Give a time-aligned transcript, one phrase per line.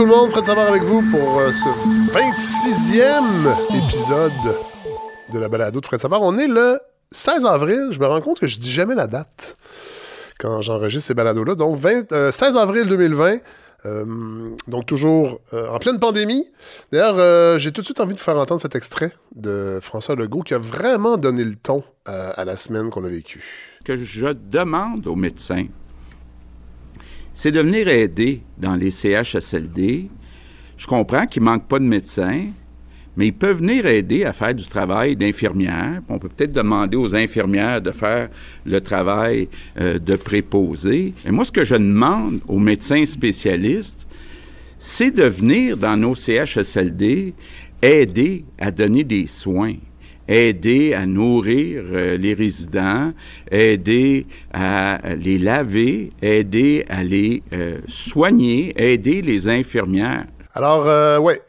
[0.00, 1.68] tout le monde, Fred Savard avec vous pour euh, ce
[2.10, 4.56] 26e épisode
[5.30, 6.22] de la balado de Fred Savard.
[6.22, 6.80] On est le
[7.10, 9.58] 16 avril, je me rends compte que je dis jamais la date
[10.38, 11.54] quand j'enregistre ces balados-là.
[11.54, 13.40] Donc 20, 16 euh, avril 2020,
[13.84, 14.04] euh,
[14.68, 16.50] donc toujours en pleine pandémie.
[16.90, 20.54] D'ailleurs, j'ai tout de suite envie de faire entendre cet extrait de François Legault qui
[20.54, 23.44] a vraiment donné le ton à la semaine qu'on a vécue.
[23.84, 25.66] Que je demande aux médecins
[27.40, 30.10] c'est de venir aider dans les CHSLD.
[30.76, 32.48] Je comprends qu'il ne manque pas de médecins,
[33.16, 36.02] mais ils peuvent venir aider à faire du travail d'infirmière.
[36.10, 38.28] On peut peut-être demander aux infirmières de faire
[38.66, 39.48] le travail
[39.80, 41.14] euh, de préposé.
[41.24, 44.06] Et moi, ce que je demande aux médecins spécialistes,
[44.76, 47.32] c'est de venir dans nos CHSLD
[47.80, 49.76] aider à donner des soins
[50.30, 53.12] aider à nourrir euh, les résidents,
[53.50, 60.26] aider à les laver, aider à les euh, soigner, aider les infirmières.
[60.54, 61.42] Alors, euh, ouais,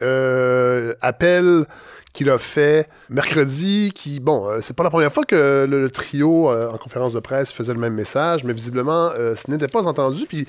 [1.02, 1.66] appel
[2.14, 6.78] qu'il a fait mercredi, qui, bon, c'est pas la première fois que le, trio en
[6.78, 10.26] conférence de presse faisait le même message, mais visiblement, ce n'était pas entendu.
[10.28, 10.46] Puis,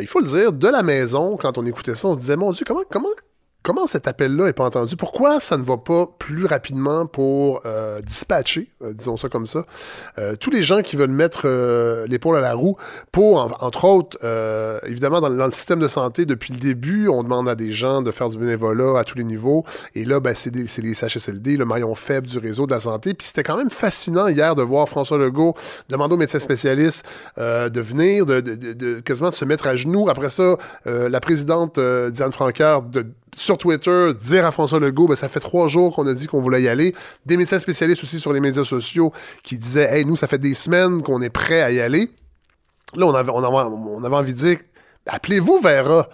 [0.00, 2.50] il faut le dire, de la maison, quand on écoutait ça, on se disait, mon
[2.52, 3.10] Dieu, comment, comment,
[3.66, 4.94] comment cet appel-là n'est pas entendu?
[4.94, 9.64] Pourquoi ça ne va pas plus rapidement pour euh, dispatcher, euh, disons ça comme ça,
[10.18, 11.48] euh, tous les gens qui veulent mettre
[12.06, 12.76] l'épaule à la roue
[13.10, 14.18] pour, entre autres,
[14.86, 18.12] évidemment, dans, le système de santé, depuis le début, on demande à des gens de
[18.12, 19.64] faire du bénévolat à tous les niveaux.
[19.96, 23.14] Et là, ben, c'est les CHSLD, le maillon faible du réseau de la santé.
[23.14, 25.54] Puis c'était quand même fascinant hier de voir François Legault
[25.88, 27.04] demander aux médecins spécialistes
[27.36, 30.08] de venir, de, quasiment de se mettre à genoux.
[30.08, 35.28] Après ça, la présidente Diane Francaire de sur Twitter, dire à François Legault, ben, ça
[35.28, 36.94] fait trois jours qu'on a dit qu'on voulait y aller.
[37.26, 40.54] Des médecins spécialistes aussi sur les médias sociaux qui disaient, hey, nous, ça fait des
[40.54, 42.10] semaines qu'on est prêt à y aller.
[42.96, 44.56] Là, on avait, on avait, envie de dire,
[45.06, 46.08] appelez-vous Vera.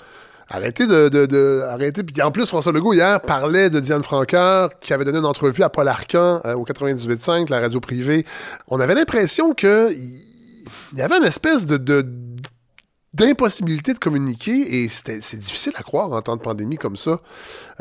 [0.48, 2.02] Arrêtez de, de, arrêtez.
[2.02, 5.62] Puis en plus, François Legault, hier, parlait de Diane Franqueur, qui avait donné une entrevue
[5.62, 8.26] à Paul Arcan euh, au 98.5, la radio privée.
[8.68, 11.76] On avait l'impression que il y avait une espèce de
[13.14, 17.20] d'impossibilité de communiquer et c'est difficile à croire en temps de pandémie comme ça,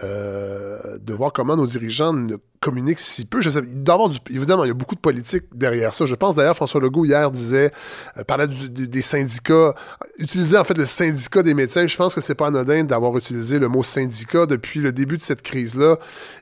[0.04, 3.42] euh, de voir comment nos dirigeants ne communique si peu.
[3.42, 6.06] Je sais, il doit avoir du, évidemment, il y a beaucoup de politique derrière ça.
[6.06, 7.72] Je pense d'ailleurs, François Legault hier disait,
[8.18, 9.74] euh, parlait des syndicats,
[10.20, 11.88] utilisait en fait le syndicat des médecins.
[11.88, 15.24] Je pense que c'est pas anodin d'avoir utilisé le mot syndicat depuis le début de
[15.24, 15.98] cette crise-là,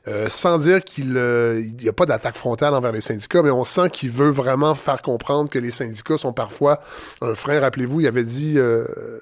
[0.08, 3.64] euh, sans dire qu'il n'y euh, a pas d'attaque frontale envers les syndicats, mais on
[3.64, 6.80] sent qu'il veut vraiment faire comprendre que les syndicats sont parfois
[7.22, 7.60] un frein.
[7.60, 8.58] Rappelez-vous, il avait dit,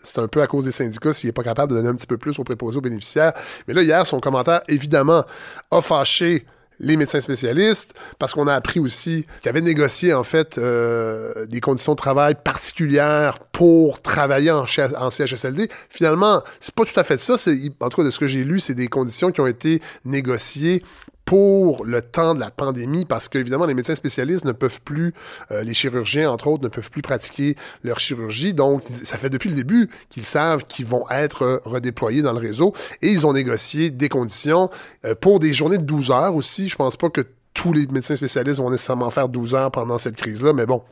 [0.03, 2.09] c'est un peu à cause des syndicats s'il n'est pas capable de donner un petit
[2.09, 3.35] peu plus aux préposés aux bénéficiaires.
[3.69, 5.25] Mais là, hier, son commentaire, évidemment,
[5.71, 6.45] a fâché
[6.81, 11.61] les médecins spécialistes, parce qu'on a appris aussi qu'ils avaient négocié en fait euh, des
[11.61, 15.69] conditions de travail particulières pour travailler en, en CHSLD.
[15.89, 17.35] Finalement, c'est pas tout à fait ça.
[17.81, 20.83] En tout cas, de ce que j'ai lu, c'est des conditions qui ont été négociées
[21.29, 25.13] pour le temps de la pandémie, parce qu'évidemment, les médecins spécialistes ne peuvent plus,
[25.51, 28.55] euh, les chirurgiens, entre autres, ne peuvent plus pratiquer leur chirurgie.
[28.55, 32.73] Donc, ça fait depuis le début qu'ils savent qu'ils vont être redéployés dans le réseau.
[33.03, 34.71] Et ils ont négocié des conditions
[35.05, 36.67] euh, pour des journées de 12 heures aussi.
[36.67, 37.21] Je pense pas que
[37.53, 40.83] tous les médecins spécialistes vont nécessairement faire 12 heures pendant cette crise-là, mais bon,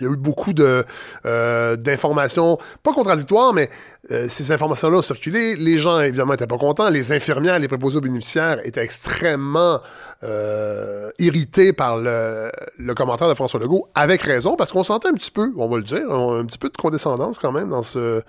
[0.00, 0.84] il y a eu beaucoup de
[1.26, 3.70] euh, d'informations, pas contradictoires, mais
[4.10, 5.56] euh, ces informations-là ont circulé.
[5.56, 6.90] Les gens, évidemment, n'étaient pas contents.
[6.90, 9.80] Les infirmières, les préposés aux bénéficiaires étaient extrêmement
[10.22, 15.14] euh, irrités par le, le, commentaire de François Legault, avec raison, parce qu'on sentait un
[15.14, 18.22] petit peu, on va le dire, un petit peu de condescendance quand même dans, ce,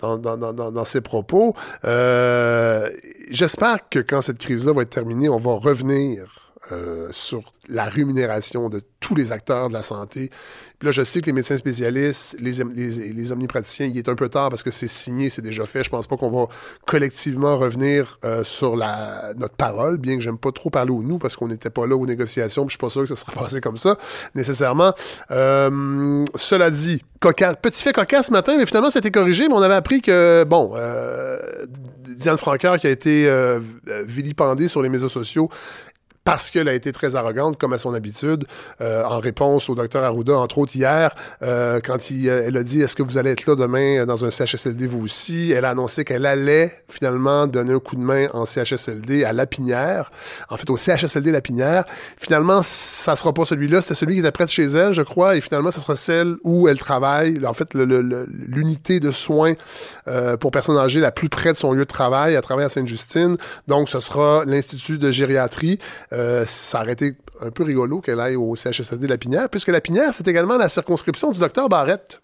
[0.00, 1.54] dans, dans, dans, dans ses propos.
[1.84, 2.88] Euh,
[3.30, 8.68] j'espère que quand cette crise-là va être terminée, on va revenir euh, sur la rémunération
[8.68, 10.30] de tous les acteurs de la santé.
[10.82, 12.52] Là, je sais que les médecins spécialistes, les,
[13.12, 15.84] les, omnipraticiens, il est un peu tard parce que c'est signé, c'est déjà fait.
[15.84, 16.46] Je pense pas qu'on va
[16.86, 21.18] collectivement revenir euh, sur la, notre parole, bien que j'aime pas trop parler au nous
[21.18, 22.64] parce qu'on n'était pas là aux négociations.
[22.64, 23.96] Puis je suis pas sûr que ça sera passé comme ça,
[24.34, 24.92] nécessairement.
[25.30, 29.62] Euh, cela dit, cocasse, petit fait cocasse ce matin, mais finalement, c'était corrigé, mais on
[29.62, 31.38] avait appris que, bon, euh,
[32.18, 33.60] Diane Francaire qui a été euh,
[34.06, 35.48] vilipendée sur les médias sociaux
[36.28, 38.44] parce qu'elle a été très arrogante, comme à son habitude,
[38.82, 42.62] euh, en réponse au docteur Arruda, entre autres hier, euh, quand il, euh, elle a
[42.62, 45.70] dit «Est-ce que vous allez être là demain dans un CHSLD, vous aussi?» Elle a
[45.70, 50.12] annoncé qu'elle allait finalement donner un coup de main en CHSLD à Lapinière,
[50.50, 51.84] en fait au CHSLD Lapinière.
[52.18, 55.34] Finalement, ça sera pas celui-là, c'était celui qui était près de chez elle, je crois,
[55.34, 59.54] et finalement, ce sera celle où elle travaille, en fait, l'unité de soins
[60.40, 63.38] pour personnes âgées la plus près de son lieu de travail, à travailler à Sainte-Justine.
[63.66, 65.78] Donc, ce sera l'Institut de gériatrie.
[66.18, 69.68] Euh, ça aurait été un peu rigolo qu'elle aille au CHSLD de la Pinière, puisque
[69.68, 72.20] la Pinière, c'est également la circonscription du docteur Barrett.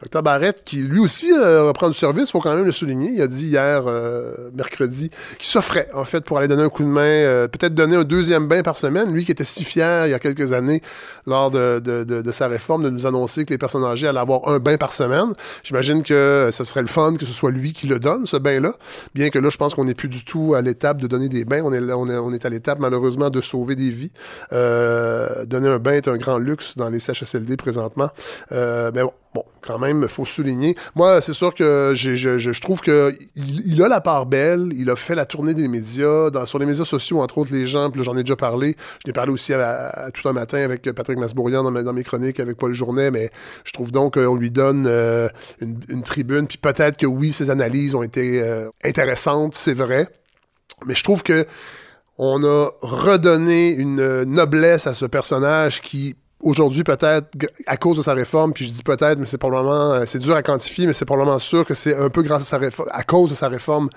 [0.00, 3.10] Docteur Barrett, qui lui aussi euh, reprend du service, il faut quand même le souligner.
[3.12, 6.84] Il a dit hier, euh, mercredi, qu'il s'offrait, en fait, pour aller donner un coup
[6.84, 9.12] de main, euh, peut-être donner un deuxième bain par semaine.
[9.12, 10.80] Lui qui était si fier il y a quelques années,
[11.26, 14.48] lors de, de, de, sa réforme, de nous annoncer que les personnes âgées allaient avoir
[14.48, 15.34] un bain par semaine.
[15.62, 18.72] J'imagine que ce serait le fun que ce soit lui qui le donne, ce bain-là.
[19.14, 21.44] Bien que là, je pense qu'on n'est plus du tout à l'étape de donner des
[21.44, 21.62] bains.
[21.62, 24.12] On est, on est, on est à l'étape, malheureusement, de sauver des vies.
[24.50, 28.08] donner un bain est un grand luxe dans les CHSLD présentement.
[28.50, 30.74] mais bon, Bon, quand même, il faut souligner.
[30.96, 34.72] Moi, c'est sûr que je, trouve qu'il il a la part belle.
[34.74, 37.90] Il a fait la tournée des médias, sur les médias sociaux, entre autres les gens,
[37.90, 38.74] puis j'en ai déjà parlé.
[39.00, 39.52] Je l'ai parlé aussi
[40.14, 43.30] tout un matin avec Patrick Masbourian dans, mes chroniques, avec Paul Journet, mais
[43.64, 45.28] je trouve donc qu'on lui donne euh,
[45.60, 46.48] une, tribune.
[46.48, 50.08] Puis peut-être que oui, ses analyses ont été euh, intéressantes, c'est vrai.
[50.86, 51.46] Mais je trouve que
[52.18, 57.26] on a redonné une noblesse à ce personnage qui aujourd'hui peut-être
[57.66, 60.34] à cause de sa réforme, puis je dis peut-être, mais c'est probablement, euh, c'est dur
[60.34, 63.02] à quantifier, mais c'est probablement sûr que c'est un peu grâce à sa réforme, à
[63.02, 63.88] cause de sa réforme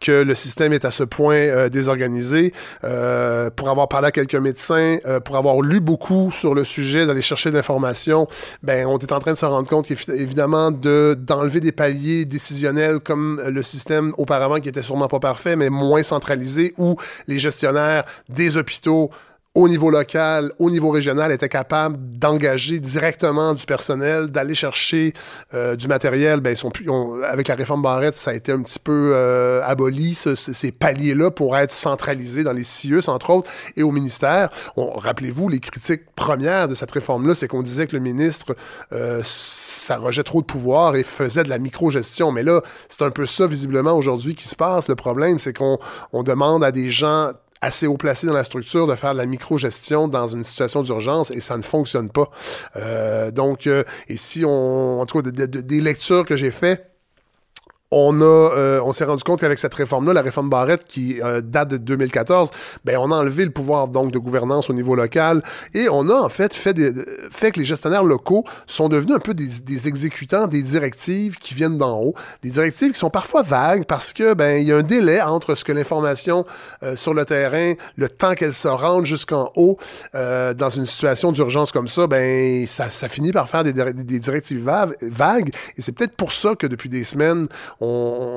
[0.00, 2.52] que le système est à ce point euh, désorganisé.
[2.84, 7.06] Euh, pour avoir parlé à quelques médecins, euh, pour avoir lu beaucoup sur le sujet,
[7.06, 8.28] d'aller chercher de l'information,
[8.62, 13.00] ben on est en train de se rendre compte évidemment de d'enlever des paliers décisionnels
[13.00, 16.96] comme le système auparavant qui était sûrement pas parfait, mais moins centralisé, où
[17.26, 19.10] les gestionnaires des hôpitaux
[19.54, 25.12] au niveau local, au niveau régional, était capable d'engager directement du personnel, d'aller chercher
[25.54, 26.40] euh, du matériel.
[26.40, 26.88] Ben, ils sont plus,
[27.24, 31.30] avec la réforme Barrette, ça a été un petit peu euh, aboli, ce, ces paliers-là,
[31.30, 34.50] pour être centralisés dans les CIUS, entre autres, et au ministère.
[34.76, 38.56] Rappelez-vous, les critiques premières de cette réforme-là, c'est qu'on disait que le ministre
[38.92, 42.32] euh, s'arrogeait trop de pouvoir et faisait de la micro-gestion.
[42.32, 44.88] Mais là, c'est un peu ça, visiblement, aujourd'hui, qui se passe.
[44.88, 45.78] Le problème, c'est qu'on
[46.12, 47.30] on demande à des gens
[47.64, 51.30] assez haut placé dans la structure de faire de la micro-gestion dans une situation d'urgence
[51.30, 52.30] et ça ne fonctionne pas.
[52.76, 56.93] Euh, donc, euh, et si on, en tout cas, des lectures que j'ai faites,
[57.96, 61.40] on a, euh, on s'est rendu compte qu'avec cette réforme-là, la réforme Barrette qui euh,
[61.40, 62.50] date de 2014,
[62.84, 65.42] ben on a enlevé le pouvoir donc de gouvernance au niveau local.
[65.74, 66.92] Et on a en fait fait, des,
[67.30, 71.78] fait que les gestionnaires locaux sont devenus un peu des, exécutants des directives qui viennent
[71.78, 74.82] d'en haut, des directives qui sont parfois vagues parce que ben il y a un
[74.82, 76.44] délai entre ce que l'information
[76.82, 79.78] euh, sur le terrain, le temps qu'elle se rende jusqu'en haut
[80.12, 84.64] dans une situation d'urgence comme ça, ben ça, ça finit par faire des, des directives
[85.02, 85.50] vagues.
[85.76, 87.46] Et c'est peut-être pour ça que depuis des semaines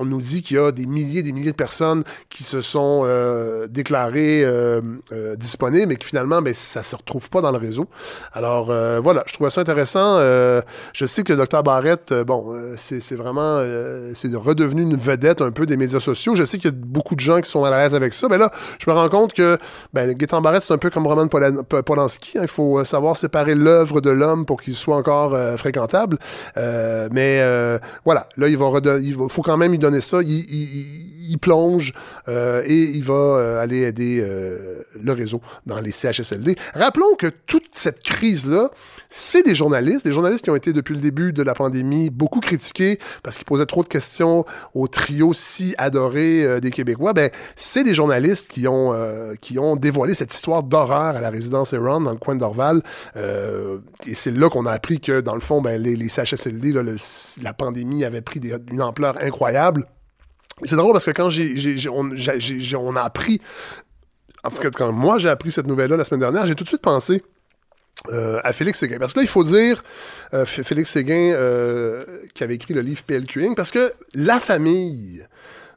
[0.05, 3.03] nous dit qu'il y a des milliers et des milliers de personnes qui se sont
[3.05, 7.57] euh, déclarées euh, euh, disponibles, mais que finalement, ben, ça se retrouve pas dans le
[7.57, 7.87] réseau.
[8.33, 8.67] Alors
[9.01, 10.19] voilà, je trouve ça intéressant.
[10.19, 13.61] je sais que le docteur Barrett, bon, c'est vraiment,
[14.13, 16.35] c'est redevenu une vedette un peu des médias sociaux.
[16.35, 18.37] Je sais qu'il y a beaucoup de gens qui sont à l'aise avec ça, mais
[18.37, 19.57] là, je me rends compte que
[19.93, 22.37] ben, Gaétan Barrett, c'est un peu comme Roman Polanski.
[22.37, 22.41] Hein.
[22.43, 26.17] il faut savoir séparer l'œuvre de l'homme pour qu'il soit encore fréquentable.
[27.11, 27.41] mais
[28.05, 28.69] voilà, là, il va,
[29.01, 30.19] il va faut quand même lui donner ça.
[30.21, 31.93] Il, plonge
[32.29, 36.55] euh, et il va euh, aller aider euh, le réseau dans les CHSLD.
[36.73, 38.69] Rappelons que toute cette crise-là,
[39.09, 42.39] c'est des journalistes, des journalistes qui ont été depuis le début de la pandémie beaucoup
[42.39, 47.13] critiqués parce qu'ils posaient trop de questions au trio si adoré des Québécois.
[47.13, 48.93] Ben, c'est des journalistes qui ont,
[49.41, 52.81] qui ont dévoilé cette histoire d'horreur à la résidence Eron dans le coin d'Orval.
[53.15, 56.73] et c'est là qu'on a appris que, dans le fond, ben, les, CHSLD,
[57.41, 59.85] la pandémie avait pris une ampleur incroyable.
[60.63, 63.39] C'est drôle parce que quand j'ai, on, a appris,
[64.43, 66.81] en fait, quand moi j'ai appris cette nouvelle-là la semaine dernière, j'ai tout de suite
[66.81, 67.23] pensé
[68.09, 68.99] euh, à Félix Séguin.
[68.99, 69.83] Parce que là, il faut dire,
[70.33, 72.03] euh, Félix Séguin, euh,
[72.33, 75.25] qui avait écrit le livre PLQing, parce que la famille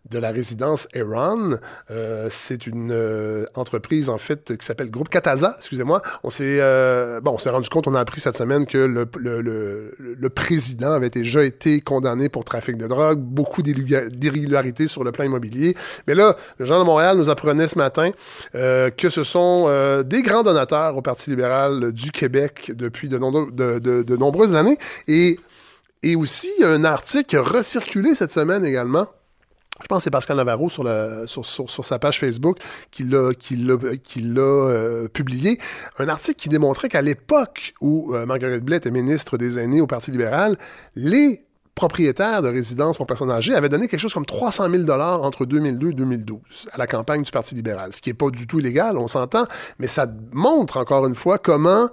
[0.09, 1.59] de la résidence Eron.
[1.91, 6.03] Euh, c'est une euh, entreprise, en fait, qui s'appelle Groupe Kataza, excusez-moi.
[6.25, 10.93] On s'est euh, on s'est rendu compte, on a appris cette semaine que le, président
[10.93, 15.77] avait déjà été condamné pour trafic de drogue, beaucoup d'irrégularités sur le plan immobilier.
[16.07, 18.11] Mais là, le Jean de Montréal nous apprenait ce matin
[18.53, 24.79] que ce sont des grands donateurs au Parti libéral du Québec depuis de, nombreuses années.
[25.09, 25.39] Et,
[26.03, 29.09] et aussi, un article a recirculé cette semaine également
[29.83, 30.85] je pense que c'est Pascal Navarro sur,
[31.85, 32.59] sa page Facebook
[32.91, 35.59] qui l'a, qui l'a, euh, publié,
[35.99, 39.87] un article qui démontrait qu'à l'époque où euh, Marguerite Blais était ministre des Aînés au
[39.87, 40.59] Parti libéral,
[40.95, 41.45] les
[41.75, 45.47] propriétaires de résidences pour personnes âgées avaient donné quelque chose comme 300 000 dollars entre
[45.47, 46.41] 2002 et 2012
[46.73, 49.45] à la campagne du Parti libéral, ce qui n'est pas du tout illégal, on s'entend,
[49.79, 51.89] mais ça montre encore une fois comment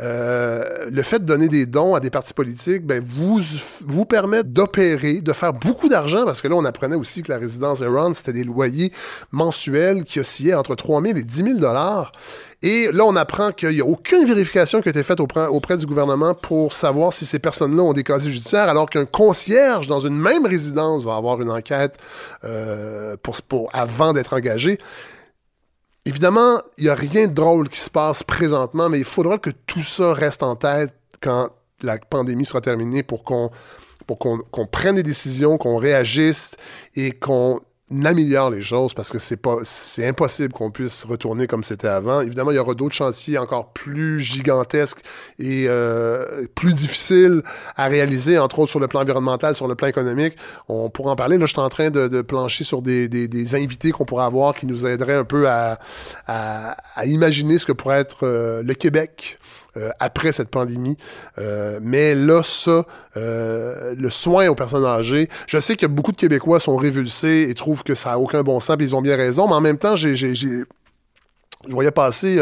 [0.00, 3.40] euh, le fait de donner des dons à des partis politiques ben, vous,
[3.84, 7.38] vous permet d'opérer, de faire beaucoup d'argent, parce que là, on apprenait aussi que la
[7.38, 8.92] résidence Ron, c'était des loyers
[9.32, 12.12] mensuels qui oscillaient entre 3 000 et 10 000 dollars.
[12.62, 15.76] Et là, on apprend qu'il n'y a aucune vérification qui a été faite auprès, auprès
[15.76, 20.00] du gouvernement pour savoir si ces personnes-là ont des casiers judiciaires, alors qu'un concierge dans
[20.00, 21.96] une même résidence va avoir une enquête
[22.44, 24.78] euh, pour, pour, avant d'être engagé.
[26.08, 29.50] Évidemment, il n'y a rien de drôle qui se passe présentement, mais il faudra que
[29.50, 31.50] tout ça reste en tête quand
[31.82, 33.50] la pandémie sera terminée pour qu'on
[34.72, 36.52] prenne des décisions, qu'on réagisse
[36.96, 37.60] et qu'on
[38.04, 42.20] améliore les choses parce que c'est pas c'est impossible qu'on puisse retourner comme c'était avant.
[42.20, 45.00] Évidemment, il y aura d'autres chantiers encore plus gigantesques
[45.38, 47.42] et euh, plus difficiles
[47.76, 50.36] à réaliser, entre autres sur le plan environnemental, sur le plan économique.
[50.68, 51.38] On pourra en parler.
[51.38, 54.24] Là, je suis en train de, de plancher sur des, des, des invités qu'on pourrait
[54.24, 55.78] avoir qui nous aideraient un peu à,
[56.26, 59.38] à, à imaginer ce que pourrait être euh, le Québec
[60.00, 60.96] après cette pandémie.
[61.38, 62.84] Euh, mais là, ça,
[63.16, 67.54] euh, le soin aux personnes âgées, je sais que beaucoup de Québécois sont révulsés et
[67.54, 69.78] trouvent que ça n'a aucun bon sens, et ils ont bien raison, mais en même
[69.78, 70.14] temps, j'ai
[71.66, 72.40] je voyais passer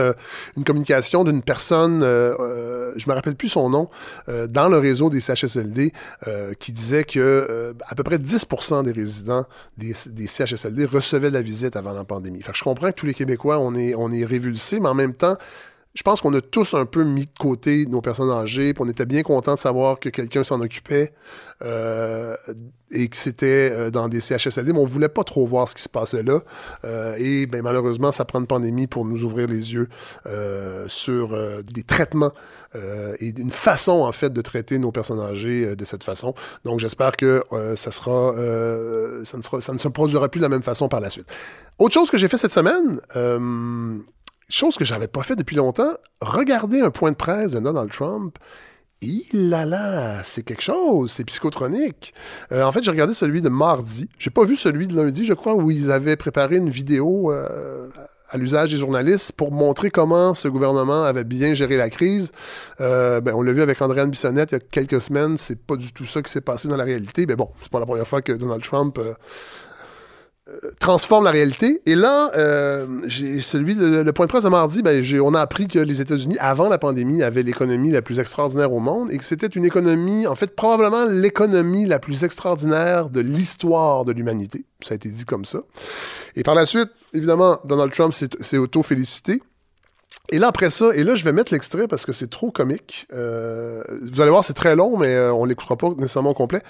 [0.59, 3.89] une communication d'une personne, euh, je me rappelle plus son nom,
[4.29, 5.93] dans le réseau des CHSLD,
[6.61, 9.47] qui disait que à peu près 10% des résidents
[9.79, 12.43] des, des, CHSLD recevaient de la visite avant la pandémie.
[12.43, 14.95] Fait que je comprends que tous les Québécois, on est, on est révulsés, mais en
[14.95, 15.37] même temps,
[15.97, 19.07] je pense qu'on a tous un peu mis de côté nos personnes âgées, on était
[19.07, 21.15] bien content de savoir que quelqu'un s'en occupait
[21.63, 22.37] euh,
[22.91, 25.83] et que c'était euh, dans des CHSLD, mais on voulait pas trop voir ce qui
[25.83, 26.41] se passait là.
[26.85, 29.89] Euh, et ben, malheureusement, ça prend une pandémie pour nous ouvrir les yeux
[30.87, 31.35] sur
[31.65, 32.33] des traitements
[32.75, 36.35] et une façon, en fait, de traiter nos personnes âgées de cette façon.
[36.65, 37.43] Donc, j'espère que
[37.77, 38.35] ça, sera,
[39.25, 41.27] ça, ne sera, ça ne se produira plus de la même façon par la suite.
[41.79, 43.01] Autre chose que j'ai fait cette semaine,
[44.49, 48.39] chose que j'avais pas fait depuis longtemps, regarder un point de presse de Donald Trump.
[49.03, 52.15] Il là là, c'est quelque chose, c'est psychotronique.
[52.51, 54.09] Euh, en fait, j'ai regardé celui de mardi.
[54.19, 57.91] J'ai pas vu celui de lundi, je crois, où ils avaient préparé une vidéo euh,
[58.31, 62.33] à l'usage des journalistes pour montrer comment ce gouvernement avait bien géré la crise.
[62.81, 65.37] Euh, ben, on l'a vu avec Andréane Bissonnette il y a quelques semaines.
[65.37, 67.27] C'est pas du tout ça qui s'est passé dans la réalité.
[67.27, 68.99] Mais bon, c'est pas la première fois que Donald Trump
[70.79, 71.83] transforme la réalité.
[71.87, 75.79] Et là, euh, celui le, point de presse de mardi, ben, on a appris que
[75.79, 79.49] les États-Unis, avant la pandémie, avaient l'économie la plus extraordinaire au monde et que c'était
[79.49, 84.65] une économie, en fait, probablement l'économie la plus extraordinaire de l'histoire de l'humanité.
[84.81, 85.63] Ça a été dit comme ça.
[86.37, 89.43] Et par la suite, évidemment, Donald Trump s'est auto-félicité.
[90.31, 93.07] Et là, après ça, et là, je vais mettre l'extrait parce que c'est trop comique.
[93.13, 96.63] Euh, vous allez voir, c'est très long, mais euh, on l'écoutera pas nécessairement au complet.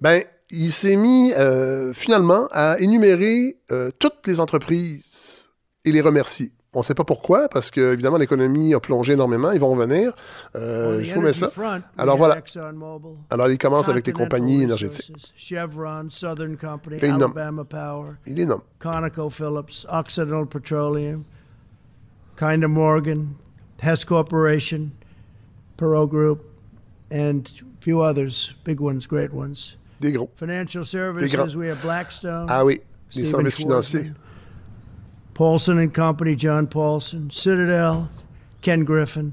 [0.00, 5.48] Ben, il s'est mis euh, finalement à énumérer euh, toutes les entreprises
[5.84, 6.52] et les remercier.
[6.76, 9.52] On ne sait pas pourquoi, parce que évidemment l'économie a plongé énormément.
[9.52, 10.12] Ils vont revenir.
[10.56, 11.48] Euh, je vous mets ça.
[11.96, 12.42] Alors voilà.
[13.30, 15.12] Alors il commence avec les compagnies énergétiques.
[15.36, 18.62] Chevron, Southern Company, il Alabama Power, il les nomme.
[18.80, 21.24] ConocoPhillips, Occidental Petroleum,
[22.36, 23.28] Kinder Morgan,
[23.80, 24.90] Hess Corporation,
[25.76, 26.40] Perot Group,
[27.12, 29.76] and a few others, big ones, great ones.
[30.04, 30.30] Des gros.
[30.36, 32.46] Financial services, we have Blackstone.
[32.50, 32.82] Ah oui,
[33.14, 34.12] les services financiers.
[35.32, 37.28] Paulson and Company, John Paulson.
[37.30, 38.08] Citadel,
[38.60, 39.32] Ken Griffin.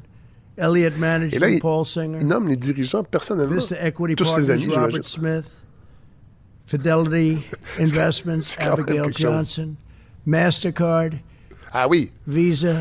[0.57, 2.19] Elliott Management, Et là, il, Paul Singer.
[2.21, 3.55] Il nomme les dirigeants personnellement.
[3.55, 5.45] Vista Equity Tous Partners, ses amis, Robert Smith.
[6.67, 7.39] Fidelity
[7.79, 9.75] Investments, Abigail Johnson.
[10.25, 11.11] Mastercard.
[11.73, 12.11] Ah oui.
[12.25, 12.75] Visa.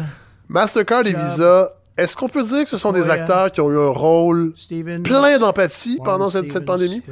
[0.49, 3.78] Mastercard et Visa est-ce qu'on peut dire que ce sont des acteurs qui ont eu
[3.78, 7.02] un rôle Stevens, plein d'empathie pendant cette, cette, pandémie?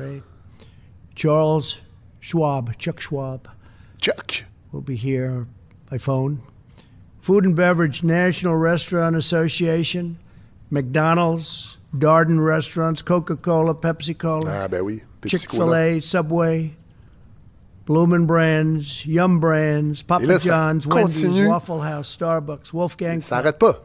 [1.18, 1.80] Charles
[2.20, 3.48] Schwab, Chuck Schwab.
[4.00, 4.44] Chuck.
[4.70, 5.48] Will be here
[5.90, 6.42] by phone.
[7.20, 10.20] Food and Beverage National Restaurant Association,
[10.70, 14.64] McDonald's, Darden Restaurants, Coca Cola, Pepsi Cola.
[14.64, 15.02] Ah, ben oui.
[15.26, 16.76] Chick fil A, Subway,
[17.84, 21.40] Bloomin' Brands, Yum Brands, Papa là, John's, Wendy's.
[21.40, 23.22] Waffle House, Starbucks, Wolfgang.
[23.22, 23.80] Ça n'arrête pas.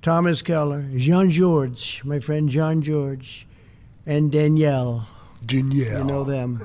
[0.00, 3.48] Thomas Keller, Jean George, my friend John George,
[4.06, 5.08] and Danielle.
[5.46, 5.98] Danielle.
[5.98, 6.58] You know them.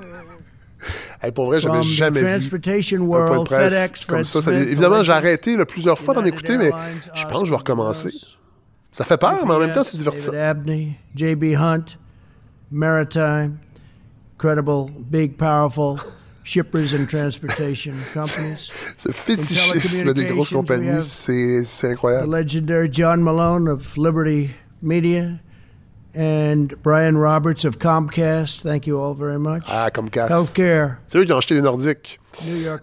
[1.22, 4.42] Hey, pour vrai, j'avais jamais vu Transportation un point de World, presse FedEx, comme ça.
[4.42, 6.70] Ça- Évidemment, j'ai arrêté là, plusieurs fois d'en écouter, mais
[7.14, 8.10] je pense que je vais recommencer.
[8.90, 10.32] Ça fait peur, mais en même temps, c'est divertissant.
[10.34, 11.54] Abney, J.B.
[11.56, 11.84] Hunt,
[12.70, 13.58] Maritime,
[14.38, 15.96] credible, big, powerful
[16.44, 18.70] shippers and transportation companies.
[18.96, 22.34] Ce fétichisme des grosses compagnies, c'est c'est The incroyable.
[22.34, 24.50] legendary John Malone of Liberty
[24.82, 25.38] Media
[26.14, 28.60] and Brian Roberts of Comcast.
[28.62, 29.64] Thank you all very much.
[29.68, 30.30] Ah, comme casse.
[30.30, 32.18] Healthcare, C'est eux qui ont acheté les Nordiques.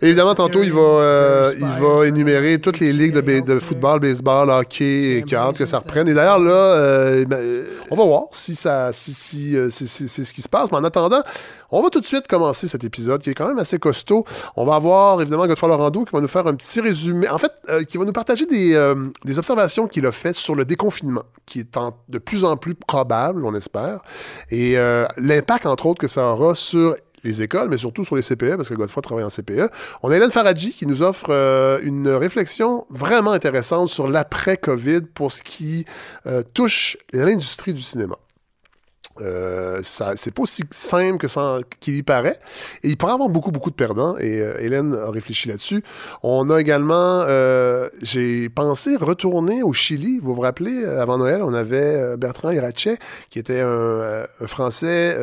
[0.02, 5.24] Évidemment, tantôt, il va, euh, il va énumérer toutes les ligues de, football, baseball, hockey,
[5.28, 6.08] et hâte que ça reprenne.
[6.08, 10.34] Et d'ailleurs, là, euh, ben, on va voir si ça, si, si, euh, c'est ce
[10.34, 10.72] qui se passe.
[10.72, 11.22] Mais en attendant,
[11.72, 14.26] On va tout de suite commencer cet épisode qui est quand même assez costaud.
[14.56, 17.52] On va avoir évidemment Godefroy Laurando qui va nous faire un petit résumé, en fait,
[17.88, 21.78] qui va nous partager des, des observations qu'il a faites sur le déconfinement, qui est
[21.78, 24.00] en- de plus en plus probable, on espère,
[24.50, 24.78] et
[25.18, 28.70] l'impact, entre autres, que ça aura sur les écoles, mais surtout sur les CPE, parce
[28.70, 29.70] que Godefroy travaille en CPE.
[30.04, 35.32] On a Hélène Faradji qui nous offre euh, une réflexion vraiment intéressante sur l'après-COVID pour
[35.32, 35.86] ce qui
[36.26, 38.16] euh, touche l'industrie du cinéma.
[39.22, 42.40] Euh, c'est pas aussi simple que ça qu'il y paraît.
[42.84, 44.18] Et il pourrait avoir beaucoup, beaucoup de perdants.
[44.18, 45.84] Et euh, Hélène a réfléchi là-dessus.
[46.24, 50.20] On a également, euh, j'ai pensé retourner au Chili.
[50.20, 52.98] Vous vous rappelez, euh, avant Noël, on avait euh, Bertrand Irachet,
[53.30, 55.18] qui était un, un Français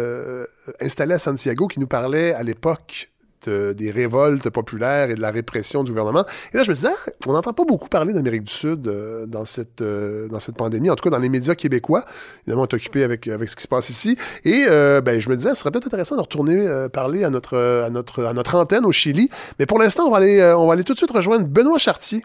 [0.81, 3.11] installé à Santiago, qui nous parlait à l'époque
[3.47, 6.25] de- des révoltes populaires et de la répression du gouvernement.
[6.53, 9.27] Et là, je me disais, ah, on n'entend pas beaucoup parler d'Amérique du Sud euh,
[9.27, 12.05] dans, cette, euh, dans cette pandémie, en tout cas dans les médias québécois.
[12.43, 14.17] Évidemment, on est occupé avec, avec ce qui se passe ici.
[14.45, 17.31] Et euh, ben, je me disais, ce serait peut-être intéressant de retourner euh, parler à
[17.31, 19.31] notre, à, notre, à notre antenne au Chili.
[19.59, 21.79] Mais pour l'instant, on, va aller, euh, on va aller tout de suite rejoindre Benoît
[21.79, 22.23] Chartier,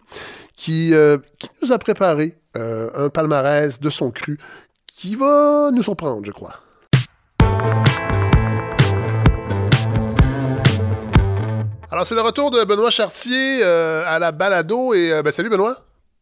[0.56, 4.38] qui, euh, qui nous a préparé euh, un palmarès de son cru
[4.86, 6.54] qui va nous surprendre, je crois.
[11.92, 14.94] Alors, c'est le retour de Benoît Chartier euh, à la balado.
[14.94, 15.76] Et euh, ben, salut, Benoît.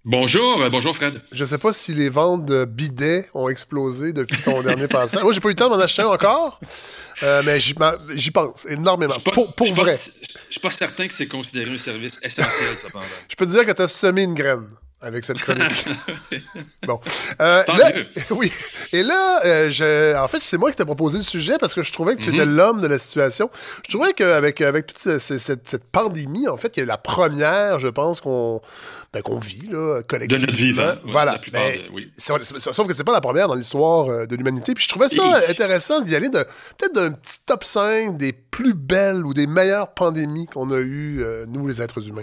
[0.04, 1.22] Bonjour, euh, bonjour Fred.
[1.30, 5.22] Je sais pas si les ventes de bidets ont explosé depuis ton dernier passage.
[5.22, 6.58] Moi, j'ai pas eu le temps d'en acheter un encore,
[7.22, 9.14] euh, mais j'y pense énormément.
[9.24, 9.94] Pas- Pour, vrai.
[9.94, 13.04] Je suis pas certain que c'est considéré un service essentiel, cependant.
[13.28, 14.66] Je peux te dire que tu as semé une graine
[15.02, 15.87] avec cette chronique.
[16.87, 17.00] bon.
[17.40, 17.92] Euh, là-
[18.30, 18.52] oui.
[18.92, 21.83] Et là, euh, je, en fait, c'est moi qui t'ai proposé le sujet parce que
[21.83, 22.35] je trouvais que tu Mhm.
[22.35, 23.50] étais l'homme de la situation.
[23.87, 26.99] Je trouvais qu'avec avec toute ce- ce- cette, cette pandémie, en fait, qui est la
[26.99, 28.61] première, je pense, qu'on
[29.12, 30.40] ben, qu'on vit là, collectivement.
[30.42, 31.33] De notre vivant, ouais, voilà.
[31.33, 32.09] la plupart Mais de- oui.
[32.16, 34.73] c'est- c'est- Sauf que c'est pas la première dans l'histoire euh, de l'humanité.
[34.73, 39.26] Puis je trouvais ça intéressant d'y aller peut-être d'un petit top 5 des plus belles
[39.26, 42.23] ou des meilleures pandémies qu'on a eues, euh, nous, les êtres humains.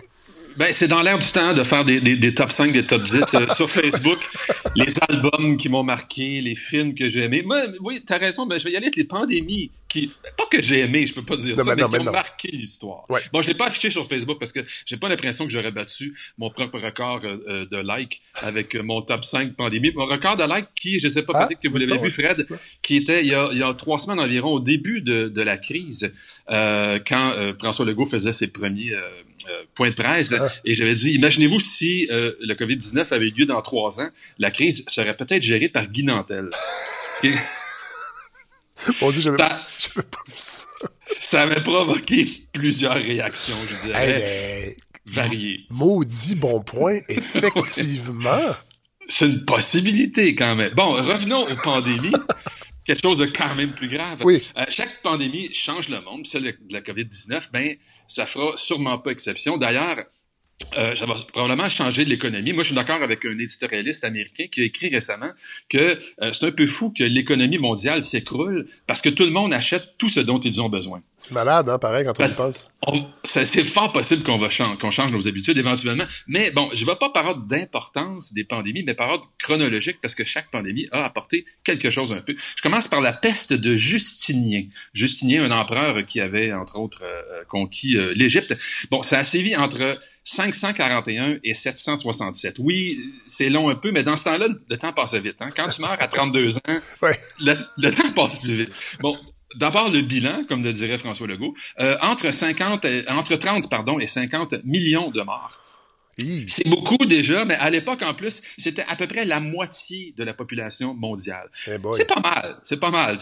[0.58, 3.04] Ben, c'est dans l'air du temps de faire des, des- des top 5, des top
[3.04, 4.20] 10 euh, sur Facebook.
[4.76, 7.42] Les albums qui m'ont marqué, les films que j'ai aimés.
[7.44, 10.62] Moi, oui, t'as raison, ben, je vais y aller avec les pandémies qui, pas que
[10.62, 13.06] j'ai aimé, je peux pas dire Non, ça, mais mais, qui mais ont marqué l'histoire.
[13.10, 13.22] Ouais.
[13.34, 16.16] Bon, je l'ai pas affiché sur Facebook parce que j'ai pas l'impression que j'aurais battu
[16.38, 19.92] mon propre record euh, euh, de likes avec mon top 5 pandémie.
[19.96, 22.12] Mon record de likes qui, je sais pas, Ah, peut-être que vous mais l'avez vu,
[22.12, 22.46] Fred,
[22.84, 25.42] qui était il y, a, il y a trois semaines environ, au début de, de
[25.42, 26.14] la crise,
[26.52, 28.94] euh, quand François Legault faisait ses premiers
[29.50, 30.34] euh, points de presse.
[30.40, 30.48] Ah.
[30.66, 34.52] Et j'avais dit, imaginez-vous si euh, le COVID-19 avait eu lieu dans trois ans, la
[34.52, 36.50] crise serait peut-être gérée par Guy Nantel.
[37.16, 37.38] Ce qui est-
[39.02, 39.60] Mon Dieu, j'avais pas
[40.28, 40.66] vu ça.
[41.20, 45.66] ça avait provoqué plusieurs réactions, je dirais, Hey, variées.
[45.70, 48.56] maudit bon point, effectivement.
[49.10, 50.74] C'est une possibilité quand même.
[50.76, 52.12] Bon, revenons aux pandémies.
[52.86, 54.20] Quelque chose de quand même plus grave.
[54.24, 54.42] Oui.
[54.58, 56.26] Euh, chaque pandémie change le monde.
[56.28, 57.76] Celle de la COVID-19, ben,
[58.08, 59.58] ça fera sûrement pas exception.
[59.58, 59.98] D'ailleurs,
[60.78, 62.52] euh, ça va probablement changer l'économie.
[62.52, 65.30] Moi, je suis d'accord avec un éditorialiste américain qui a écrit récemment
[65.70, 69.54] que euh, c'est un peu fou que l'économie mondiale s'écroule parce que tout le monde
[69.54, 71.02] achète tout ce dont ils ont besoin.
[71.20, 72.68] C'est malade, hein, pareil, quand on y Ben, pense.
[73.24, 76.06] C'est fort possible qu'on va chan- qu'on change nos habitudes éventuellement.
[76.28, 79.98] Mais bon, je ne vais pas par ordre d'importance des pandémies, mais par ordre chronologique,
[80.00, 82.36] parce que chaque pandémie a apporté quelque chose un peu.
[82.56, 84.66] Je commence par la peste de Justinien.
[84.94, 88.56] Justinien, un empereur qui avait, entre autres, euh, conquis euh, l'Égypte.
[88.92, 92.58] Bon, ça a sévi entre 541 et 767.
[92.60, 95.38] Oui, c'est long un peu, mais dans ce temps-là, le temps passe vite.
[95.40, 95.50] Hein?
[95.56, 96.62] Quand tu meurs à 32 ans,
[97.02, 97.18] Ouais.
[97.40, 98.72] le, le temps passe plus vite.
[99.00, 99.18] Bon,
[99.58, 104.00] d'abord le bilan, comme le dirait François Legault, euh, entre 50, et- entre 30 pardon
[104.00, 105.60] et 50 millions de morts.
[106.48, 110.24] C'est beaucoup déjà, mais à l'époque en plus, c'était à peu près la moitié de
[110.24, 111.48] la population mondiale.
[111.68, 111.72] Eh.
[111.92, 113.18] C'est pas mal, c'est pas mal.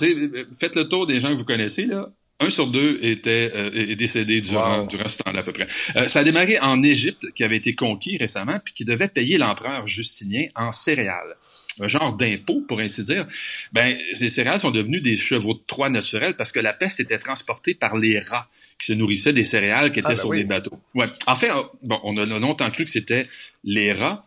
[0.57, 2.07] Faites le tour des gens que vous connaissez là.
[2.41, 4.87] Un sur deux était euh, est décédé durant, Wow.
[4.87, 5.67] durant ce temps-là à peu près.
[5.97, 9.37] Euh, ça a démarré en Égypte, qui avait été conquis récemment, puis qui devait payer
[9.37, 11.35] l'empereur Justinien en céréales.
[11.79, 13.27] Un genre d'impôt, pour ainsi dire.
[13.73, 17.19] Ben, ces céréales sont devenues des chevaux de Troie naturels parce que la peste était
[17.19, 18.47] transportée par les rats
[18.79, 20.37] qui se nourrissaient des céréales qui étaient Ah, ben sur oui.
[20.39, 20.79] les bateaux.
[20.93, 21.07] Ouais.
[21.27, 21.49] En fait,
[21.81, 23.27] bon, on a longtemps cru que c'était
[23.63, 24.25] les rats,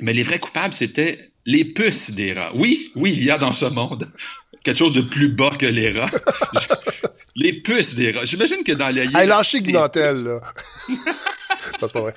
[0.00, 2.52] mais les vrais coupables, c'était les puces des rats.
[2.54, 4.08] Oui, oui, il y a dans ce monde
[4.64, 6.10] quelque chose de plus bas que les rats.
[7.36, 8.24] les puces des rats.
[8.24, 10.40] J'imagine que dans la Hey, lâchez des Guinantel, là.
[11.80, 12.14] non, c'est pas vrai.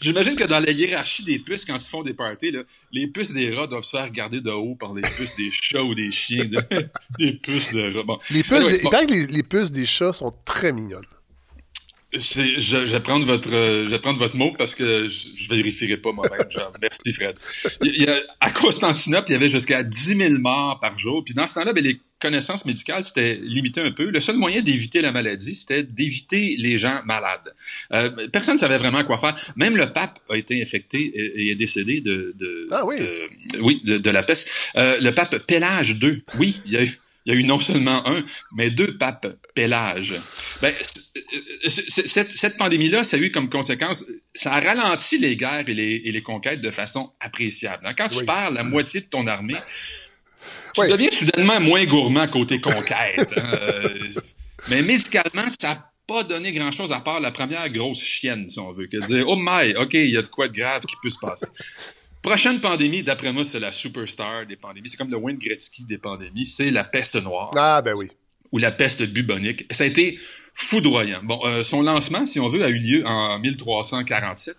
[0.00, 3.32] J'imagine que dans la hiérarchie des puces, quand ils font des parties, là, les puces
[3.32, 6.10] des rats doivent se faire garder de haut par les puces des chats ou des
[6.10, 6.44] chiens.
[6.44, 8.02] de- des puces de rats.
[8.02, 8.18] Bon.
[8.30, 8.80] Les puces, des- bon.
[8.84, 11.06] Il paraît que les, les puces des chats sont très mignonnes.
[12.14, 15.96] Je, je, vais prendre votre, je vais prendre votre mot parce que je, je vérifierai
[15.96, 16.46] pas moi-même.
[16.80, 17.36] Merci, Fred.
[17.82, 21.24] Il, a, à Constantinople, il y avait jusqu'à 10 000 morts par jour.
[21.24, 24.04] Puis dans ce temps-là, ben, les connaissances médicales, c'était limité un peu.
[24.04, 27.54] Le seul moyen d'éviter la maladie, c'était d'éviter les gens malades.
[27.92, 29.34] Euh, personne ne savait vraiment quoi faire.
[29.56, 32.98] Même le pape a été infecté et, est décédé de, de, ah oui.
[32.98, 34.48] de oui, de, de, la peste.
[34.76, 37.58] Euh, le pape Pélage II, oui, il y a eu il y a eu non
[37.58, 40.14] seulement un, mais deux papes Pélage.
[40.60, 40.74] Ben,
[41.66, 46.02] cette, cette pandémie-là, ça a eu comme conséquence, ça a ralenti les guerres et les,
[46.04, 47.88] et les conquêtes de façon appréciable.
[47.96, 49.56] Quand tu perds la moitié de ton armée,
[50.74, 53.34] tu deviens soudainement moins gourmand côté conquête.
[53.36, 53.52] Hein.
[53.52, 54.10] Euh,
[54.68, 58.72] mais médicalement, ça n'a pas donné grand-chose à part la première grosse chienne, si on
[58.72, 58.86] veut.
[58.86, 61.18] Que dire, oh my, OK, il y a de quoi de grave qui peut se
[61.18, 61.46] passer.
[62.24, 64.88] Prochaine pandémie, d'après moi, c'est la superstar des pandémies.
[64.88, 66.46] C'est comme le Wayne Gretzky des pandémies.
[66.46, 67.50] C'est la peste noire.
[67.54, 68.08] Ah, ben oui.
[68.50, 69.66] Ou la peste bubonique.
[69.70, 70.18] Ça a été
[70.54, 71.20] foudroyant.
[71.22, 74.56] Bon, euh, son lancement, si on veut, a eu lieu en 1347.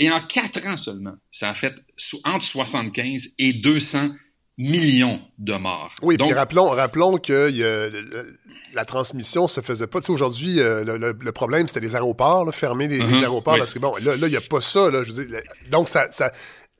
[0.00, 1.76] Et en quatre ans seulement, ça a fait
[2.24, 4.08] entre 75 et 200
[4.58, 5.94] millions de morts.
[6.02, 8.24] Oui, Donc, puis rappelons, rappelons que a,
[8.72, 10.00] la transmission se faisait pas.
[10.00, 13.78] Tu sais, aujourd'hui, euh, le, problème, c'était les aéroports, fermer les, uh-huh, aéroports, parce que
[13.78, 14.90] bon, là, il n'y a pas ça.
[14.90, 16.32] Là, je veux dire, donc, ça, ça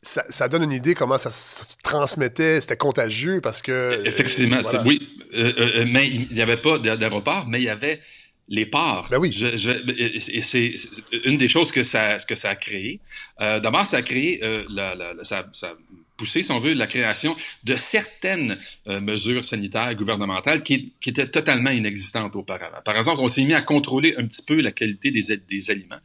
[0.05, 3.73] ça, donne une idée comment ça se transmettait, c'était contagieux parce que.
[3.73, 5.09] Euh, Effectivement, oui.
[5.35, 8.01] Euh, euh, mais il n'y avait pas d'aéroport, mais il y avait
[8.49, 9.09] les ports.
[9.11, 9.35] Ben oui.
[9.43, 10.75] et c'est
[11.25, 13.01] une des choses que ça, que ça a créé.
[13.41, 15.75] D'abord, ça a créé la, la, ça, ça
[16.17, 21.29] pousser, si on veut, la création de certaines euh, mesures sanitaires gouvernementales qui, qui, étaient
[21.29, 22.79] totalement inexistantes auparavant.
[22.85, 25.99] Par exemple, on s'est mis à contrôler un petit peu la qualité des, des aliments.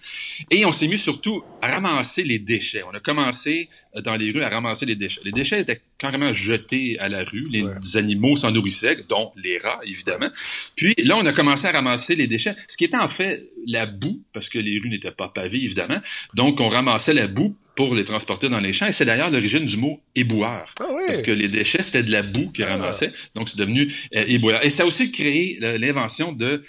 [0.49, 2.83] Et on s'est mis surtout à ramasser les déchets.
[2.83, 5.21] On a commencé euh, dans les rues à ramasser les déchets.
[5.23, 7.47] Les déchets étaient carrément jetés à la rue.
[7.49, 10.29] Les animaux s'en nourrissaient, dont les rats, évidemment.
[10.75, 13.85] Puis là, on a commencé à ramasser les déchets, ce qui était en fait la
[13.85, 15.99] boue, parce que les rues n'étaient pas pavées, évidemment.
[16.33, 18.87] Donc, on ramassait la boue pour les transporter dans les champs.
[18.87, 20.75] Et c'est d'ailleurs l'origine du mot éboueur.
[20.81, 22.71] Ah Parce que les déchets, c'était de la boue qu'ils ah.
[22.71, 23.13] ramassaient.
[23.35, 24.65] Donc, c'est devenu euh, éboueur.
[24.65, 26.61] Et ça a aussi créé l'invention de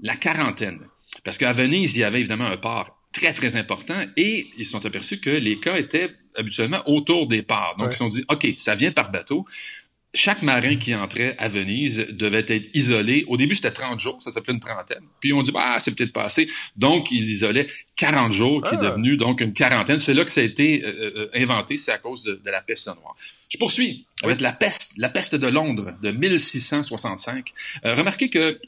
[0.00, 0.80] la quarantaine.
[1.22, 4.72] Parce qu'à Venise, il y avait évidemment un port très, très important et ils se
[4.72, 7.76] sont aperçus que les cas étaient habituellement autour des ports.
[7.78, 9.46] Donc, ils se sont dit, OK, ça vient par bateau
[10.16, 13.24] chaque marin qui entrait à Venise devait être isolé.
[13.28, 15.04] Au début, c'était 30 jours, ça s'appelait une trentaine.
[15.20, 16.48] Puis on dit, bah, c'est peut-être pas assez.
[16.76, 18.90] Donc, il isolait 40 jours, qui est ah.
[18.90, 19.98] devenu donc une quarantaine.
[19.98, 22.62] C'est là que ça a été euh, euh, euh, inventé, c'est à cause de, la
[22.62, 23.14] peste noire.
[23.48, 27.52] Je poursuis avec la peste, la peste de Londres de 1665.
[27.84, 28.58] remarquez que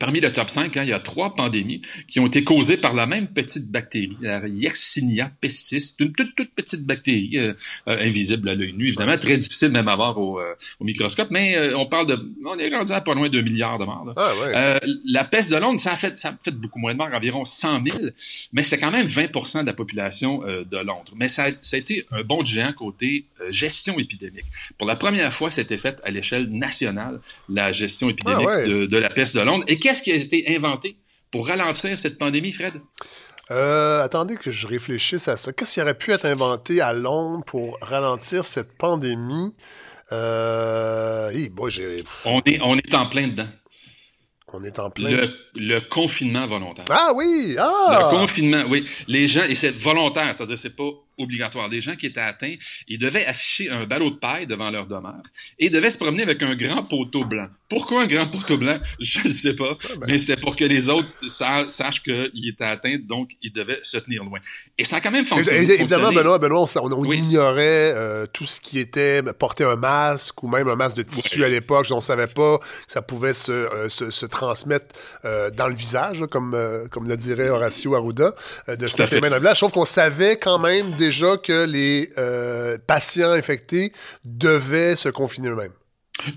[0.00, 2.92] Parmi le top 5, hein, il y a trois pandémies qui ont été causées par
[2.92, 7.54] la même petite bactérie, la Yersinia pestis, une toute, toute petite bactérie euh,
[7.88, 11.28] euh, invisible à l'œil nu, évidemment, très difficile même à voir au, euh, au microscope,
[11.30, 12.32] mais on parle de...
[12.44, 14.12] On est rendu à pas loin de 2 milliards de morts.
[14.16, 14.80] Ah, ouais.
[15.04, 17.44] la peste de Londres, ça a, fait, ça a fait beaucoup moins de morts, environ
[17.44, 17.98] 100 000,
[18.52, 21.12] mais c'est quand même 20% de la population de Londres.
[21.16, 24.44] Mais ça a, ça a été un bon géant côté gestion épidémique.
[24.78, 28.96] Pour la première fois, c'était fait à l'échelle nationale, la gestion épidémique ah, de, de
[28.96, 29.64] la peste de Londres.
[29.68, 30.98] Et qu'est-ce qui a été inventé
[31.30, 32.74] pour ralentir cette pandémie, Fred?
[33.50, 35.52] Euh, attendez que je réfléchisse à ça.
[35.52, 39.54] Qu'est-ce qui aurait pu être inventé à Londres pour ralentir cette pandémie?
[40.12, 41.30] Euh...
[42.24, 43.48] on, est, on est en plein dedans.
[44.52, 45.28] On est en plein.
[45.54, 46.84] Le, confinement volontaire.
[46.88, 47.56] Ah oui!
[47.58, 48.10] Ah!
[48.10, 48.88] Le confinement, oui.
[49.08, 51.68] Les gens, et c'est volontaire, c'est-à-dire c'est pas obligatoire.
[51.68, 52.54] Les gens qui étaient atteints,
[52.88, 55.22] ils devaient afficher un ballot de paille devant leur demeure
[55.58, 57.48] et devaient se promener avec un grand poteau blanc.
[57.68, 58.78] Pourquoi un grand poteau blanc?
[59.00, 60.06] Je ne sais pas, ah, ben.
[60.06, 64.22] mais c'était pour que les autres sachent qu'ils étaient atteints, donc ils devaient se tenir
[64.24, 64.38] loin.
[64.78, 65.72] Et ça a quand même fonctionné.
[65.72, 70.68] Évidemment, Benoît, Benoît, on, ignorait euh, tout ce qui était porter un masque ou même
[70.68, 71.86] un masque de tissu à l'époque.
[71.90, 74.86] On savait pas que ça pouvait se, euh, se, se transmettre
[75.24, 76.56] euh, dans le visage, comme,
[76.90, 78.32] comme le dirait Horacio Arruda,
[78.68, 79.20] de ce fait
[79.56, 83.92] trouve qu'on savait quand même déjà que les euh, patients infectés
[84.24, 85.72] devaient se confiner eux-mêmes.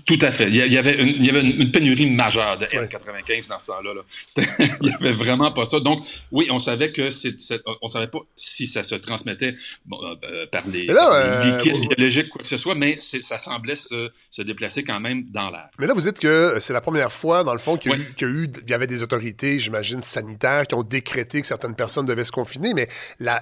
[0.04, 0.48] Tout à fait.
[0.48, 3.92] Il y avait une, il y avait une pénurie majeure de N95 dans ce temps-là.
[4.82, 5.80] il n'y avait vraiment pas ça.
[5.80, 7.34] Donc, oui, on savait que c'est,
[7.80, 9.54] on savait pas si ça se transmettait
[9.92, 14.42] euh, par les, euh, liquides biologiques, quoi que ce soit, mais ça semblait se, se,
[14.42, 15.68] déplacer quand même dans l'air.
[15.78, 18.28] Mais là, vous dites que c'est la première fois, dans le fond, qu'il y, a
[18.28, 22.24] eu, il y avait des autorités, j'imagine, sanitaires qui ont décrété que certaines personnes devaient
[22.24, 22.88] se confiner, mais
[23.18, 23.40] la,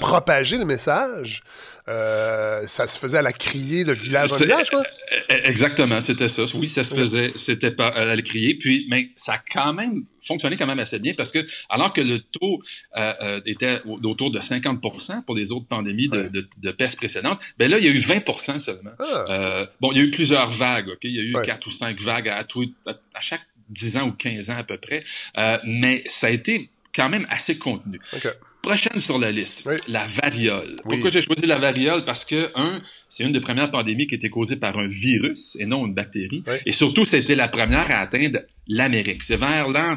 [0.00, 1.42] propager le message,
[1.88, 4.82] euh, ça se faisait à la criée de village en village, quoi?
[4.82, 6.44] E, e, exactement, c'était ça.
[6.54, 8.54] Oui, ça se faisait, c'était pas à la criée.
[8.54, 11.38] Puis, mais ça a quand même fonctionné quand même assez bien parce que
[11.70, 12.60] alors que le taux
[12.96, 17.40] euh, euh était autour de 50% pour les autres pandémies de, de, de, peste précédentes,
[17.58, 18.90] ben là, il y a eu 20% seulement.
[18.98, 19.24] Ah.
[19.30, 21.04] Euh, bon, il y a eu plusieurs vagues, OK?
[21.04, 24.12] Il y a eu quatre ou cinq vagues à, tout, à, chaque 10 ans ou
[24.12, 25.04] 15 ans à peu près.
[25.38, 28.00] Euh, mais ça a été quand même assez contenu.
[28.12, 28.28] OK.
[28.68, 29.76] Prochaine sur la liste, Oui.
[29.88, 30.76] la variole.
[30.84, 30.90] Oui.
[30.90, 32.04] Pourquoi j'ai choisi la variole?
[32.04, 35.56] Parce que, un, c'est une des premières pandémies qui a été causée par un virus
[35.58, 36.42] et non une bactérie.
[36.46, 36.54] Oui.
[36.66, 39.22] Et surtout, c'était la première à atteindre l'Amérique.
[39.22, 39.96] C'est vers l'an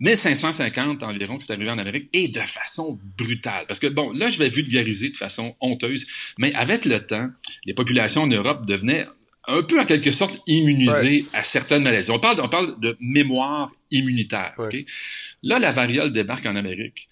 [0.00, 3.66] 1550 environ que c'est arrivé en Amérique et de façon brutale.
[3.68, 6.04] Parce que, bon, là, je vais vulgariser de façon honteuse,
[6.36, 7.28] mais avec le temps,
[7.64, 9.06] les populations en Europe devenaient
[9.46, 12.10] un peu en quelque sorte immunisées à certaines maladies.
[12.10, 14.52] On parle, on parle de mémoire immunitaire.
[14.58, 14.84] Ouais.
[15.44, 17.08] Là, la variole débarque en Amérique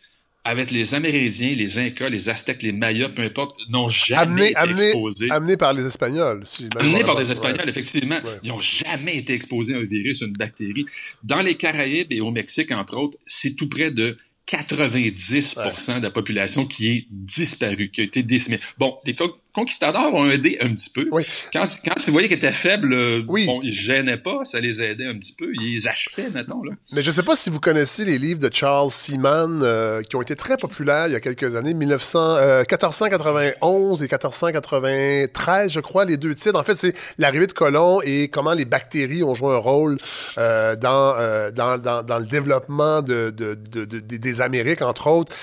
[0.48, 4.56] avec les Amérindiens, les Incas, les Aztèques, les Mayas, peu importe, n'ont jamais Amené, été
[4.56, 5.30] amené, exposés.
[5.30, 6.42] amené par les Espagnols.
[6.46, 7.30] Si Amenés par bonne.
[7.30, 8.16] Espagnols, effectivement.
[8.24, 8.38] Ouais.
[8.42, 10.86] Ils n'ont jamais été exposés à un virus, une bactérie.
[11.22, 14.16] Dans les Caraïbes et au Mexique, entre autres, c'est tout près de
[14.50, 18.58] 90% de la population qui est disparue, qui a été décimée.
[18.78, 19.14] Bon, les
[19.58, 21.06] conquistadors ont aidé un petit peu.
[21.10, 21.24] Oui.
[21.52, 23.46] Quand, quand ils voyaient qu'ils étaient faibles, euh, Oui.
[23.46, 25.50] bon, ils gênaient pas, ça les aidait un petit peu.
[25.54, 26.72] Ils les achevaient, mettons, là.
[26.92, 30.16] Mais je ne sais pas si vous connaissez les livres de Charles Seaman euh, qui
[30.16, 35.80] ont été très populaires il y a quelques années, 1900, euh, 1491 et 1493, je
[35.80, 36.58] crois, les deux titres.
[36.58, 39.98] En fait, c'est l'arrivée de colons et comment les bactéries ont joué un rôle
[40.38, 45.08] euh, dans, euh, dans, dans, dans le développement de, de, de- de- des- Amériques, entre
[45.08, 45.34] autres.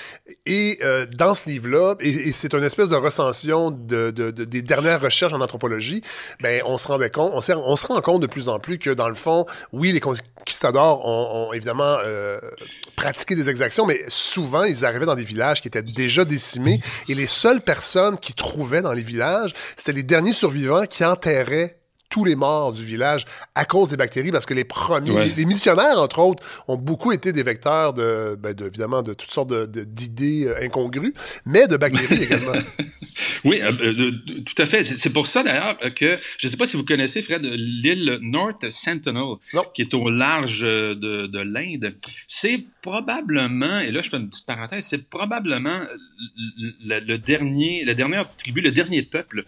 [0.46, 4.46] Et euh, dans ce livre-là, et, et c'est une espèce de recension de, de- de-
[4.46, 6.02] des dernières recherches en anthropologie,
[6.42, 7.42] ben, on se rendait compte, on,
[7.76, 11.50] se rend compte de plus en plus que dans le fond, oui, les conquistadors ont,
[11.50, 12.40] ont évidemment euh,
[12.96, 17.14] pratiqué des exactions, mais souvent ils arrivaient dans des villages qui étaient déjà décimés et
[17.14, 21.78] les seules personnes qui trouvaient dans les villages, c'était les derniers survivants qui enterraient
[22.16, 23.26] tous les morts du village
[23.56, 25.28] à cause des bactéries, parce que les premiers, Ouais.
[25.28, 29.14] les, les missionnaires, entre autres, ont beaucoup été des vecteurs de, ben, de- évidemment, de
[29.14, 31.14] toutes sortes d'idées euh, incongrues,
[31.46, 32.54] mais de bactéries également.
[33.44, 34.12] Oui, euh, euh,
[34.46, 34.84] tout à fait.
[34.86, 38.70] C'est pour ça d'ailleurs que je ne sais pas si vous connaissez Fred l'île North
[38.70, 39.64] Sentinel, Non.
[39.74, 41.96] qui est au large de, de l'Inde.
[42.28, 45.80] C'est probablement, et là je fais une petite parenthèse, c'est probablement
[46.58, 49.44] le, le- le dernier, la dernière tribu, le dernier peuple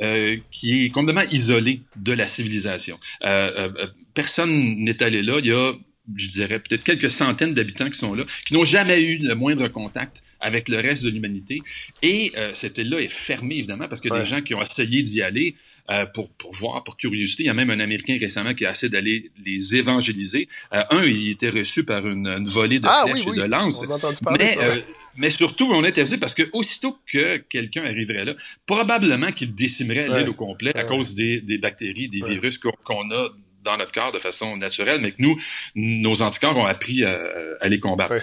[0.00, 2.98] euh, qui est complètement isolé de la civilisation.
[3.24, 5.38] Euh, euh, euh, personne n'est allé là.
[5.40, 5.72] Il y a
[6.16, 9.68] je dirais peut-être quelques centaines d'habitants qui sont là, qui n'ont jamais eu le moindre
[9.68, 11.60] contact avec le reste de l'humanité.
[12.02, 14.18] Et euh, cette île-là est fermée, évidemment, parce Ouais.
[14.18, 15.54] des gens qui ont essayé d'y aller
[15.88, 17.44] euh, pour, pour voir, pour curiosité.
[17.44, 20.48] Il y a même un Américain récemment qui a essayé d'aller les évangéliser.
[20.74, 23.42] Euh, un, il était reçu par une, une volée de ah flèches oui, oui, et
[23.42, 23.84] de lances.
[23.86, 24.86] on a entendu parler Mais, de ça.
[25.16, 28.34] Mais surtout, on interdit parce que aussitôt que quelqu'un arriverait là,
[28.66, 30.20] probablement qu'il décimerait Ouais.
[30.20, 30.88] l'île au complet à Ouais.
[30.88, 32.30] cause des, des bactéries, des Ouais.
[32.30, 33.28] virus qu'on a
[33.62, 35.36] dans notre corps de façon naturelle, mais que nous,
[35.74, 37.20] nos anticorps ont appris à,
[37.60, 38.14] à les combattre.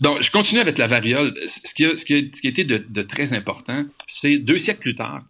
[0.00, 1.34] Donc, je continue avec la variole.
[1.46, 4.38] Ce qui a, ce qui a, ce qui a été de, de très important, c'est
[4.38, 5.24] deux siècles plus tard,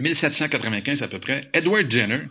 [0.00, 2.22] 1795 à peu près, Edward Jenner,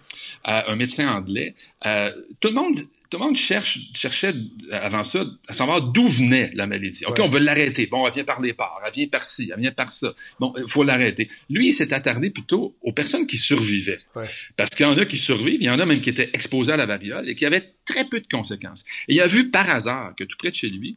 [0.47, 2.75] euh, un médecin anglais, euh, tout le monde,
[3.09, 7.05] tout le monde cherche, cherchait euh, avant ça à savoir d'où venait la maladie.
[7.05, 7.23] Ok, Ouais.
[7.25, 7.87] on veut l'arrêter.
[7.87, 10.13] Bon, elle vient par les pores, elle vient par ci, elle vient par ça.
[10.39, 11.27] Bon, il faut l'arrêter.
[11.49, 13.99] Lui, il s'est attardé plutôt aux personnes qui survivaient.
[14.15, 14.29] Ouais.
[14.57, 16.73] Parce qu'il y en a qui survivent, il y en a même qui étaient exposés
[16.73, 18.83] à la variole et qui avaient très peu de conséquences.
[19.07, 20.95] Et il a vu par hasard que tout près de chez lui,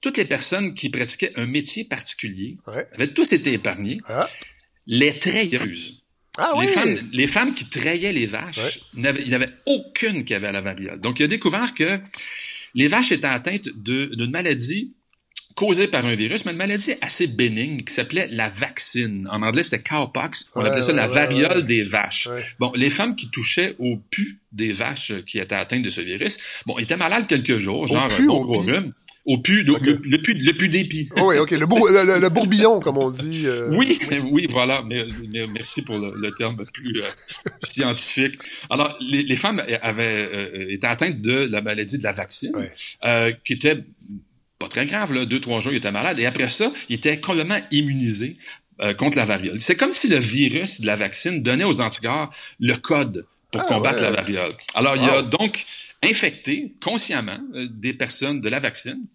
[0.00, 2.86] toutes les personnes qui pratiquaient un métier particulier Ouais.
[2.94, 4.00] avaient tous été épargnées.
[4.08, 4.28] Ah,
[4.88, 6.01] Les treilleuses.
[6.38, 6.68] Ah les, oui!
[6.68, 8.72] femmes, les femmes qui traillaient les vaches, Ouais.
[8.94, 11.00] n'avaient- il n'y en avait aucune qui avait la variole.
[11.00, 12.00] Donc, il a découvert que
[12.74, 14.94] les vaches étaient atteintes de- d'une maladie
[15.54, 19.28] causée par un virus, mais une maladie assez bénigne qui s'appelait la vaccine.
[19.30, 20.50] En anglais, c'était cowpox.
[20.54, 21.62] On Ouais, appelait ça ouais, la variole ouais.
[21.62, 22.26] des vaches.
[22.28, 22.42] Ouais.
[22.58, 26.38] Bon, les femmes qui touchaient au pu des vaches qui étaient atteintes de ce virus,
[26.64, 28.94] bon, étaient malades quelques jours, genre pu, un bon gros rhume.
[29.24, 29.86] Au pu, le, Ok.
[30.02, 31.08] le, pu, le pu d'épi.
[31.16, 31.52] Oh oui, OK.
[31.52, 33.44] Le, bour- le, bourbillon, comme on dit.
[33.46, 33.96] euh, Oui,
[34.32, 34.82] oui, voilà.
[34.84, 37.06] Mais, mais merci pour le, terme plus euh,
[37.62, 38.34] scientifique.
[38.70, 43.38] Alors, les, les femmes avaient euh, été atteintes de la maladie de la vaccine, Ouais.
[43.44, 43.78] qui était
[44.58, 45.24] pas très grave, là.
[45.24, 46.18] Deux, trois jours, ils étaient malades.
[46.18, 48.36] Et après ça, ils étaient complètement immunisés
[48.98, 49.60] contre la variole.
[49.60, 53.64] C'est comme si le virus de la vaccine donnait aux anticorps le code pour Ah,
[53.68, 54.02] combattre ouais.
[54.02, 54.54] la variole.
[54.74, 55.28] Alors, il a Wow.
[55.28, 55.64] donc
[56.02, 59.06] infecté consciemment euh, des personnes de la vaccine.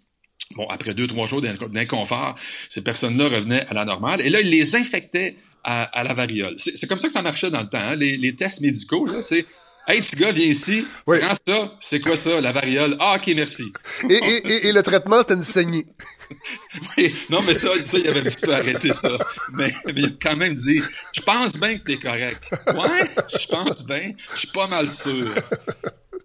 [0.55, 2.35] Bon, après deux, trois jours d'inco- d'inconfort,
[2.69, 4.21] ces personnes-là revenaient à la normale.
[4.21, 6.55] Et là, il les infectait à, à la variole.
[6.57, 7.79] C'est c'est comme ça que ça marchait dans le temps.
[7.79, 7.95] hein.
[7.95, 9.45] Les, les tests médicaux, là, c'est
[9.89, 10.85] Hey, petit gars, viens ici.
[11.05, 11.17] Oui.
[11.21, 11.77] Prends ça.
[11.79, 12.97] C'est quoi ça, la variole?
[12.99, 13.63] Ah, OK, merci.
[14.09, 15.85] Et, et, et, et le traitement, c'était une saignée.
[16.97, 19.17] Oui, non, mais ça, ça, il avait un petit peu arrêté ça.
[19.53, 20.81] Mais, mais il a quand même dit,
[21.13, 22.51] je pense bien que t'es correct.
[22.75, 24.11] Ouais, je pense bien.
[24.33, 25.33] Je suis pas mal sûr.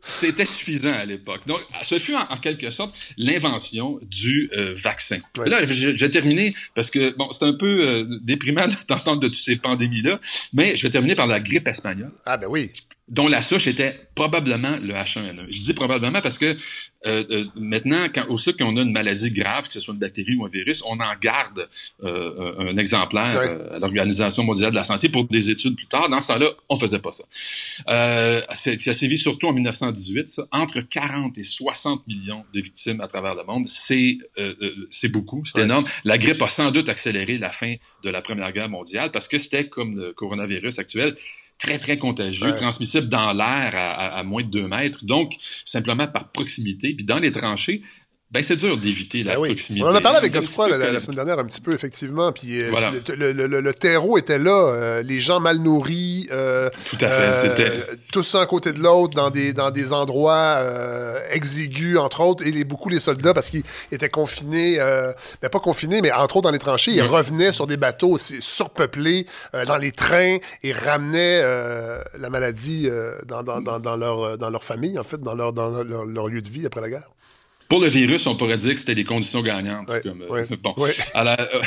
[0.05, 1.43] C'était suffisant à l'époque.
[1.47, 5.19] Donc, ce fut en, en quelque sorte l'invention du euh, vaccin.
[5.39, 5.49] Ouais.
[5.49, 9.57] Là, vais terminer parce que, bon, c'est un peu euh, déprimant d'entendre de toutes ces
[9.57, 10.19] pandémies-là,
[10.53, 12.13] mais je vais terminer par la grippe espagnole.
[12.27, 12.73] Ah ben oui.
[13.09, 15.47] Dont la souche était probablement le H1N1.
[15.51, 16.55] Je dis probablement parce que
[17.05, 19.99] euh, euh, maintenant, quand, au sucre qu'on a une maladie grave, que ce soit une
[20.01, 21.69] bactérie ou un virus, on en garde
[22.05, 23.75] euh, un exemplaire Ouais.
[23.75, 26.09] à l'Organisation mondiale de la santé pour des études plus tard.
[26.09, 27.25] Dans ce temps-là, on faisait pas ça.
[27.89, 30.29] Euh, c'est- ça s'est vu surtout en 1918.
[30.29, 30.47] Ça.
[30.53, 35.09] Entre 40 et 60 millions de victimes à travers le monde, c'est euh, euh, c'est
[35.11, 35.65] beaucoup, c'est Ouais.
[35.65, 35.87] énorme.
[36.05, 39.39] La grippe a sans doute accéléré la fin de la Première Guerre mondiale parce que
[39.39, 41.17] c'était comme le coronavirus actuel
[41.63, 42.55] très, très contagieux, Ouais.
[42.57, 46.95] transmissible dans l'air à, à- à moins de 2 mètres, donc simplement par proximité.
[46.95, 47.83] Puis dans les tranchées,
[48.33, 49.49] ben c'est dur d'éviter la Ben oui.
[49.51, 49.85] proximité.
[49.85, 52.33] On en a parlé avec Godefroy la, la semaine dernière un petit peu, effectivement.
[52.33, 52.91] Puis euh, Voilà.
[53.15, 54.51] le, le- le- le terreau était là.
[54.73, 56.29] euh, les gens mal nourris.
[56.33, 57.73] euh, Tout à fait, c'était...
[58.11, 60.59] tous un à côté de l'autre dans des, dans des endroits
[61.31, 64.79] exigus, entre autres, et les, beaucoup les soldats parce qu'ils étaient confinés,
[65.43, 68.41] ben pas confinés, mais entre autres dans les tranchées, ils revenaient sur des bateaux aussi
[68.41, 69.27] surpeuplés
[69.67, 71.43] dans les trains et ramenaient
[72.19, 72.89] la maladie
[73.27, 76.29] dans, dans, dans, dans leur, dans leur famille, en fait, dans leur, dans leur, leur
[76.29, 77.11] lieu de vie après la guerre.
[77.73, 79.89] Pour le virus, on pourrait dire que c'était des conditions gagnantes.
[79.89, 80.75] Ouais, comme, euh, ouais, bon.
[80.77, 80.95] ouais.
[81.15, 81.63] Alors, euh,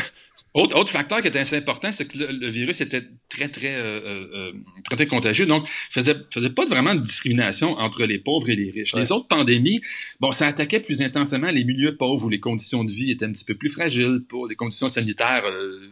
[0.53, 3.73] autre, autre facteur qui était assez important, c'est que le, le virus était très, très,
[3.75, 3.99] euh,
[4.35, 4.51] euh,
[4.83, 5.47] très, très contagieux.
[5.47, 8.93] Donc, faisait, faisait pas vraiment de discrimination entre les pauvres et les riches.
[8.95, 9.81] Les autres pandémies,
[10.19, 13.31] bon, ça attaquait plus intensément les milieux pauvres où les conditions de vie étaient un
[13.31, 15.89] petit peu plus fragiles, pour des conditions sanitaires euh,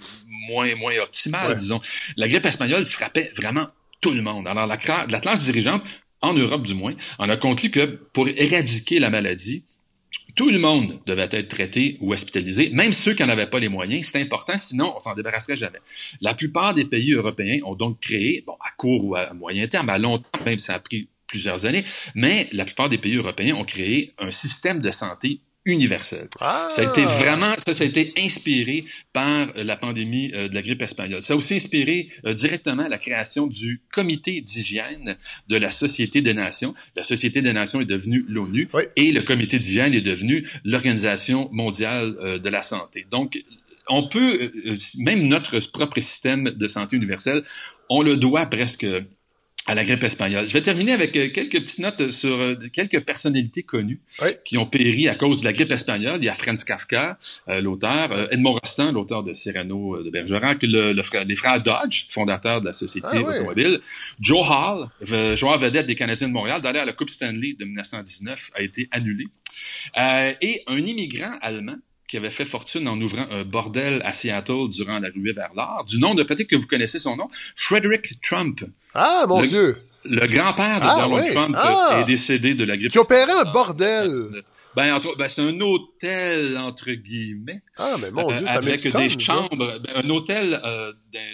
[0.47, 1.56] moins, moins optimales, Ouais.
[1.56, 1.82] disons.
[2.17, 3.65] La grippe espagnole frappait vraiment
[3.99, 4.47] tout le monde.
[4.47, 4.78] Alors, la,
[5.10, 5.82] la classe dirigeante,
[6.21, 9.65] en Europe du moins, en a conclu que pour éradiquer la maladie,
[10.36, 13.69] tout le monde devait être traité ou hospitalisé, même ceux qui n'en avaient pas les
[13.69, 14.08] moyens.
[14.08, 15.80] C'est important, sinon on s'en débarrasserait jamais.
[16.22, 19.89] La plupart des pays européens ont donc créé, bon, à court ou à moyen terme,
[19.89, 21.84] à long terme, même ça a pris plusieurs années,
[22.15, 26.28] mais la plupart des pays européens ont créé un système de santé universel.
[26.39, 26.67] Ah!
[26.69, 30.56] Ça a été vraiment, ça, ça a été inspiré par euh, la pandémie euh, de
[30.56, 31.21] la grippe espagnole.
[31.21, 36.34] Ça a aussi inspiré euh, directement la création du comité d'hygiène de la Société des
[36.34, 36.73] Nations.
[36.95, 38.84] La Société des Nations est devenue l'ONU Oui.
[38.95, 43.06] et le comité d'hygiène est devenu l'Organisation mondiale euh, de la santé.
[43.10, 43.39] Donc,
[43.89, 44.52] on peut,
[44.99, 47.43] même notre propre système de santé universelle,
[47.89, 48.86] on le doit presque
[49.65, 50.47] à la grippe espagnole.
[50.47, 54.30] Je vais terminer avec euh, quelques petites notes sur euh, quelques personnalités connues Oui.
[54.43, 56.17] qui ont péri à cause de la grippe espagnole.
[56.19, 60.10] Il y a Franz Kafka, euh, l'auteur, euh, Edmond Rostand, l'auteur de Cyrano euh, de
[60.10, 63.23] Bergerac, le, le frère- les frères Dodge, fondateurs de la société Ah oui.
[63.23, 63.80] automobile,
[64.19, 68.49] Joe Hall, euh, joueur vedette des Canadiens de Montréal, d'ailleurs la Coupe Stanley de 1919
[68.56, 69.28] a été annulée,
[69.97, 71.78] Euh, et un immigrant allemand
[72.13, 75.84] qui avait fait fortune en ouvrant un bordel à Seattle durant la ruée vers l'art,
[75.84, 78.63] du nom de, peut-être que vous connaissez son nom, Frederick Trump.
[78.93, 79.78] Ah, mon Le- Dieu!
[80.06, 81.30] Le grand-père de Ah, Donald oui.
[81.30, 81.34] Ah.
[81.34, 84.13] Trump euh, est décédé de la grippe Qui opérait un bordel!
[84.76, 89.10] Ben, ben, c'est un hôtel, entre guillemets, Ah, mais mon euh, Dieu, ça avec des
[89.20, 90.92] chambres, ben, un hôtel euh,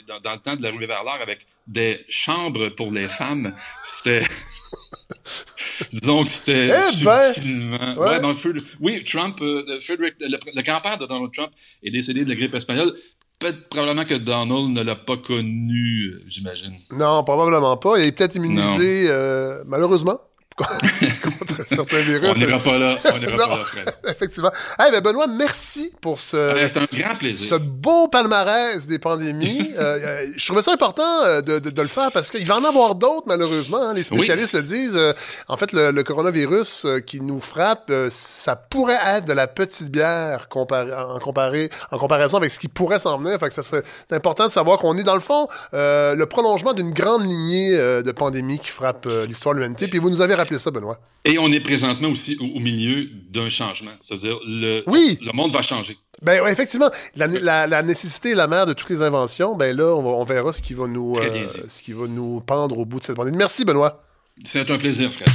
[0.08, 3.54] dans, le temps de la rue vers l'art avec des chambres pour les femmes.
[3.84, 4.24] C'était...
[5.94, 7.20] Disons que c'était Eh ben!
[7.32, 7.96] subtilement...
[7.98, 8.10] Ouais.
[8.10, 12.26] Ouais, ben, Fred- oui, Trump, euh, Frederick, le, le grand-père de Donald Trump est décédé
[12.26, 12.94] de la grippe espagnole.
[13.40, 16.76] Peut-être probablement que Donald ne l'a pas connu, euh, j'imagine.
[16.92, 17.98] Non, probablement pas.
[17.98, 20.20] Il est peut-être immunisé, euh, malheureusement,
[21.24, 22.32] contre certains virus.
[22.36, 23.90] On n'ira pas là, on n'ira pas là, Fred.
[24.08, 24.52] Effectivement.
[24.88, 27.50] Eh ben Benoît, merci pour ce, Euh, C'est un grand plaisir.
[27.50, 29.72] ce beau palmarès des pandémies.
[29.80, 32.58] Euh, euh, je trouvais ça important euh, de, de- de le faire parce qu'il va
[32.58, 33.82] en avoir d'autres, malheureusement.
[33.82, 33.94] hein.
[33.94, 35.00] Les spécialistes le disent.
[35.48, 40.48] En fait, le, le coronavirus qui nous frappe, ça pourrait être de la petite bière
[40.50, 43.40] comparé, en, comparé, en comparaison avec ce qui pourrait s'en venir.
[43.40, 46.26] Fait que ça serait c'est important de savoir qu'on est, dans le fond, euh, le
[46.26, 49.88] prolongement d'une grande lignée de pandémies qui frappe l'histoire de l'humanité.
[49.88, 51.00] Puis vous nous avez rappelé ça, Benoît.
[51.26, 53.92] Et on est présentement aussi au, au milieu d'un changement.
[54.02, 55.20] C'est-à-dire, le, Oui.
[55.22, 55.98] le monde va changer.
[56.22, 59.56] Ben ouais, effectivement, la, la- la nécessité est la mère de toutes les inventions.
[59.56, 62.42] Ben là, on, va- on verra ce qui va nous euh, ce qui va nous
[62.42, 63.38] pendre au bout de cette pandémie.
[63.38, 64.04] Merci Benoît.
[64.44, 65.28] C'est un plaisir, Fred.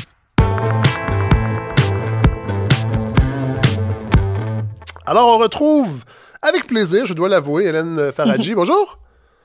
[5.07, 6.05] Alors on retrouve
[6.42, 8.55] avec plaisir, je dois l'avouer, Hélène Faradji.
[8.55, 8.98] Bonjour.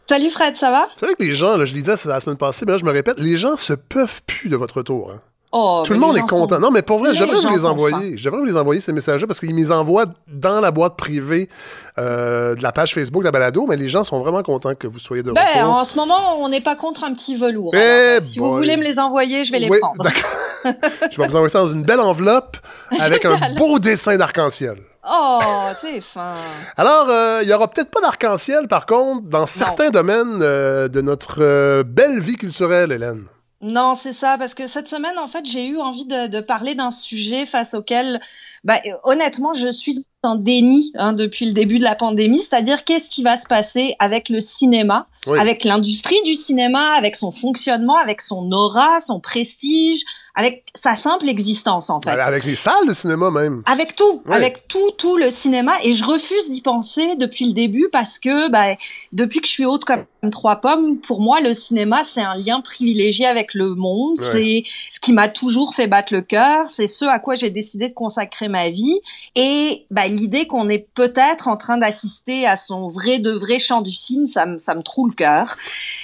[0.08, 0.88] Salut Fred, ça va?
[0.98, 2.86] C'est vrai que les gens, là, je le disais la semaine passée, mais là je
[2.86, 5.12] me répète, les gens se peuvent plus de votre retour.
[5.12, 5.22] hein.
[5.52, 6.56] Oh, Tout le monde les est content.
[6.56, 8.18] sont- Non, mais pour vrai, Les je devrais vous gens les envoyer.
[8.18, 10.96] Je devrais vous les envoyer ces messages-là parce qu'ils me les envoient dans la boîte
[10.96, 11.50] privée
[11.98, 14.86] euh, de la page Facebook de la balado, mais les gens sont vraiment contents que
[14.86, 15.74] vous soyez de Ben, retour.
[15.74, 17.72] en ce moment, on n'est pas contre un petit velours.
[17.74, 20.06] Eh Alors, euh, si vous voulez me les envoyer, je vais les Oui, prendre.
[20.66, 22.58] je vais vous envoyer ça dans une belle enveloppe
[23.00, 24.78] avec un beau dessin d'arc-en-ciel.
[25.12, 25.40] Oh,
[25.82, 26.36] c'est fin.
[26.78, 31.02] Alors, euh, il y aura peut-être pas d'arc-en-ciel, par contre, dans certains domaines euh, de
[31.02, 33.24] notre belle vie culturelle, Hélène.
[33.62, 36.76] Non, c'est ça, parce que cette semaine, en fait, j'ai eu envie de, de parler
[36.76, 38.22] d'un sujet face auquel,
[38.64, 43.10] bah, honnêtement, je suis en déni hein, depuis le début de la pandémie, c'est-à-dire qu'est-ce
[43.10, 45.38] qui va se passer avec le cinéma, Oui.
[45.40, 50.04] avec l'industrie du cinéma, avec son fonctionnement, avec son aura, son prestige,
[50.40, 52.12] avec sa simple existence, en fait.
[52.12, 53.62] Avec les salles de cinéma même.
[53.66, 55.74] Avec tout, avec tout, tout le cinéma.
[55.84, 58.78] Et je refuse d'y penser depuis le début parce que, bah,
[59.12, 62.62] depuis que je suis haute comme trois pommes, pour moi, le cinéma, c'est un lien
[62.62, 64.16] privilégié avec le monde.
[64.16, 66.70] C'est ce qui m'a toujours fait battre le cœur.
[66.70, 69.02] C'est ce à quoi j'ai décidé de consacrer ma vie.
[69.36, 73.82] Et, bah, l'idée qu'on est peut-être en train d'assister à son vrai de vrai chant
[73.82, 75.58] du cygne, ça me, ça me troue le cœur.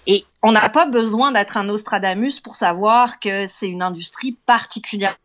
[0.07, 5.17] Et on n'a pas besoin d'être un Nostradamus pour savoir que c'est une industrie particulièrement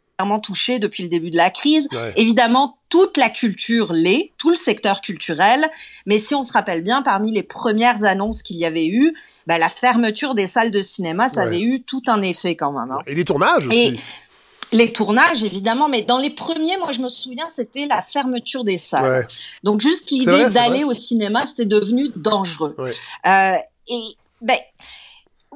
[0.42, 1.88] touchée depuis le début de la crise.
[1.92, 2.12] Ouais.
[2.16, 5.66] Évidemment, toute la culture l'est, tout le secteur culturel,
[6.06, 9.14] mais si on se rappelle bien, parmi les premières annonces qu'il y avait eu,
[9.46, 11.46] bah, la fermeture des salles de cinéma, ça Ouais.
[11.46, 12.90] avait eu tout un effet quand même.
[12.90, 12.98] hein.
[13.06, 13.78] Et les tournages aussi.
[13.78, 14.00] Et
[14.72, 18.76] les tournages, évidemment, mais dans les premiers, moi, je me souviens, c'était la fermeture des
[18.76, 19.20] salles.
[19.20, 19.26] Ouais.
[19.64, 22.76] Donc, juste l'idée d'aller au cinéma, c'était devenu dangereux.
[23.26, 23.52] Euh,
[23.88, 24.02] et,
[24.42, 24.58] ben,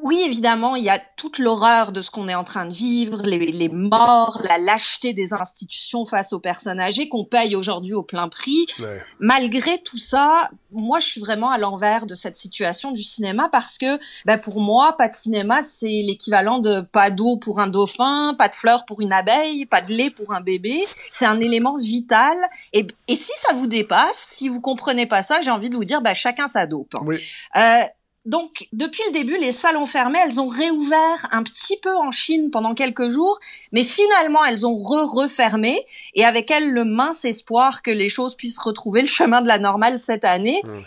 [0.04, 3.22] oui, évidemment, il y a toute l'horreur de ce qu'on est en train de vivre,
[3.22, 8.02] les, les morts, la lâcheté des institutions face aux personnes âgées qu'on paye aujourd'hui au
[8.02, 8.66] plein prix.
[8.80, 9.02] Ouais.
[9.18, 13.78] Malgré tout ça, moi, je suis vraiment à l'envers de cette situation du cinéma parce
[13.78, 18.34] que, ben, pour moi, pas de cinéma, c'est l'équivalent de pas d'eau pour un dauphin,
[18.36, 20.84] pas de fleurs pour une abeille, pas de lait pour un bébé.
[21.10, 22.36] C'est un élément vital.
[22.74, 25.86] Et, et si ça vous dépasse, si vous comprenez pas ça, j'ai envie de vous
[25.86, 26.92] dire, ben, chacun sa dope.
[27.06, 27.16] Oui.
[27.56, 27.84] Euh,
[28.24, 30.18] donc, depuis le début, les salles ont fermé.
[30.24, 33.38] Elles ont réouvert un petit peu en Chine pendant quelques jours,
[33.70, 38.58] mais finalement, elles ont re-refermé et avec elles le mince espoir que les choses puissent
[38.58, 40.62] retrouver le chemin de la normale cette année.
[40.64, 40.80] Mm.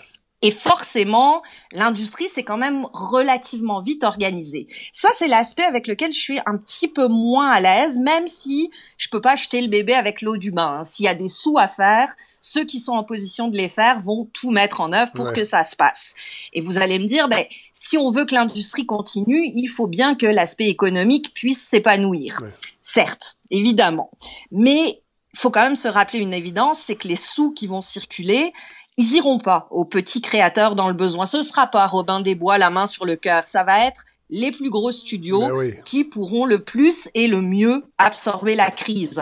[0.44, 4.68] Et forcément, l'industrie s'est quand même relativement vite organisée.
[4.92, 8.70] Ça, c'est l'aspect avec lequel je suis un petit peu moins à l'aise, même si
[8.98, 10.78] je peux pas jeter le bébé avec l'eau du bain.
[10.80, 10.84] hein.
[10.84, 12.16] S'il y a des sous à faire,
[12.48, 15.34] ceux qui sont en position de les faire vont tout mettre en œuvre pour Ouais.
[15.34, 16.14] que ça se passe.
[16.54, 20.16] Et vous allez me dire, ben, si on veut que l'industrie continue, il faut bien
[20.16, 22.40] que l'aspect économique puisse s'épanouir.
[22.42, 22.50] Ouais.
[22.82, 24.12] Certes, évidemment.
[24.52, 25.02] Mais
[25.34, 28.54] il faut quand même se rappeler une évidence, c'est que les sous qui vont circuler,
[28.96, 31.26] ils iront pas aux petits créateurs dans le besoin.
[31.26, 33.44] Ce sera pas Robin des Bois la main sur le cœur.
[33.44, 35.74] Ça va être les plus gros studios Ben oui.
[35.86, 39.22] qui pourront le plus et le mieux absorber la crise.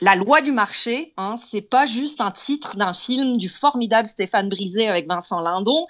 [0.00, 4.48] La loi du marché, hein, c'est pas juste un titre d'un film du formidable Stéphane
[4.48, 5.86] Brisé avec Vincent Lindon,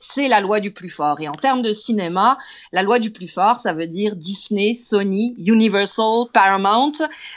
[0.00, 1.20] c'est la loi du plus fort.
[1.20, 2.38] Et en termes de cinéma,
[2.72, 6.92] la loi du plus fort, ça veut dire Disney, Sony, Universal, Paramount.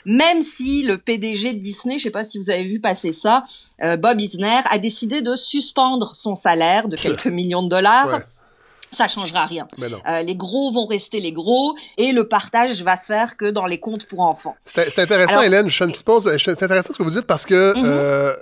[0.06, 3.44] Même si le PDG de Disney, je sais pas si vous avez vu passer ça,
[3.84, 8.08] euh, Bob Eisner, a décidé de suspendre son salaire de quelques millions de dollars.
[8.08, 8.20] Ouais.
[8.94, 9.68] Ça changera rien.
[9.82, 13.66] Euh, les gros vont rester les gros et le partage va se faire que dans
[13.66, 14.56] les comptes pour enfants.
[14.66, 15.68] C'est intéressant, Alors- Hélène.
[15.68, 16.30] Je fais une petite pause.
[16.38, 17.84] C'est intéressant ce que vous dites parce que Mhm.
[17.86, 18.34] euh,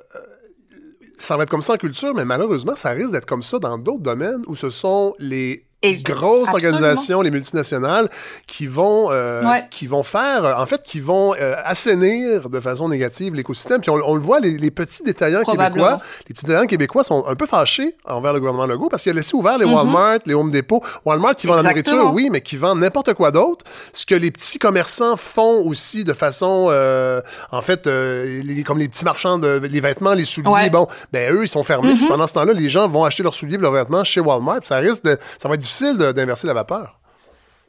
[1.18, 3.78] ça va être comme ça en culture, mais malheureusement, ça risque d'être comme ça dans
[3.78, 6.76] d'autres domaines où ce sont les Et- grosses absolument.
[6.78, 8.08] organisations, les multinationales,
[8.46, 9.66] qui vont, euh, Ouais.
[9.72, 13.82] qui vont faire, euh, en fait, qui vont euh, assainir de façon négative l'écosystème.
[13.82, 17.26] Puis on, on le voit, les, les petits détaillants québécois, les petits détaillants québécois sont
[17.28, 19.74] un peu fâchés envers le gouvernement Legault parce qu'il a laissé ouvert les Mhm.
[19.74, 20.82] Walmart, les Home Depot.
[21.06, 23.66] Walmart qui vend la nourriture, oui, mais qui vend n'importe quoi d'autre.
[23.94, 27.22] Ce que les petits commerçants font aussi de façon, euh,
[27.52, 30.70] en fait, les- comme les petits marchands de les vêtements, les souliers, Ouais.
[30.70, 31.94] bon, ben eux, ils sont fermés.
[31.96, 32.08] Mhm.
[32.08, 34.60] Pendant ce temps-là, les gens vont acheter leurs souliers leurs vêtements chez Walmart.
[34.64, 36.98] Ça risque de, ça va être difficile d'inverser la vapeur.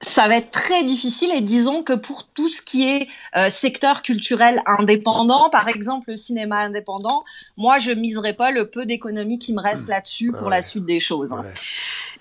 [0.04, 4.02] Ça va être très difficile et disons que pour tout ce qui est euh, secteur
[4.02, 7.22] culturel indépendant, par exemple le cinéma indépendant,
[7.56, 10.50] moi je miserai pas le peu d'économie qui me reste là-dessus pour Ouais.
[10.56, 11.32] la suite des choses.
[11.32, 11.42] hein.
[11.42, 11.52] Ouais.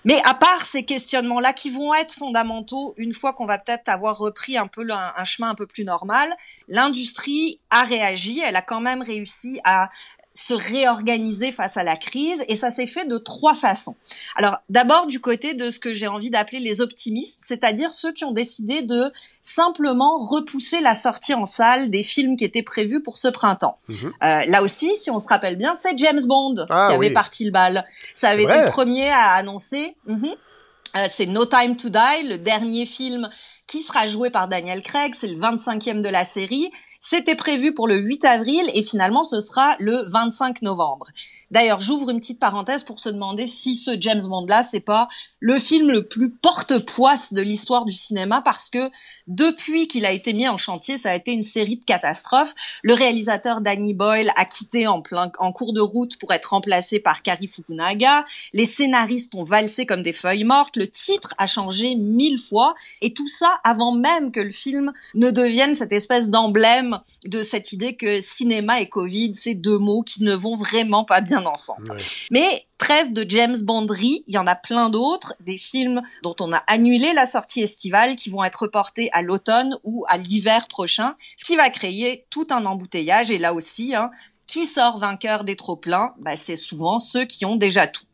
[0.04, 4.16] Mais à part ces questionnements-là qui vont être fondamentaux, une fois qu'on va peut-être avoir
[4.16, 6.28] repris un peu le- un chemin un peu plus normal,
[6.68, 9.90] l'industrie a réagi, elle a quand même réussi à
[10.34, 13.96] se réorganiser face à la crise et ça s'est fait de trois façons.
[14.36, 18.24] Alors d'abord du côté de ce que j'ai envie d'appeler les optimistes, c'est-à-dire ceux qui
[18.24, 19.12] ont décidé de
[19.42, 23.78] simplement repousser la sortie en salle des films qui étaient prévus pour ce printemps.
[23.88, 24.12] Mhm.
[24.22, 27.12] Euh, là aussi, si on se rappelle bien, c'est James Bond Ah qui avait oui.
[27.12, 27.84] parti le bal.
[28.14, 29.96] Ça avait été le premier à annoncer.
[30.06, 30.30] Mhm.
[30.94, 33.28] Euh, c'est No Time to Die, le dernier film
[33.66, 35.14] qui sera joué par Daniel Craig.
[35.14, 36.70] C'est le 25e de la série.
[37.04, 41.08] C'était prévu pour le 8 avril et finalement ce sera le 25 novembre.
[41.52, 45.06] D'ailleurs, j'ouvre une petite parenthèse pour se demander si ce James Bond-là, c'est pas
[45.38, 48.90] le film le plus porte-poisse de l'histoire du cinéma parce que
[49.26, 52.54] depuis qu'il a été mis en chantier, ça a été une série de catastrophes.
[52.82, 57.00] Le réalisateur Danny Boyle a quitté en plein, en cours de route pour être remplacé
[57.00, 58.24] par Kari Fukunaga.
[58.54, 60.78] Les scénaristes ont valsé comme des feuilles mortes.
[60.78, 65.30] Le titre a changé mille fois et tout ça avant même que le film ne
[65.30, 70.22] devienne cette espèce d'emblème de cette idée que cinéma et Covid, c'est deux mots qui
[70.22, 71.96] ne vont vraiment pas bien ensemble.
[72.30, 76.52] Mais trêve de James Bondery, il y en a plein d'autres, des films dont on
[76.52, 81.16] a annulé la sortie estivale qui vont être reportés à l'automne ou à l'hiver prochain,
[81.36, 83.30] ce qui va créer tout un embouteillage.
[83.30, 84.10] Et là aussi, hein,
[84.46, 86.14] qui sort vainqueur des trop-pleins?
[86.18, 88.04] Bah, C'est souvent ceux qui ont déjà tout.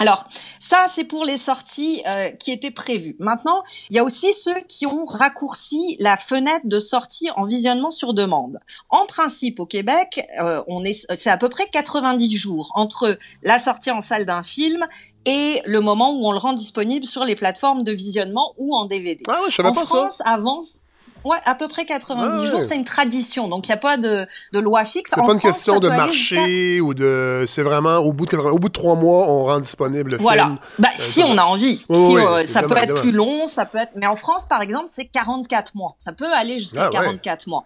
[0.00, 0.24] Alors,
[0.58, 3.16] ça, c'est pour les sorties euh, qui étaient prévues.
[3.20, 7.90] Maintenant, il y a aussi ceux qui ont raccourci la fenêtre de sortie en visionnement
[7.90, 8.58] sur demande.
[8.90, 13.58] En principe, au Québec, euh, on est, c'est à peu près 90 jours entre la
[13.58, 14.84] sortie en salle d'un film
[15.26, 18.86] et le moment où on le rend disponible sur les plateformes de visionnement ou en
[18.86, 19.22] DVD.
[19.28, 20.24] Ah ouais, je savais en pas France, ça.
[20.24, 20.80] avance
[21.24, 22.48] Ouais, à peu près 90 Ouais.
[22.50, 23.48] jours, c'est une tradition.
[23.48, 25.10] Donc, il n'y a pas de, de loi fixe.
[25.14, 27.44] C'est pas une France, question de marché ou de.
[27.46, 30.16] C'est vraiment au bout de 80 au bout de trois mois, on rend disponible le
[30.18, 30.44] Voilà.
[30.44, 30.58] film.
[30.78, 31.84] Bah, Euh, si on a envie.
[31.88, 33.00] Oui, Si, oui, euh, ça peut être évidemment.
[33.00, 33.92] plus long, ça peut être.
[33.96, 35.96] Mais en France, par exemple, c'est 44 mois.
[35.98, 36.92] Ça peut aller jusqu'à Ah, ouais.
[36.92, 37.64] 44 mois.